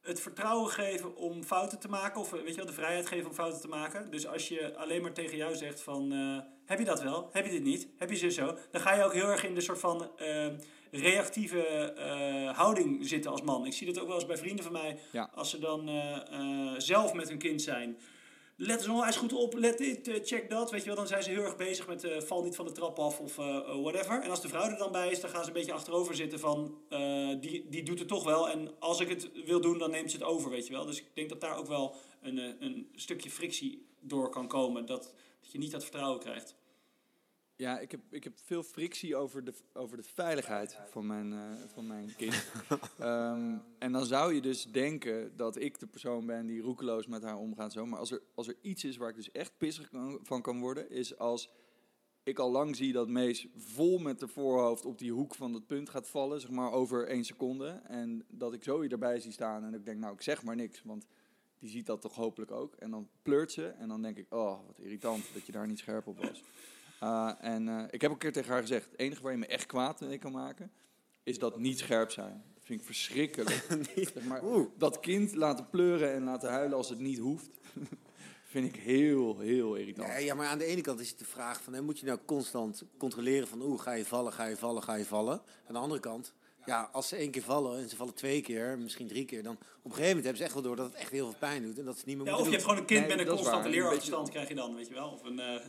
het 0.01 0.21
vertrouwen 0.21 0.71
geven 0.71 1.17
om 1.17 1.43
fouten 1.43 1.79
te 1.79 1.89
maken. 1.89 2.21
Of 2.21 2.31
weet 2.31 2.49
je 2.49 2.57
wel, 2.57 2.67
de 2.67 2.73
vrijheid 2.73 3.07
geven 3.07 3.29
om 3.29 3.35
fouten 3.35 3.61
te 3.61 3.69
maken. 3.69 4.11
Dus 4.11 4.27
als 4.27 4.49
je 4.49 4.77
alleen 4.77 5.03
maar 5.03 5.13
tegen 5.13 5.37
jou 5.37 5.57
zegt 5.57 5.81
van... 5.81 6.13
eh, 6.13 6.39
heb 6.65 6.79
je 6.79 6.85
dat 6.85 7.03
wel? 7.03 7.29
Heb 7.33 7.45
je 7.45 7.51
dit 7.51 7.63
niet? 7.63 7.89
Heb 7.97 8.11
je 8.11 8.17
ze 8.17 8.31
zo? 8.31 8.57
Dan 8.71 8.81
ga 8.81 8.95
je 8.95 9.05
ook 9.05 9.13
heel 9.13 9.29
erg 9.29 9.45
in 9.45 9.55
de 9.55 9.61
soort 9.61 9.79
van 9.79 10.17
ehm, 10.17 10.59
reactieve 10.91 11.63
eh, 11.93 12.57
houding 12.57 13.09
zitten 13.09 13.31
als 13.31 13.43
man. 13.43 13.67
Ik 13.67 13.73
zie 13.73 13.87
dat 13.87 14.01
ook 14.01 14.07
wel 14.07 14.17
eens 14.17 14.27
bij 14.27 14.37
vrienden 14.37 14.65
van 14.65 14.73
mij. 14.73 14.99
Ja. 15.13 15.31
Als 15.35 15.51
ze 15.51 15.59
dan 15.59 15.89
eh, 15.89 16.75
zelf 16.79 17.13
met 17.13 17.29
hun 17.29 17.39
kind 17.39 17.63
zijn... 17.63 17.97
Let 18.63 18.79
eens 18.79 18.89
onwijs 18.89 19.17
goed 19.17 19.33
op, 19.33 19.55
let 19.55 19.79
dit, 19.79 20.09
eh, 20.09 20.21
check 20.25 20.51
dat. 20.51 20.71
Weet 20.71 20.81
je 20.81 20.87
wel, 20.87 20.97
dan 20.97 21.07
zijn 21.07 21.23
ze 21.23 21.31
heel 21.31 21.43
erg 21.43 21.57
bezig 21.57 21.87
met 21.87 22.05
eh, 22.05 22.21
val 22.21 22.43
niet 22.43 22.57
van 22.57 22.65
de 22.65 22.73
trap 22.73 22.99
af 22.99 23.21
of 23.21 23.39
eh, 23.39 23.81
whatever. 23.83 24.23
En 24.23 24.31
als 24.31 24.41
de 24.41 24.49
vrouw 24.49 24.71
er 24.71 24.79
dan 24.79 24.93
bij 24.93 25.11
is, 25.11 25.21
dan 25.21 25.31
gaan 25.31 25.41
ze 25.41 25.47
een 25.47 25.55
beetje 25.55 25.73
achterover 25.73 26.15
zitten 26.15 26.39
van... 26.39 26.79
die, 27.41 27.69
die 27.69 27.83
doet 27.83 27.99
het 27.99 28.09
toch 28.09 28.25
wel 28.25 28.51
en 28.51 28.71
als 28.79 29.01
ik 29.01 29.09
het 29.09 29.31
wil 29.45 29.61
doen, 29.61 29.79
dan 29.79 29.91
neemt 29.91 30.11
ze 30.11 30.17
het 30.17 30.27
over, 30.27 30.51
weet 30.51 30.67
je 30.67 30.73
wel. 30.73 30.87
Dus 30.87 30.99
ik 30.99 31.07
denk 31.15 31.29
dat 31.29 31.41
daar 31.41 31.57
ook 31.57 31.67
wel 31.67 31.95
een, 32.23 32.37
een 32.65 32.89
stukje 32.95 33.31
frictie 33.31 33.87
door 34.01 34.29
kan 34.29 34.49
komen. 34.49 34.87
Dat, 34.87 35.15
dat 35.41 35.53
je 35.53 35.59
niet 35.59 35.71
dat 35.71 35.83
vertrouwen 35.83 36.21
krijgt. 36.21 36.55
Ja, 37.61 37.79
ik 37.79 37.91
heb, 37.91 38.01
ik 38.11 38.25
heb 38.25 38.33
veel 38.45 38.63
frictie 38.63 39.17
over 39.17 39.45
de, 39.45 39.53
over 39.73 39.97
de 39.97 40.03
veiligheid 40.03 40.79
van 40.91 41.07
mijn, 41.07 41.33
eh, 41.33 41.41
van 41.67 41.87
mijn 41.87 42.15
kind. 42.17 42.35
Ehm, 42.99 43.57
en 43.79 43.93
dan 43.93 44.05
zou 44.05 44.35
je 44.35 44.41
dus 44.41 44.65
denken 44.65 45.37
dat 45.37 45.57
ik 45.61 45.79
de 45.79 45.87
persoon 45.87 46.27
ben 46.27 46.47
die 46.47 46.61
roekeloos 46.61 47.07
met 47.07 47.23
haar 47.23 47.37
omgaat. 47.37 47.73
Zo. 47.73 47.87
Maar 47.87 47.99
als 47.99 48.11
er, 48.11 48.23
als 48.35 48.49
er 48.49 48.57
iets 48.61 48.85
is 48.85 48.97
waar 48.97 49.09
ik 49.09 49.15
dus 49.15 49.31
echt 49.31 49.53
pissig 49.59 49.89
kan- 49.89 50.21
van 50.23 50.43
kan 50.43 50.61
worden, 50.61 50.91
is 50.91 51.19
als 51.19 51.51
ik 52.23 52.39
al 52.39 52.51
lang 52.51 52.77
zie 52.77 52.93
dat 52.93 53.09
Mees 53.09 53.47
vol 53.57 53.99
met 53.99 54.19
de 54.19 54.29
voorhoofd 54.29 54.85
op 54.85 54.99
die 54.99 55.13
hoek 55.13 55.35
van 55.35 55.53
dat 55.53 55.67
punt 55.67 55.91
gaat 55.91 56.09
vallen, 56.09 56.41
zeg 56.41 56.51
maar 56.51 56.73
over 56.73 57.07
één 57.07 57.25
seconde. 57.25 57.69
En 57.87 58.25
dat 58.29 58.53
ik 58.53 58.63
Zoe 58.63 58.89
erbij 58.89 59.21
zie 59.21 59.33
staan 59.33 59.65
en 59.65 59.75
ik 59.75 59.85
denk, 59.85 59.99
nou, 59.99 60.15
ik 60.15 60.23
zeg 60.23 60.43
maar 60.43 60.57
niks, 60.57 60.83
want 60.83 61.07
die 61.59 61.71
ziet 61.71 61.87
dat 61.87 62.01
toch 62.01 62.15
hopelijk 62.15 62.51
ook. 62.51 62.75
En 62.75 62.91
dan 62.91 63.09
pleurt 63.23 63.53
ze 63.53 63.67
en 63.67 63.89
dan 63.89 64.03
denk 64.03 64.17
ik, 64.17 64.35
oh, 64.35 64.67
wat 64.67 64.79
irritant 64.79 65.25
dat 65.35 65.47
je 65.47 65.53
daar 65.53 65.67
niet 65.67 65.79
scherp 65.79 66.07
op 66.07 66.19
was. 66.19 66.43
Uh, 67.03 67.33
en 67.41 67.67
uh, 67.67 67.83
ik 67.91 68.01
heb 68.01 68.11
ook 68.11 68.17
een 68.17 68.23
keer 68.23 68.33
tegen 68.33 68.53
haar 68.53 68.61
gezegd: 68.61 68.85
het 68.91 68.99
enige 68.99 69.23
waar 69.23 69.33
je 69.33 69.39
me 69.39 69.47
echt 69.47 69.67
kwaad 69.67 70.01
mee 70.01 70.19
kan 70.19 70.33
maken, 70.33 70.73
is 71.23 71.39
dat 71.39 71.59
niet 71.59 71.79
scherp 71.79 72.11
zijn. 72.11 72.43
Dat 72.55 72.65
vind 72.65 72.81
ik 72.81 72.87
verschrikkelijk. 72.87 73.67
Zeg 74.15 74.25
maar, 74.25 74.45
Oeh. 74.45 74.69
dat 74.79 75.01
kind 75.01 75.35
laten 75.35 75.69
pleuren 75.69 76.13
en 76.13 76.25
laten 76.25 76.51
huilen 76.51 76.77
als 76.77 76.89
het 76.89 76.99
niet 76.99 77.19
hoeft, 77.19 77.49
vind 78.53 78.75
ik 78.75 78.81
heel, 78.81 79.39
heel 79.39 79.75
irritant. 79.75 80.09
Nee, 80.09 80.25
ja, 80.25 80.35
maar 80.35 80.47
aan 80.47 80.59
de 80.59 80.65
ene 80.65 80.81
kant 80.81 81.01
is 81.01 81.11
het 81.11 81.19
de 81.19 81.25
vraag 81.25 81.63
van, 81.63 81.73
hè, 81.73 81.83
moet 81.83 81.99
je 81.99 82.07
nou 82.07 82.19
constant 82.25 82.85
controleren 82.99 83.49
van, 83.49 83.63
oeh, 83.63 83.81
ga 83.81 83.93
je 83.93 84.05
vallen, 84.05 84.33
ga 84.33 84.45
je 84.45 84.57
vallen, 84.57 84.83
ga 84.83 84.95
je 84.95 85.05
vallen. 85.05 85.43
Aan 85.67 85.75
de 85.75 85.79
andere 85.79 86.01
kant, 86.01 86.35
ja, 86.67 86.89
als 86.93 87.09
ze 87.09 87.17
één 87.17 87.31
keer 87.31 87.43
vallen 87.43 87.79
en 87.79 87.89
ze 87.89 87.97
vallen 87.97 88.15
twee 88.15 88.41
keer, 88.41 88.79
misschien 88.79 89.07
drie 89.07 89.25
keer, 89.25 89.43
dan 89.43 89.53
op 89.55 89.61
een 89.85 89.91
gegeven 89.91 90.07
moment 90.07 90.25
hebben 90.25 90.37
ze 90.37 90.45
echt 90.45 90.53
wel 90.55 90.63
door 90.63 90.77
dat 90.77 90.87
het 90.87 90.95
echt 90.95 91.11
heel 91.11 91.25
veel 91.31 91.39
pijn 91.39 91.63
doet 91.63 91.79
en 91.79 91.85
dat 91.85 91.99
ze 91.99 92.03
niet 92.07 92.17
meer 92.17 92.27
Ja, 92.27 92.37
of 92.39 92.45
je 92.45 92.51
hebt 92.51 92.63
gewoon 92.63 92.79
een 92.79 92.85
kind 92.85 93.01
Nee, 93.07 93.17
met 93.17 93.19
een 93.19 93.27
constante 93.27 93.57
waar. 93.59 93.67
Een 93.67 93.73
leerachterstand, 93.73 94.29
krijg 94.31 94.49
je 94.49 94.55
dan, 94.55 94.75
weet 94.75 94.89
je 94.89 94.95
wel. 94.95 95.11
Of 95.11 95.23
een, 95.25 95.39
eh, 95.39 95.61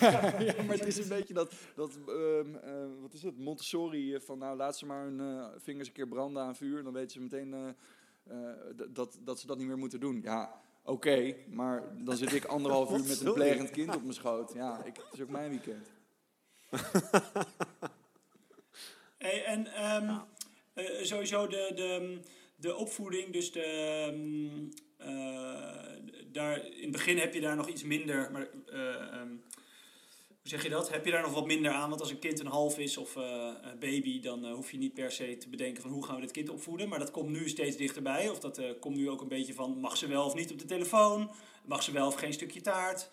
Ja, 0.56 0.62
maar 0.62 0.76
het 0.76 0.86
is 0.86 0.98
een 0.98 1.08
beetje 1.08 1.34
dat, 1.34 1.52
dat 1.74 1.98
ehm, 2.06 2.54
eh, 2.54 2.72
wat 3.00 3.12
is 3.14 3.22
het, 3.22 3.38
Montessori, 3.38 4.14
eh, 4.14 4.20
van 4.20 4.38
nou 4.38 4.56
laat 4.56 4.78
ze 4.78 4.86
maar 4.86 5.04
hun 5.04 5.20
eh, 5.20 5.46
vingers 5.56 5.88
een 5.88 5.94
keer 5.94 6.08
branden 6.08 6.42
aan 6.42 6.56
vuur, 6.56 6.82
dan 6.82 6.92
weten 6.92 7.10
ze 7.10 7.20
meteen 7.20 7.54
eh, 7.54 7.68
eh, 8.28 8.56
dat, 8.88 9.18
dat 9.20 9.40
ze 9.40 9.46
dat 9.46 9.58
niet 9.58 9.66
meer 9.66 9.78
moeten 9.78 10.00
doen. 10.00 10.20
Ja, 10.22 10.60
oké, 10.84 11.34
maar 11.48 11.82
dan 12.04 12.16
zit 12.16 12.32
ik 12.32 12.44
anderhalf 12.44 12.90
uur 12.98 13.04
met 13.06 13.20
een 13.20 13.32
plegend 13.32 13.70
kind 13.70 13.94
op 13.94 14.02
mijn 14.02 14.14
schoot. 14.14 14.52
Ja, 14.54 14.84
ik, 14.84 14.96
het 14.96 15.12
is 15.12 15.20
ook 15.20 15.28
mijn 15.28 15.50
weekend. 15.50 15.86
Hey, 19.22 19.44
en 19.44 19.74
ehm, 19.74 20.10
eh, 20.74 20.84
sowieso 21.02 21.46
de, 21.46 21.72
de, 21.74 22.20
de 22.56 22.76
opvoeding, 22.76 23.32
dus 23.32 23.52
de, 23.52 23.62
ehm, 23.62 25.08
eh, 25.08 25.92
daar, 26.32 26.66
in 26.66 26.82
het 26.82 26.90
begin 26.90 27.18
heb 27.18 27.34
je 27.34 27.40
daar 27.40 27.56
nog 27.56 27.68
iets 27.68 27.82
minder, 27.82 28.30
maar 28.32 28.48
eh, 28.66 28.94
ehm, 28.94 29.28
hoe 30.28 30.50
zeg 30.50 30.62
je 30.62 30.68
dat? 30.68 30.90
Heb 30.90 31.04
je 31.04 31.10
daar 31.10 31.22
nog 31.22 31.32
wat 31.32 31.46
minder 31.46 31.72
aan? 31.72 31.88
Want 31.88 32.00
als 32.00 32.10
een 32.10 32.18
kind 32.18 32.40
een 32.40 32.46
half 32.46 32.78
is 32.78 32.96
of 32.96 33.14
een 33.14 33.78
baby, 33.78 34.20
dan 34.20 34.50
hoef 34.50 34.70
je 34.70 34.78
niet 34.78 34.94
per 34.94 35.10
se 35.10 35.36
te 35.36 35.48
bedenken 35.48 35.82
van 35.82 35.90
hoe 35.90 36.04
gaan 36.04 36.14
we 36.14 36.20
dit 36.20 36.30
kind 36.30 36.48
opvoeden. 36.48 36.88
Maar 36.88 36.98
dat 36.98 37.10
komt 37.10 37.30
nu 37.30 37.48
steeds 37.48 37.76
dichterbij. 37.76 38.28
Of 38.28 38.38
dat 38.38 38.60
komt 38.80 38.96
nu 38.96 39.10
ook 39.10 39.20
een 39.20 39.28
beetje 39.28 39.54
van 39.54 39.78
mag 39.78 39.96
ze 39.96 40.06
wel 40.06 40.24
of 40.24 40.34
niet 40.34 40.52
op 40.52 40.58
de 40.58 40.64
telefoon? 40.64 41.30
Mag 41.64 41.82
ze 41.82 41.92
wel 41.92 42.06
of 42.06 42.14
geen 42.14 42.32
stukje 42.32 42.60
taart? 42.60 43.10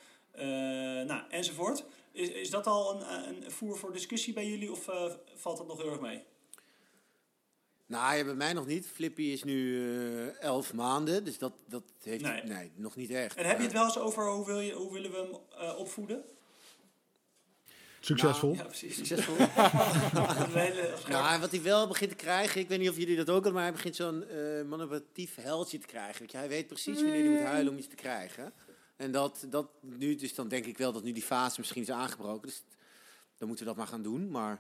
Nou, 1.06 1.22
enzovoort. 1.30 1.86
Is, 2.20 2.30
is 2.30 2.50
dat 2.50 2.68
al 2.68 2.96
een, 2.96 3.44
een 3.46 3.52
voer 3.52 3.78
voor 3.78 3.94
discussie 3.94 4.34
bij 4.34 4.48
jullie 4.48 4.72
of 4.72 4.88
eh, 4.88 5.12
valt 5.36 5.58
dat 5.58 5.68
nog 5.68 5.82
heel 5.82 5.92
erg 5.92 6.00
mee? 6.00 6.24
Nou, 7.86 8.16
ja, 8.16 8.24
bij 8.24 8.34
mij 8.34 8.54
nog 8.54 8.66
niet. 8.66 8.88
Flippy 8.88 9.22
is 9.22 9.44
nu 9.44 9.84
eh, 10.28 10.42
elf 10.42 10.74
maanden, 10.74 11.24
dus 11.24 11.38
dat, 11.38 11.54
dat 11.68 11.84
heeft... 12.04 12.24
Nee. 12.24 12.44
Nee. 12.44 12.72
nog 12.76 12.96
niet 12.96 13.10
echt. 13.10 13.36
En 13.36 13.46
heb 13.46 13.58
je 13.58 13.64
het 13.64 13.74
wel 13.74 13.86
eens 13.86 13.98
over 13.98 14.32
hoe, 14.32 14.46
wil 14.46 14.60
je, 14.60 14.74
hoe 14.74 14.94
willen 14.94 15.12
we 15.12 15.18
hem 15.18 15.38
eh, 15.60 15.80
opvoeden? 15.80 16.24
Succesvol. 18.00 18.54
Ja, 18.54 18.64
precies. 18.64 18.96
Succesvol? 18.96 19.36
Nou, 21.10 21.40
wat 21.40 21.52
hij 21.52 21.62
wel 21.62 21.88
begint 21.88 22.10
te 22.10 22.16
krijgen, 22.16 22.62
ik 22.62 22.68
weet 22.68 22.80
niet 22.80 22.90
of 22.90 22.98
jullie 22.98 23.16
dat 23.16 23.30
ook 23.30 23.34
hebben, 23.34 23.54
maar 23.54 23.64
hij 23.64 23.72
begint 23.72 23.96
zo'n 23.96 24.24
eh 24.24 24.64
manipulatief 24.64 25.36
heldje 25.36 25.78
te 25.78 25.88
krijgen. 25.88 26.26
Je, 26.30 26.38
hij 26.38 26.48
weet 26.48 26.68
precies 26.68 27.02
wanneer 27.02 27.24
hij 27.24 27.30
moet 27.30 27.48
huilen 27.48 27.72
om 27.72 27.78
iets 27.78 27.88
te 27.88 27.96
krijgen. 27.96 28.54
En 29.00 29.12
dat, 29.12 29.46
dat 29.50 29.70
nu, 29.82 30.16
dus 30.16 30.36
dan 30.36 30.48
denk 30.48 30.66
ik 30.66 30.78
wel 30.78 30.92
dat 30.92 31.04
nu 31.04 31.12
die 31.12 31.24
fase 31.24 31.60
misschien 31.60 31.82
is 31.82 31.92
aangebroken. 31.92 32.48
Dus 32.48 32.64
dan 33.38 33.48
moeten 33.48 33.66
we 33.66 33.72
dat 33.72 33.80
maar 33.80 33.92
gaan 33.92 34.02
doen. 34.04 34.30
Maar 34.32 34.60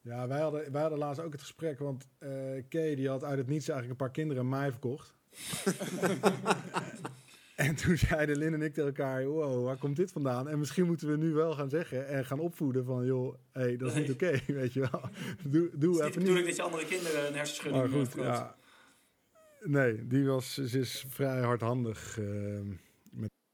Ja, 0.00 0.26
wij 0.28 0.40
hadden, 0.40 0.72
wij 0.72 0.80
hadden 0.80 0.98
laatst 0.98 1.22
ook 1.22 1.32
het 1.32 1.40
gesprek, 1.40 1.78
want 1.78 2.06
eh 2.18 2.28
Kay 2.68 2.94
die 2.94 3.08
had 3.08 3.24
uit 3.24 3.38
het 3.38 3.46
niets 3.48 3.68
eigenlijk 3.68 4.00
een 4.00 4.06
paar 4.06 4.14
kinderen 4.14 4.48
mij 4.48 4.70
verkocht. 4.70 5.14
en 7.56 7.74
toen 7.76 7.96
zeiden 7.96 8.36
Lin 8.36 8.54
en 8.54 8.62
ik 8.62 8.74
tegen 8.74 8.88
elkaar, 8.88 9.24
wow, 9.26 9.64
waar 9.64 9.76
komt 9.76 9.96
dit 9.96 10.12
vandaan? 10.12 10.48
En 10.48 10.58
misschien 10.58 10.86
moeten 10.86 11.08
we 11.10 11.16
nu 11.16 11.32
wel 11.32 11.54
gaan 11.54 11.68
zeggen 11.68 12.08
en 12.08 12.24
gaan 12.24 12.38
opvoeden 12.40 12.84
van, 12.84 13.04
joh, 13.06 13.34
hey, 13.52 13.76
dat 13.76 13.88
is 13.88 13.94
Nee. 13.94 14.02
niet 14.02 14.12
oké, 14.12 14.40
weet 14.52 14.72
je 14.72 14.80
wel. 14.80 15.00
Doe, 15.42 15.62
Het 15.64 15.72
is 15.74 15.78
doe 15.80 16.02
even 16.04 16.12
bedoeling 16.18 16.46
niet. 16.46 16.56
dat 16.56 16.56
je 16.56 16.62
andere 16.62 16.84
kinderen 16.86 17.26
een 17.26 17.34
hersenschudding 17.34 17.82
Maar 17.82 17.92
goed, 17.98 18.08
verkoopt. 18.08 18.36
ja. 18.38 18.56
Nee, 19.64 20.06
die 20.06 20.26
was, 20.26 20.54
ze 20.54 20.78
is 20.78 21.04
vrij 21.08 21.40
hardhandig. 21.40 22.18
ehm, 22.18 22.72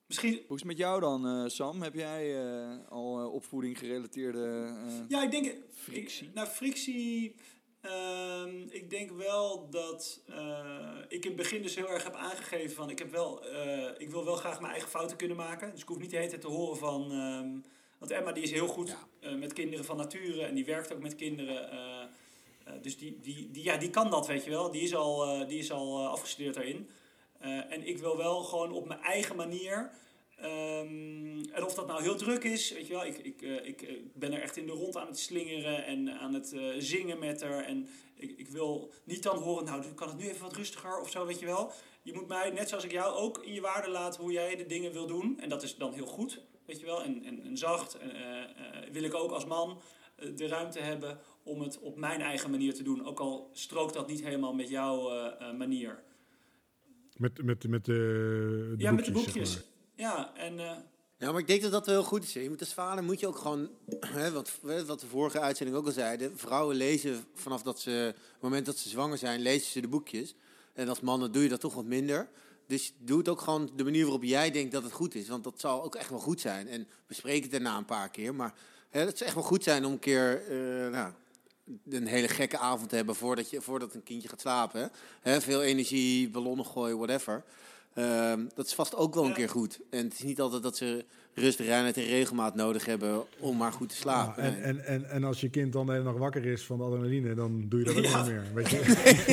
Misschien, 0.07 0.33
Hoe 0.33 0.57
is 0.57 0.63
het 0.63 0.65
met 0.65 0.79
jou 0.79 1.01
dan, 1.01 1.27
eh, 1.27 1.45
Sam? 1.47 1.83
Heb 1.83 1.95
jij 1.95 2.37
eh, 2.45 2.89
al 2.89 3.19
eh, 3.21 3.33
opvoeding 3.33 3.79
gerelateerde... 3.79 4.73
eh, 4.87 5.09
ja, 5.09 5.23
ik 5.23 5.31
denk... 5.31 5.55
Frictie? 5.75 6.27
Ik, 6.29 6.35
nou, 6.35 6.47
frictie... 6.49 7.35
ehm, 7.81 8.55
ik 8.69 8.91
denk 8.91 9.11
wel 9.11 9.71
dat 9.71 10.23
eh, 10.27 10.97
ik 11.09 11.23
in 11.25 11.31
het 11.31 11.37
begin 11.37 11.63
dus 11.63 11.75
heel 11.75 11.91
erg 11.91 12.05
heb 12.05 12.15
aangegeven 12.15 12.77
van... 12.77 12.91
Ik, 12.91 12.99
heb 12.99 13.11
wel, 13.11 13.45
eh, 13.47 13.91
ik 13.99 14.11
wil 14.11 14.25
wel 14.25 14.37
graag 14.37 14.61
mijn 14.61 14.73
eigen 14.73 14.91
fouten 14.91 15.17
kunnen 15.17 15.37
maken. 15.37 15.71
Dus 15.73 15.81
ik 15.83 15.89
hoef 15.89 15.99
niet 15.99 16.11
de 16.11 16.17
hele 16.17 16.29
tijd 16.29 16.41
te 16.41 16.49
horen 16.49 16.77
van... 16.77 17.11
ehm, 17.13 17.49
want 17.99 18.11
Emma 18.11 18.33
die 18.33 18.43
is 18.43 18.53
heel 18.53 18.67
goed 18.69 18.89
Ja. 18.89 19.29
eh, 19.29 19.35
met 19.39 19.53
kinderen 19.53 19.85
van 19.85 19.97
nature 19.97 20.43
en 20.43 20.55
die 20.55 20.65
werkt 20.65 20.93
ook 20.93 21.03
met 21.03 21.15
kinderen. 21.15 21.71
Eh, 22.67 22.73
dus 22.83 22.99
die, 22.99 23.21
die, 23.21 23.51
die, 23.51 23.65
ja, 23.65 23.77
die 23.77 23.91
kan 23.91 24.11
dat, 24.11 24.27
weet 24.27 24.45
je 24.45 24.51
wel. 24.51 24.71
Die 24.71 24.83
is 24.83 24.95
al, 24.95 25.25
eh, 25.25 25.49
die 25.49 25.59
is 25.59 25.71
al 25.73 25.99
eh, 25.99 26.09
afgestudeerd 26.09 26.55
daarin. 26.55 26.89
En 27.69 27.87
ik 27.87 27.99
wil 27.99 28.17
wel 28.17 28.43
gewoon 28.43 28.73
op 28.73 28.87
mijn 28.87 29.01
eigen 29.01 29.37
manier. 29.37 29.91
ehm, 30.37 31.45
en 31.53 31.65
of 31.65 31.75
dat 31.75 31.87
nou 31.87 32.03
heel 32.03 32.17
druk 32.17 32.45
is, 32.45 32.73
weet 32.73 32.87
je 32.87 32.93
wel. 32.93 33.05
Ik, 33.05 33.19
ik, 33.19 33.43
ik, 33.43 34.01
ben 34.15 34.33
er 34.33 34.43
echt 34.43 34.57
in 34.57 34.67
de 34.67 34.73
rond 34.73 34.97
aan 34.97 35.07
het 35.07 35.19
slingeren 35.19 35.85
en 35.85 36.19
aan 36.19 36.35
het 36.35 36.57
zingen 36.79 37.19
met 37.19 37.43
haar. 37.43 37.65
En 37.65 37.89
ik, 38.15 38.39
ik 38.39 38.49
wil 38.49 38.91
niet 39.05 39.23
dan 39.23 39.37
horen, 39.37 39.65
nou 39.65 39.93
kan 39.95 40.09
het 40.09 40.19
nu 40.19 40.29
even 40.29 40.43
wat 40.43 40.57
rustiger 40.57 41.01
of 41.01 41.11
zo, 41.11 41.27
weet 41.27 41.39
je 41.39 41.47
wel. 41.47 41.73
Je 42.03 42.13
moet 42.13 42.29
mij, 42.29 42.51
net 42.51 42.69
zoals 42.69 42.85
ik 42.85 42.93
jou, 42.93 43.15
ook 43.15 43.45
in 43.45 43.53
je 43.53 43.61
waarde 43.61 43.91
laten 43.91 44.23
hoe 44.23 44.33
jij 44.33 44.57
de 44.57 44.67
dingen 44.67 44.93
wil 44.93 45.07
doen. 45.07 45.41
En 45.41 45.49
dat 45.49 45.63
is 45.63 45.77
dan 45.77 45.93
heel 45.93 46.07
goed, 46.07 46.43
weet 46.67 46.81
je 46.81 46.87
wel. 46.87 47.03
En, 47.03 47.25
en, 47.45 47.57
zacht 47.57 47.99
en, 47.99 48.13
wil 48.93 49.03
ik 49.03 49.15
ook 49.15 49.31
als 49.31 49.45
man 49.45 49.81
de 50.17 50.47
ruimte 50.47 50.81
hebben 50.81 51.19
om 51.43 51.61
het 51.61 51.79
op 51.79 51.97
mijn 51.97 52.21
eigen 52.21 52.51
manier 52.51 52.75
te 52.75 52.83
doen. 52.83 53.05
Ook 53.07 53.21
al 53.21 53.51
strookt 53.53 53.95
dat 53.95 54.09
niet 54.09 54.23
helemaal 54.23 54.55
met 54.55 54.69
jouw 54.69 55.11
eh, 55.11 55.49
eh, 55.49 55.57
manier. 55.57 56.03
met, 57.17 57.43
met, 57.43 57.69
met 57.69 57.85
de, 57.85 58.75
de 58.77 58.83
ja, 58.83 58.93
met 58.93 59.05
de 59.05 59.13
boekjes, 59.13 59.33
boekjes. 59.35 59.53
zeg 59.53 59.63
maar. 59.63 59.75
Ja, 60.07 60.35
en 60.35 60.59
eh, 60.59 60.77
Ja, 61.19 61.33
maar 61.33 61.41
ik 61.41 61.47
denk 61.47 61.63
dat 61.63 61.71
dat 61.71 61.87
wel 61.87 61.95
heel 61.95 62.05
goed 62.05 62.23
is. 62.23 62.33
Je 62.33 62.49
moet 62.49 62.61
als 62.61 62.75
vader 62.75 63.05
moet 63.05 63.21
je 63.21 63.27
ook 63.27 63.39
gewoon, 63.39 63.71
hè, 64.17 64.33
wat, 64.33 64.59
wat 64.87 65.01
de 65.01 65.07
vorige 65.07 65.41
uitzending 65.41 65.79
ook 65.79 65.87
al 65.87 65.93
zeiden, 65.93 66.39
vrouwen 66.39 66.77
lezen 66.77 67.25
vanaf 67.35 67.63
dat 67.63 67.81
ze, 67.81 67.91
het 67.91 68.41
moment 68.41 68.67
dat 68.67 68.79
ze 68.79 68.89
zwanger 68.89 69.19
zijn, 69.19 69.41
lezen 69.41 69.71
ze 69.71 69.81
de 69.81 69.89
boekjes. 69.89 70.35
En 70.73 70.89
als 70.89 71.01
mannen 71.01 71.33
doe 71.33 71.43
je 71.43 71.49
dat 71.49 71.61
toch 71.61 71.75
wat 71.75 71.85
minder. 71.85 72.29
Dus 72.67 72.95
doe 72.99 73.19
het 73.19 73.29
ook 73.29 73.41
gewoon 73.41 73.71
de 73.77 73.85
manier 73.85 74.03
waarop 74.03 74.23
jij 74.23 74.51
denkt 74.51 74.73
dat 74.73 74.83
het 74.83 74.93
goed 74.93 75.15
is. 75.15 75.29
Want 75.29 75.45
dat 75.45 75.61
zal 75.61 75.83
ook 75.83 75.95
echt 75.95 76.11
wel 76.11 76.19
goed 76.19 76.41
zijn. 76.41 76.69
En 76.69 76.89
we 77.07 77.15
spreken 77.15 77.43
het 77.43 77.51
daarna 77.51 77.77
een 77.77 77.85
paar 77.85 78.11
keer. 78.11 78.35
Maar 78.35 78.55
hè, 78.99 79.05
het 79.05 79.17
zou 79.17 79.25
echt 79.25 79.35
wel 79.35 79.45
goed 79.49 79.63
zijn 79.63 79.85
om 79.85 79.93
een 79.93 79.99
keer 79.99 80.43
eh, 80.51 80.91
nou, 80.93 81.13
een 81.91 82.07
hele 82.07 82.29
gekke 82.29 82.59
avond 82.59 82.89
te 82.89 82.97
hebben 82.97 83.15
voordat, 83.15 83.51
je, 83.51 83.61
voordat 83.61 83.95
een 83.95 84.03
kindje 84.03 84.29
gaat 84.29 84.41
slapen. 84.41 84.81
Hè? 84.81 84.87
Hè, 85.31 85.41
veel 85.41 85.63
energie, 85.63 86.31
ballonnen 86.31 86.67
gooien, 86.67 86.97
whatever. 86.97 87.43
Ehm, 87.95 88.45
dat 88.55 88.67
is 88.67 88.75
vast 88.75 88.95
ook 88.95 89.15
wel 89.15 89.23
een 89.23 89.29
Ja. 89.29 89.35
keer 89.35 89.49
goed. 89.49 89.79
En 89.91 90.05
het 90.05 90.13
is 90.13 90.23
niet 90.23 90.41
altijd 90.41 90.63
dat 90.63 90.77
ze 90.77 91.05
rust, 91.35 91.59
reinheid 91.61 91.97
en 91.97 92.05
regelmaat 92.05 92.55
nodig 92.55 92.85
hebben 92.85 93.25
om 93.39 93.57
maar 93.57 93.73
goed 93.73 93.89
te 93.89 93.95
Ja, 93.95 94.01
slapen. 94.01 94.43
en, 94.43 94.63
en, 94.63 94.85
en, 94.87 95.11
en 95.11 95.25
als 95.25 95.41
je 95.41 95.51
kind 95.51 95.73
dan 95.73 95.87
de 95.87 95.93
hele 95.93 96.05
nacht 96.05 96.19
wakker 96.19 96.45
is 96.47 96.63
van 96.65 96.79
de 96.79 96.85
adrenaline, 96.85 97.35
dan 97.35 97.65
doe 97.69 97.79
je 97.79 97.85
dat 97.85 97.97
ook 97.97 98.05
Ja. 98.05 98.23
niet 98.23 98.33
meer. 98.33 98.45
Weet 98.55 98.71
je, 98.71 98.79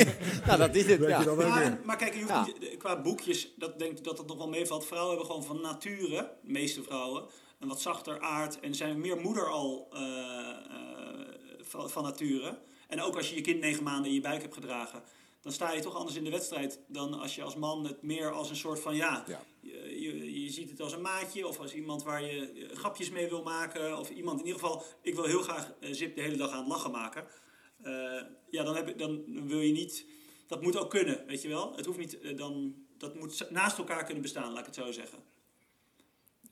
nou, 0.46 0.58
dat 0.58 0.74
is 0.74 0.86
het. 0.86 0.98
weet 0.98 1.08
Ja. 1.08 1.18
je 1.18 1.24
dat 1.24 1.34
ook 1.34 1.40
Ja, 1.42 1.78
maar 1.84 1.96
kijk, 1.96 2.12
je 2.12 2.18
hoeft 2.18 2.30
Ja. 2.32 2.44
niet, 2.46 2.76
qua 2.78 3.00
boekjes, 3.02 3.52
dat 3.56 3.78
denk 3.78 3.98
ik 3.98 4.04
dat 4.04 4.16
dat 4.16 4.26
nog 4.26 4.36
wel 4.36 4.48
meevalt. 4.48 4.86
Vrouwen 4.86 5.10
hebben 5.16 5.34
gewoon 5.34 5.44
van 5.46 5.60
nature, 5.60 6.30
de 6.42 6.52
meeste 6.52 6.82
vrouwen, 6.82 7.24
een 7.64 7.70
wat 7.70 7.80
zachter 7.80 8.20
aard 8.20 8.60
en 8.60 8.74
zijn 8.74 9.00
meer 9.00 9.16
moeder 9.16 9.50
al 9.50 9.88
eh, 9.92 10.00
eh, 10.00 11.28
van, 11.60 11.90
van 11.90 12.02
nature. 12.02 12.58
En 12.88 13.00
ook 13.00 13.16
als 13.16 13.28
je 13.28 13.34
je 13.34 13.40
kind 13.40 13.60
negen 13.60 13.82
maanden 13.82 14.06
in 14.06 14.14
je 14.14 14.20
buik 14.20 14.42
hebt 14.42 14.54
gedragen, 14.54 15.02
dan 15.40 15.52
sta 15.52 15.72
je 15.72 15.80
toch 15.80 15.94
anders 15.94 16.16
in 16.16 16.24
de 16.24 16.30
wedstrijd 16.30 16.80
dan 16.86 17.20
als 17.20 17.34
je 17.34 17.42
als 17.42 17.56
man 17.56 17.86
het 17.86 18.02
meer 18.02 18.30
als 18.30 18.50
een 18.50 18.56
soort 18.56 18.80
van 18.80 18.96
ja. 18.96 19.24
Ja. 19.26 19.40
Je, 19.60 20.00
je, 20.00 20.42
je 20.42 20.50
ziet 20.50 20.70
het 20.70 20.80
als 20.80 20.92
een 20.92 21.00
maatje 21.00 21.48
of 21.48 21.58
als 21.58 21.74
iemand 21.74 22.02
waar 22.02 22.22
je 22.22 22.50
eh, 22.50 22.76
grapjes 22.76 23.10
mee 23.10 23.28
wil 23.28 23.42
maken. 23.42 23.98
Of 23.98 24.10
iemand 24.10 24.40
in 24.40 24.46
ieder 24.46 24.60
geval, 24.60 24.82
ik 25.02 25.14
wil 25.14 25.24
heel 25.24 25.42
graag 25.42 25.72
Zip 25.80 26.14
de 26.14 26.22
hele 26.22 26.36
dag 26.36 26.50
aan 26.50 26.58
het 26.58 26.68
lachen 26.68 26.90
maken. 26.90 27.26
Ja, 28.50 28.62
dan, 28.62 28.76
heb, 28.76 28.98
dan 28.98 29.24
wil 29.48 29.60
je 29.60 29.72
niet 29.72 30.06
dat 30.46 30.62
moet 30.62 30.76
ook 30.76 30.90
kunnen, 30.90 31.26
weet 31.26 31.42
je 31.42 31.48
wel. 31.48 31.76
Het 31.76 31.86
hoeft 31.86 31.98
niet, 31.98 32.18
dan, 32.36 32.74
dat 32.98 33.14
moet 33.14 33.50
naast 33.50 33.78
elkaar 33.78 34.04
kunnen 34.04 34.22
bestaan, 34.22 34.52
laat 34.52 34.58
ik 34.58 34.66
het 34.66 34.74
zo 34.74 34.92
zeggen. 34.92 35.18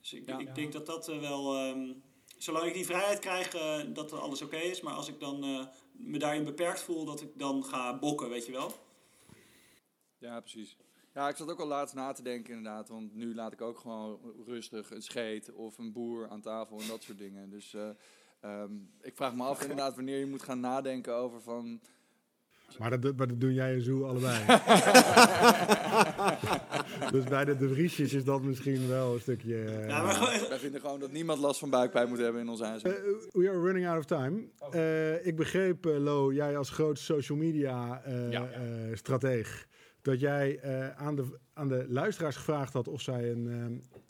Dus 0.03 0.13
ik, 0.13 0.27
Ja. 0.27 0.37
ik 0.37 0.55
denk 0.55 0.73
dat 0.73 0.85
dat 0.85 1.07
eh, 1.09 1.19
wel, 1.19 1.55
ehm, 1.55 1.93
zolang 2.37 2.65
ik 2.65 2.73
die 2.73 2.85
vrijheid 2.85 3.19
krijg, 3.19 3.53
eh, 3.53 3.79
dat 3.93 4.13
alles 4.13 4.41
oké 4.41 4.57
is. 4.57 4.81
Maar 4.81 4.93
als 4.93 5.07
ik 5.07 5.19
dan 5.19 5.43
eh, 5.43 5.65
me 5.91 6.17
daarin 6.19 6.43
beperkt 6.43 6.81
voel, 6.81 7.05
dat 7.05 7.21
ik 7.21 7.39
dan 7.39 7.63
ga 7.63 7.99
bokken, 7.99 8.29
weet 8.29 8.45
je 8.45 8.51
wel. 8.51 8.71
Ja, 10.17 10.39
precies. 10.39 10.77
Ja, 11.13 11.29
ik 11.29 11.35
zat 11.35 11.49
ook 11.51 11.59
al 11.59 11.67
laatst 11.67 11.95
na 11.95 12.11
te 12.11 12.21
denken 12.23 12.53
inderdaad, 12.53 12.89
want 12.89 13.15
nu 13.15 13.35
laat 13.35 13.53
ik 13.53 13.61
ook 13.61 13.77
gewoon 13.77 14.19
rustig 14.45 14.91
een 14.91 15.01
scheet 15.01 15.53
of 15.53 15.77
een 15.77 15.91
boer 15.91 16.29
aan 16.29 16.41
tafel 16.41 16.79
en 16.79 16.87
dat 16.87 17.03
soort 17.03 17.17
dingen. 17.17 17.49
Dus 17.49 17.73
eh, 17.73 17.89
ehm, 18.39 18.71
ik 19.01 19.15
vraag 19.15 19.35
me 19.35 19.43
af 19.43 19.61
inderdaad 19.61 19.95
wanneer 19.95 20.19
je 20.19 20.25
moet 20.25 20.43
gaan 20.43 20.59
nadenken 20.59 21.15
over 21.15 21.41
van... 21.41 21.81
Maar 22.79 22.99
dat, 23.01 23.17
maar 23.17 23.27
dat 23.27 23.39
doen 23.41 23.53
jij 23.53 23.73
en 23.73 23.81
Zoe 23.81 24.03
allebei. 24.05 24.39
Dus 27.11 27.23
bij 27.23 27.45
de 27.45 27.57
De 27.57 27.69
Vriesjes 27.69 28.13
is 28.13 28.23
dat 28.23 28.41
misschien 28.41 28.87
wel 28.87 29.13
een 29.13 29.19
stukje... 29.19 29.63
eh, 29.63 29.87
Ja, 29.87 30.03
maar 30.03 30.13
gewoon- 30.13 30.49
Wij 30.49 30.57
vinden 30.59 30.81
gewoon 30.81 30.99
dat 30.99 31.11
niemand 31.11 31.39
last 31.39 31.59
van 31.59 31.69
buikpijn 31.69 32.09
moet 32.09 32.17
hebben 32.17 32.41
in 32.41 32.49
ons 32.49 32.61
huis. 32.61 32.81
Eh, 32.81 32.91
we 33.31 33.49
are 33.49 33.59
running 33.61 33.87
out 33.87 33.97
of 33.97 34.05
time. 34.05 34.43
Eh, 34.71 35.25
ik 35.25 35.35
begreep, 35.35 35.85
eh, 35.85 35.97
Lo, 35.97 36.33
jij 36.33 36.57
als 36.57 36.69
groot 36.69 36.99
social 36.99 37.37
media 37.37 38.01
eh, 38.03 38.31
Ja. 38.31 38.49
eh, 38.49 38.61
strateeg, 38.93 39.67
dat 40.01 40.19
jij 40.19 40.59
eh, 40.59 40.89
aan, 40.89 41.15
de, 41.15 41.39
aan 41.53 41.67
de 41.67 41.85
luisteraars 41.89 42.35
gevraagd 42.35 42.73
had 42.73 42.87
of 42.87 43.01
zij 43.01 43.31
een, 43.31 43.47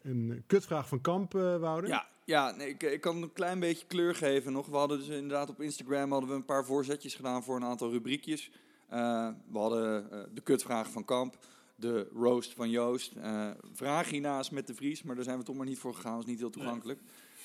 eh, 0.03 0.11
een 0.11 0.43
kutvraag 0.47 0.87
van 0.87 1.01
Kamp 1.01 1.35
eh, 1.35 1.57
wouden. 1.57 1.89
Ja, 1.89 2.05
ja 2.25 2.51
nee, 2.51 2.69
ik, 2.69 2.83
ik 2.83 3.01
kan 3.01 3.21
een 3.21 3.33
klein 3.33 3.59
beetje 3.59 3.87
kleur 3.87 4.15
geven 4.15 4.51
nog. 4.51 4.67
We 4.67 4.75
hadden 4.75 4.97
dus 4.97 5.07
inderdaad 5.07 5.49
op 5.49 5.61
Instagram 5.61 6.11
hadden 6.11 6.29
we 6.29 6.35
een 6.35 6.45
paar 6.45 6.65
voorzetjes 6.65 7.15
gedaan 7.15 7.43
voor 7.43 7.55
een 7.55 7.65
aantal 7.65 7.91
rubriekjes. 7.91 8.51
Eh, 8.89 9.29
we 9.51 9.57
hadden 9.57 10.11
eh, 10.11 10.19
de 10.33 10.41
kutvraag 10.41 10.89
van 10.89 11.05
Kamp, 11.05 11.37
de 11.75 12.07
roast 12.15 12.53
van 12.53 12.69
Joost, 12.69 13.13
eh 13.15 13.49
vraagina's 13.73 14.49
met 14.49 14.67
de 14.67 14.73
Vries, 14.75 15.03
maar 15.03 15.15
daar 15.15 15.23
zijn 15.23 15.37
we 15.37 15.43
toch 15.43 15.55
maar 15.55 15.65
niet 15.65 15.79
voor 15.79 15.95
gegaan, 15.95 16.13
dat 16.13 16.23
is 16.23 16.29
niet 16.29 16.39
heel 16.39 16.49
toegankelijk. 16.49 16.99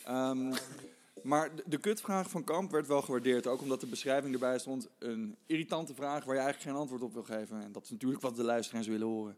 Ehm, 0.05 0.55
maar 1.23 1.57
de, 1.57 1.63
de 1.67 1.79
kutvraag 1.79 2.31
van 2.31 2.45
Kamp 2.45 2.71
werd 2.71 2.87
wel 2.87 3.03
gewaardeerd, 3.03 3.47
ook 3.47 3.61
omdat 3.61 3.81
de 3.81 3.87
beschrijving 3.87 4.33
erbij 4.33 4.59
stond. 4.59 4.89
Een 4.99 5.37
irritante 5.47 5.95
vraag 5.95 6.25
waar 6.25 6.35
je 6.35 6.41
eigenlijk 6.41 6.71
geen 6.71 6.81
antwoord 6.81 7.03
op 7.03 7.13
wil 7.13 7.23
geven. 7.23 7.63
En 7.63 7.73
dat 7.73 7.85
is 7.85 7.91
natuurlijk 7.91 8.23
wat 8.23 8.37
de 8.37 8.45
luisteraars 8.45 8.87
willen 8.87 9.07
horen. 9.07 9.37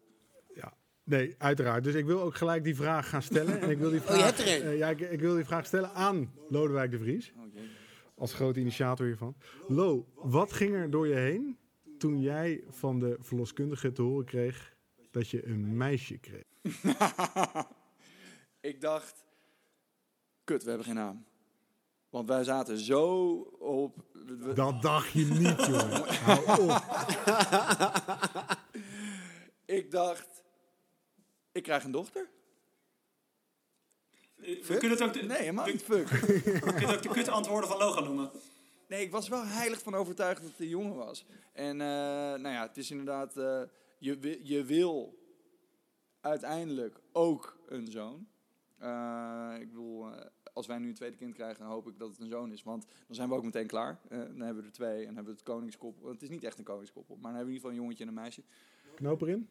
Nee, 1.11 1.35
uiteraard. 1.38 1.85
Dus 1.85 1.94
ik 1.94 2.05
wil 2.05 2.20
ook 2.20 2.35
gelijk 2.35 2.64
die 2.64 2.77
vraag 2.77 3.09
gaan 3.09 3.23
stellen. 3.23 3.61
En 3.61 3.70
ik 3.70 3.79
wil 3.79 3.90
die 3.90 4.01
vraag, 4.01 4.16
je 4.16 4.23
hebt 4.23 4.38
er 4.38 4.57
een. 4.57 4.62
eh, 4.62 4.79
ja, 4.79 4.88
ik, 4.88 5.01
ik 5.01 5.20
wil 5.20 5.35
die 5.35 5.44
vraag 5.44 5.66
stellen 5.66 5.92
aan 5.94 6.33
Lodewijk 6.49 6.90
de 6.90 6.99
Vries, 6.99 7.33
Oh, 7.37 7.42
als 8.14 8.35
grote 8.35 8.61
initiator 8.61 9.07
hiervan. 9.07 9.37
Lo, 9.68 10.07
wat 10.14 10.53
ging 10.53 10.75
er 10.75 10.90
door 10.90 11.07
je 11.09 11.14
heen 11.14 11.59
toen 11.99 12.20
jij 12.20 12.64
van 12.68 12.99
de 12.99 13.16
verloskundige 13.20 13.92
te 13.92 14.03
horen 14.03 14.25
kreeg 14.25 14.75
dat 15.11 15.29
je 15.29 15.46
een 15.46 15.77
meisje 15.77 16.18
kreeg? 16.18 16.44
ik 18.61 18.81
dacht, 18.81 19.25
kut, 20.44 20.62
we 20.62 20.68
hebben 20.68 20.87
geen 20.87 20.94
naam. 20.96 21.25
Want 22.11 22.29
wij 22.29 22.44
zaten 22.44 22.79
zo 22.79 23.33
op... 23.59 24.05
Dat 24.55 24.83
dacht 24.83 25.11
je 25.12 25.25
niet, 25.25 25.66
jongen. 25.70 26.14
Hou 26.14 26.61
op. 26.61 26.83
ik 29.64 29.90
dacht, 29.90 30.39
ik 31.61 31.66
krijg 31.66 31.85
een 31.85 31.90
dochter. 31.90 32.29
we 34.37 34.77
kunnen 34.79 34.90
het 34.90 35.03
ook 35.03 35.12
de, 35.12 35.23
Nee, 35.23 35.38
helemaal 35.38 35.66
niet 35.66 35.83
fuck. 35.83 36.09
we 36.66 36.73
kunnen 36.77 36.96
ook 36.96 37.03
de 37.03 37.09
kut 37.09 37.29
antwoorden 37.29 37.68
van 37.70 37.79
Lo 37.79 37.90
gaan 37.90 38.05
noemen. 38.05 38.31
Nee, 38.88 39.03
ik 39.03 39.11
was 39.11 39.29
wel 39.29 39.46
heilig 39.46 39.83
van 39.83 39.94
overtuigd 39.94 40.40
dat 40.42 40.51
het 40.51 40.61
een 40.61 40.68
jongen 40.68 40.96
was. 40.96 41.25
En 41.53 41.81
eh, 41.81 41.87
nou 41.87 42.49
ja, 42.49 42.66
het 42.66 42.77
is 42.77 42.90
inderdaad, 42.90 43.37
eh, 43.37 43.62
je, 43.99 44.40
je 44.42 44.64
wil 44.64 45.18
uiteindelijk 46.20 47.01
ook 47.12 47.59
een 47.66 47.87
zoon. 47.87 48.29
Eh, 48.79 49.55
ik 49.61 49.68
bedoel, 49.68 50.12
eh, 50.12 50.27
als 50.53 50.66
wij 50.66 50.79
nu 50.79 50.88
een 50.88 50.94
tweede 50.94 51.16
kind 51.16 51.35
krijgen, 51.35 51.59
dan 51.59 51.73
hoop 51.73 51.88
ik 51.88 51.99
dat 51.99 52.09
het 52.09 52.18
een 52.18 52.29
zoon 52.29 52.53
is. 52.53 52.62
Want 52.62 52.87
dan 53.07 53.14
zijn 53.14 53.29
we 53.29 53.35
ook 53.35 53.44
meteen 53.44 53.66
klaar. 53.66 54.01
Eh, 54.09 54.18
dan 54.18 54.40
hebben 54.40 54.62
we 54.62 54.68
er 54.68 54.75
twee 54.75 54.99
en 55.01 55.14
hebben 55.14 55.25
we 55.25 55.31
het 55.31 55.42
koningskoppel. 55.42 56.09
Het 56.09 56.23
is 56.23 56.29
niet 56.29 56.44
echt 56.44 56.59
een 56.59 56.64
koningskoppel, 56.64 57.14
maar 57.14 57.33
dan 57.33 57.35
hebben 57.35 57.53
we 57.53 57.59
in 57.59 57.64
ieder 57.64 57.70
geval 57.70 57.77
een 57.77 57.83
jongetje 57.83 58.05
en 58.05 58.09
een 58.09 58.23
meisje. 58.23 58.42
Knoop 58.94 59.23
erin. 59.23 59.49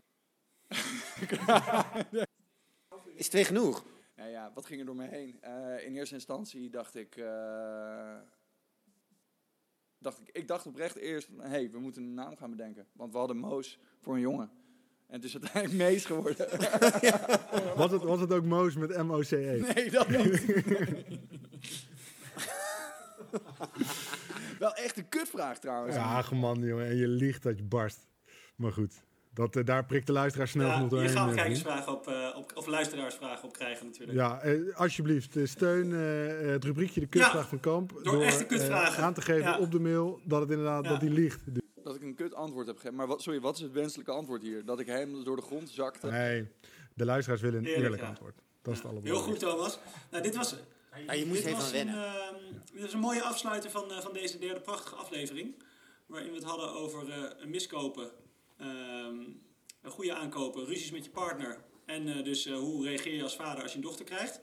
Is 3.15 3.29
twee 3.29 3.45
genoeg? 3.45 3.86
Nou 4.15 4.29
ja, 4.29 4.51
wat 4.53 4.65
ging 4.65 4.79
er 4.79 4.86
door 4.86 4.95
me 4.95 5.08
heen? 5.08 5.38
Eh, 5.41 5.86
in 5.86 5.95
eerste 5.95 6.15
instantie 6.15 6.69
dacht 6.69 6.95
ik, 6.95 7.15
eh, 7.15 8.17
dacht 9.97 10.19
ik... 10.19 10.29
Ik 10.32 10.47
dacht 10.47 10.65
oprecht 10.65 10.95
eerst, 10.95 11.27
hé, 11.38 11.47
hey, 11.47 11.71
we 11.71 11.79
moeten 11.79 12.03
een 12.03 12.13
naam 12.13 12.36
gaan 12.36 12.49
bedenken. 12.49 12.88
Want 12.91 13.12
we 13.12 13.17
hadden 13.17 13.38
Moos 13.38 13.79
voor 13.99 14.13
een 14.13 14.19
jongen. 14.19 14.51
En 15.08 15.15
het 15.15 15.23
is 15.23 15.38
uiteindelijk 15.38 15.73
Mees 15.84 16.05
geworden. 16.05 16.47
Was 17.82 17.91
het, 17.91 18.01
was 18.01 18.19
het 18.19 18.34
ook 18.34 18.45
Moos 18.45 18.75
met 18.75 18.97
M-O-C-E? 18.97 19.73
nee, 19.73 19.91
dat 19.91 20.10
niet. 20.10 20.45
Wel 24.60 24.73
echt 24.73 24.97
een 24.97 25.10
kutvraag 25.10 25.60
trouwens. 25.60 25.95
Ja, 25.95 26.23
man, 26.34 26.60
jongen. 26.60 26.88
En 26.88 26.95
je 26.95 27.08
liegt 27.08 27.43
dat 27.43 27.58
je 27.58 27.63
barst. 27.63 28.08
Maar 28.55 28.71
goed, 28.71 29.03
dat, 29.39 29.56
eh, 29.56 29.65
daar 29.65 29.86
prikt 29.86 30.08
de 30.08 30.13
luisteraar 30.13 30.47
snel 30.47 30.67
Ja, 30.67 30.73
genoeg 30.73 30.89
doorheen. 30.89 31.10
gaan 31.10 31.25
we 31.30 31.32
eh, 31.36 31.38
kijkersvragen 31.38 31.91
op, 31.93 32.08
eh, 32.08 32.34
op, 32.38 32.52
of 32.56 32.67
luisteraarsvragen 32.67 33.43
op 33.45 33.54
krijgen 33.54 33.86
natuurlijk. 33.86 34.17
Ja, 34.17 34.41
eh, 34.41 34.75
alsjeblieft, 34.75 35.38
steun 35.43 35.93
eh, 35.93 36.52
het 36.52 36.63
rubriekje 36.63 36.99
De 36.99 37.08
Kutvraag 37.08 37.34
Ja, 37.43 37.47
van 37.47 37.60
Kamp. 37.60 37.99
door 38.04 38.21
echte 38.21 38.43
eh, 38.43 38.49
kutvragen. 38.49 39.04
aan 39.04 39.13
te 39.13 39.21
geven 39.21 39.43
Ja. 39.52 39.60
op 39.60 39.71
de 39.71 39.80
mail 39.80 40.19
dat 40.23 40.41
het 40.41 40.49
inderdaad 40.49 40.84
Ja. 40.84 40.89
dat 40.89 41.02
hij 41.02 41.10
liegt. 41.10 41.39
Dat 41.84 41.95
ik 41.95 42.02
een 42.02 42.15
kut 42.15 42.34
antwoord 42.34 42.67
heb 42.67 42.75
gegeven. 42.75 42.97
Maar 42.97 43.08
wat, 43.08 43.21
sorry, 43.21 43.39
wat 43.39 43.56
is 43.56 43.62
het 43.62 43.71
wenselijke 43.71 44.12
antwoord 44.12 44.41
hier? 44.41 44.65
Dat 44.65 44.80
ik 44.80 44.88
hem 44.88 45.23
door 45.23 45.36
de 45.36 45.41
grond 45.41 45.69
zakte? 45.69 46.08
Nee, 46.08 46.47
de 46.93 47.06
luisteraars 47.06 47.41
willen 47.41 47.60
een 47.60 47.65
Eerlijk, 47.65 47.84
eerlijk, 47.84 48.02
ja. 48.02 48.08
antwoord. 48.08 48.36
Dat 48.62 48.73
is 48.73 48.80
het 48.80 48.89
Heel 48.91 48.97
allerbelangrijkste. 48.97 49.45
goed, 49.47 49.56
Thomas. 49.58 49.80
Nou, 50.12 50.23
dit 50.23 50.36
was, 50.36 50.56
Ja, 51.08 51.13
je 51.13 51.25
moest 51.25 51.38
dit 51.43 51.47
even 51.52 51.60
was 51.63 51.71
een, 51.73 51.88
ehm, 51.88 52.36
dit 52.73 52.82
was 52.82 52.93
een 52.93 52.99
mooie 52.99 53.21
afsluiter 53.21 53.69
van, 53.69 53.91
eh, 53.91 53.97
van 53.99 54.13
deze 54.13 54.39
derde 54.39 54.60
prachtige 54.60 54.95
aflevering. 54.95 55.56
Waarin 56.06 56.30
we 56.30 56.36
het 56.36 56.43
hadden 56.43 56.71
over 56.73 57.10
eh, 57.12 57.45
miskopen, 57.45 58.10
ehm, 58.60 59.19
een 59.82 59.91
goede 59.91 60.13
aankopen, 60.13 60.65
ruzies 60.65 60.91
met 60.91 61.06
je 61.06 61.12
partner. 61.12 61.63
En 61.89 62.08
eh, 62.08 62.24
dus 62.24 62.45
eh, 62.45 62.58
hoe 62.58 62.86
reageer 62.86 63.15
je 63.15 63.24
als 63.24 63.36
vader 63.36 63.63
als 63.63 63.72
je 63.72 63.78
een 63.78 63.84
dochter 63.84 64.06
krijgt. 64.06 64.39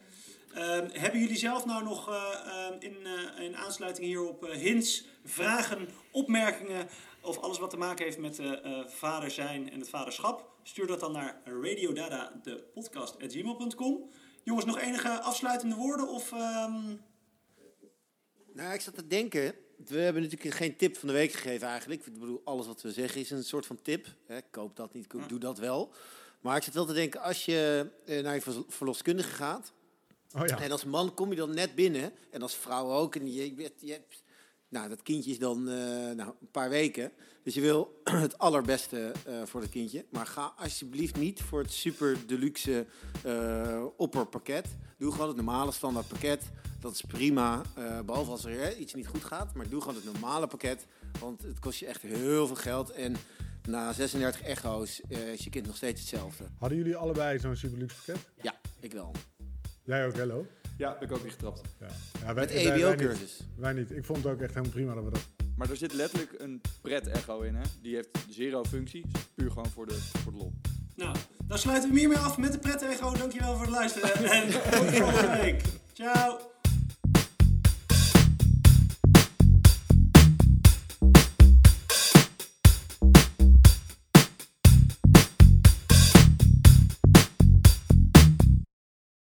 Ehm, 0.54 0.88
hebben 0.92 1.20
jullie 1.20 1.36
zelf 1.36 1.64
nou 1.64 1.84
nog 1.84 2.08
eh, 2.08 2.32
ehm, 2.46 2.76
in, 2.78 2.96
in 3.38 3.56
aansluiting 3.56 4.06
hierop 4.06 4.50
hints, 4.52 5.06
vragen, 5.24 5.88
opmerkingen 6.10 6.88
of 7.20 7.38
alles 7.38 7.58
wat 7.58 7.70
te 7.70 7.76
maken 7.76 8.04
heeft 8.04 8.18
met 8.18 8.40
vader 8.86 9.30
zijn 9.30 9.70
en 9.70 9.78
het 9.78 9.88
vaderschap? 9.88 10.54
Stuur 10.62 10.86
dat 10.86 11.00
dan 11.00 11.12
naar 11.12 11.40
radiodada, 11.44 12.40
de 12.42 12.70
podcast.gmail.com. 12.74 14.10
Jongens, 14.42 14.66
nog 14.66 14.80
enige 14.80 15.20
afsluitende 15.20 15.74
woorden 15.74 16.08
of... 16.08 16.30
Nou, 18.52 18.74
ik 18.74 18.80
zat 18.80 18.94
te 18.94 19.06
denken. 19.06 19.54
We 19.76 19.98
hebben 19.98 20.22
natuurlijk 20.22 20.54
geen 20.54 20.76
tip 20.76 20.96
van 20.96 21.08
de 21.08 21.14
week 21.14 21.32
gegeven 21.32 21.68
eigenlijk. 21.68 22.06
Ik 22.06 22.18
bedoel, 22.18 22.40
alles 22.44 22.66
wat 22.66 22.82
we 22.82 22.92
zeggen 22.92 23.20
is 23.20 23.30
een 23.30 23.44
soort 23.44 23.66
van 23.66 23.82
tip. 23.82 24.06
Hè, 24.26 24.38
koop 24.50 24.76
dat 24.76 24.94
niet, 24.94 25.06
koop, 25.06 25.28
doe 25.28 25.38
dat 25.38 25.58
wel. 25.58 25.92
Maar 26.40 26.56
ik 26.56 26.62
zat 26.62 26.74
wel 26.74 26.86
te 26.86 26.92
denken, 26.92 27.20
als 27.20 27.44
je 27.44 27.90
eh, 28.04 28.22
naar 28.22 28.34
je 28.34 28.64
verloskundige 28.68 29.30
gaat... 29.30 29.72
Oh 30.34 30.46
ja. 30.46 30.60
En 30.60 30.70
als 30.70 30.84
man 30.84 31.14
kom 31.14 31.30
je 31.30 31.36
dan 31.36 31.54
net 31.54 31.74
binnen. 31.74 32.12
En 32.30 32.42
als 32.42 32.54
vrouw 32.54 32.92
ook. 32.92 33.14
En 33.14 33.32
je, 33.32 33.56
je, 33.56 33.72
je 33.78 33.92
hebt, 33.92 34.22
nou, 34.76 34.88
dat 34.88 35.02
kindje 35.02 35.30
is 35.30 35.38
dan 35.38 35.68
eh, 35.68 35.74
nou, 36.16 36.32
een 36.40 36.50
paar 36.50 36.68
weken. 36.68 37.12
Dus 37.42 37.54
je 37.54 37.60
wil 37.60 38.00
het 38.26 38.38
allerbeste 38.38 39.12
eh, 39.26 39.34
voor 39.44 39.60
het 39.60 39.70
kindje. 39.70 40.04
Maar 40.10 40.26
ga 40.26 40.52
alsjeblieft 40.56 41.16
niet 41.16 41.42
voor 41.42 41.60
het 41.60 41.72
super 41.72 42.16
deluxe 42.26 42.86
eh, 43.24 43.84
opperpakket. 43.96 44.66
Doe 44.98 45.12
gewoon 45.12 45.26
het 45.26 45.36
normale 45.36 45.72
standaard 45.72 46.08
pakket. 46.08 46.42
Dat 46.80 46.92
is 46.92 47.00
prima. 47.00 47.62
eh, 47.74 48.00
behalve 48.00 48.30
als 48.30 48.44
er 48.44 48.60
hè, 48.60 48.74
iets 48.74 48.94
niet 48.94 49.06
goed 49.06 49.24
gaat. 49.24 49.54
Maar 49.54 49.68
doe 49.68 49.80
gewoon 49.80 49.96
het 49.96 50.12
normale 50.12 50.46
pakket. 50.46 50.86
Want 51.20 51.42
het 51.42 51.58
kost 51.58 51.78
je 51.78 51.86
echt 51.86 52.02
heel 52.02 52.46
veel 52.46 52.56
geld. 52.56 52.90
En 52.90 53.16
na 53.68 53.92
36 53.92 54.42
echo's 54.42 55.00
is 55.08 55.44
je 55.44 55.50
kind 55.50 55.66
nog 55.66 55.76
steeds 55.76 56.00
hetzelfde. 56.00 56.44
Hadden 56.58 56.78
jullie 56.78 56.96
allebei 56.96 57.38
zo'n 57.38 57.56
super 57.56 57.78
luxe 57.78 57.96
pakket? 57.96 58.28
Ja, 58.42 58.54
ik 58.80 58.92
wel. 58.92 59.12
Jij 59.84 60.06
ook, 60.06 60.16
hello? 60.16 60.46
Ja, 60.76 60.96
ben 60.98 61.08
ik 61.08 61.14
ook 61.16 61.22
niet 61.22 61.32
getrapt. 61.32 61.60
Ja. 61.80 61.86
ja 62.20 62.24
wij, 62.24 62.34
Met 62.34 62.52
wij- 62.52 62.64
wij 62.64 62.90
niet. 62.90 63.00
EBO-cursus. 63.00 63.40
Wij 63.56 63.72
niet. 63.72 63.90
Ik 63.90 64.04
vond 64.04 64.18
het 64.24 64.32
ook 64.32 64.40
echt 64.40 64.50
helemaal 64.50 64.70
prima 64.72 64.94
dat 64.94 65.04
we 65.04 65.10
dat... 65.10 65.26
Maar 65.56 65.70
er 65.70 65.76
zit 65.76 65.92
letterlijk 65.94 66.34
een 66.38 66.60
pret-echo 66.82 67.40
in, 67.40 67.54
hè? 67.54 67.62
Die 67.82 67.94
heeft 67.94 68.08
zero 68.28 68.64
functie. 68.64 69.04
Puur 69.34 69.48
gewoon 69.50 69.70
voor 69.70 69.86
de, 69.86 69.94
voor 69.94 70.32
de 70.32 70.38
lol. 70.38 70.52
Nou, 70.94 71.16
dan 71.44 71.58
sluiten 71.58 71.92
we 71.92 71.98
hiermee 71.98 72.18
af 72.18 72.38
met 72.38 72.52
de 72.52 72.58
pret 72.58 72.82
echo. 72.82 73.12
Dankjewel 73.12 73.52
voor 73.52 73.62
het 73.62 73.70
luisteren. 73.70 74.14
En 74.30 74.50
tot 74.50 74.60
volgende 74.94 75.36
week. 75.40 75.62
Ciao. 75.92 76.38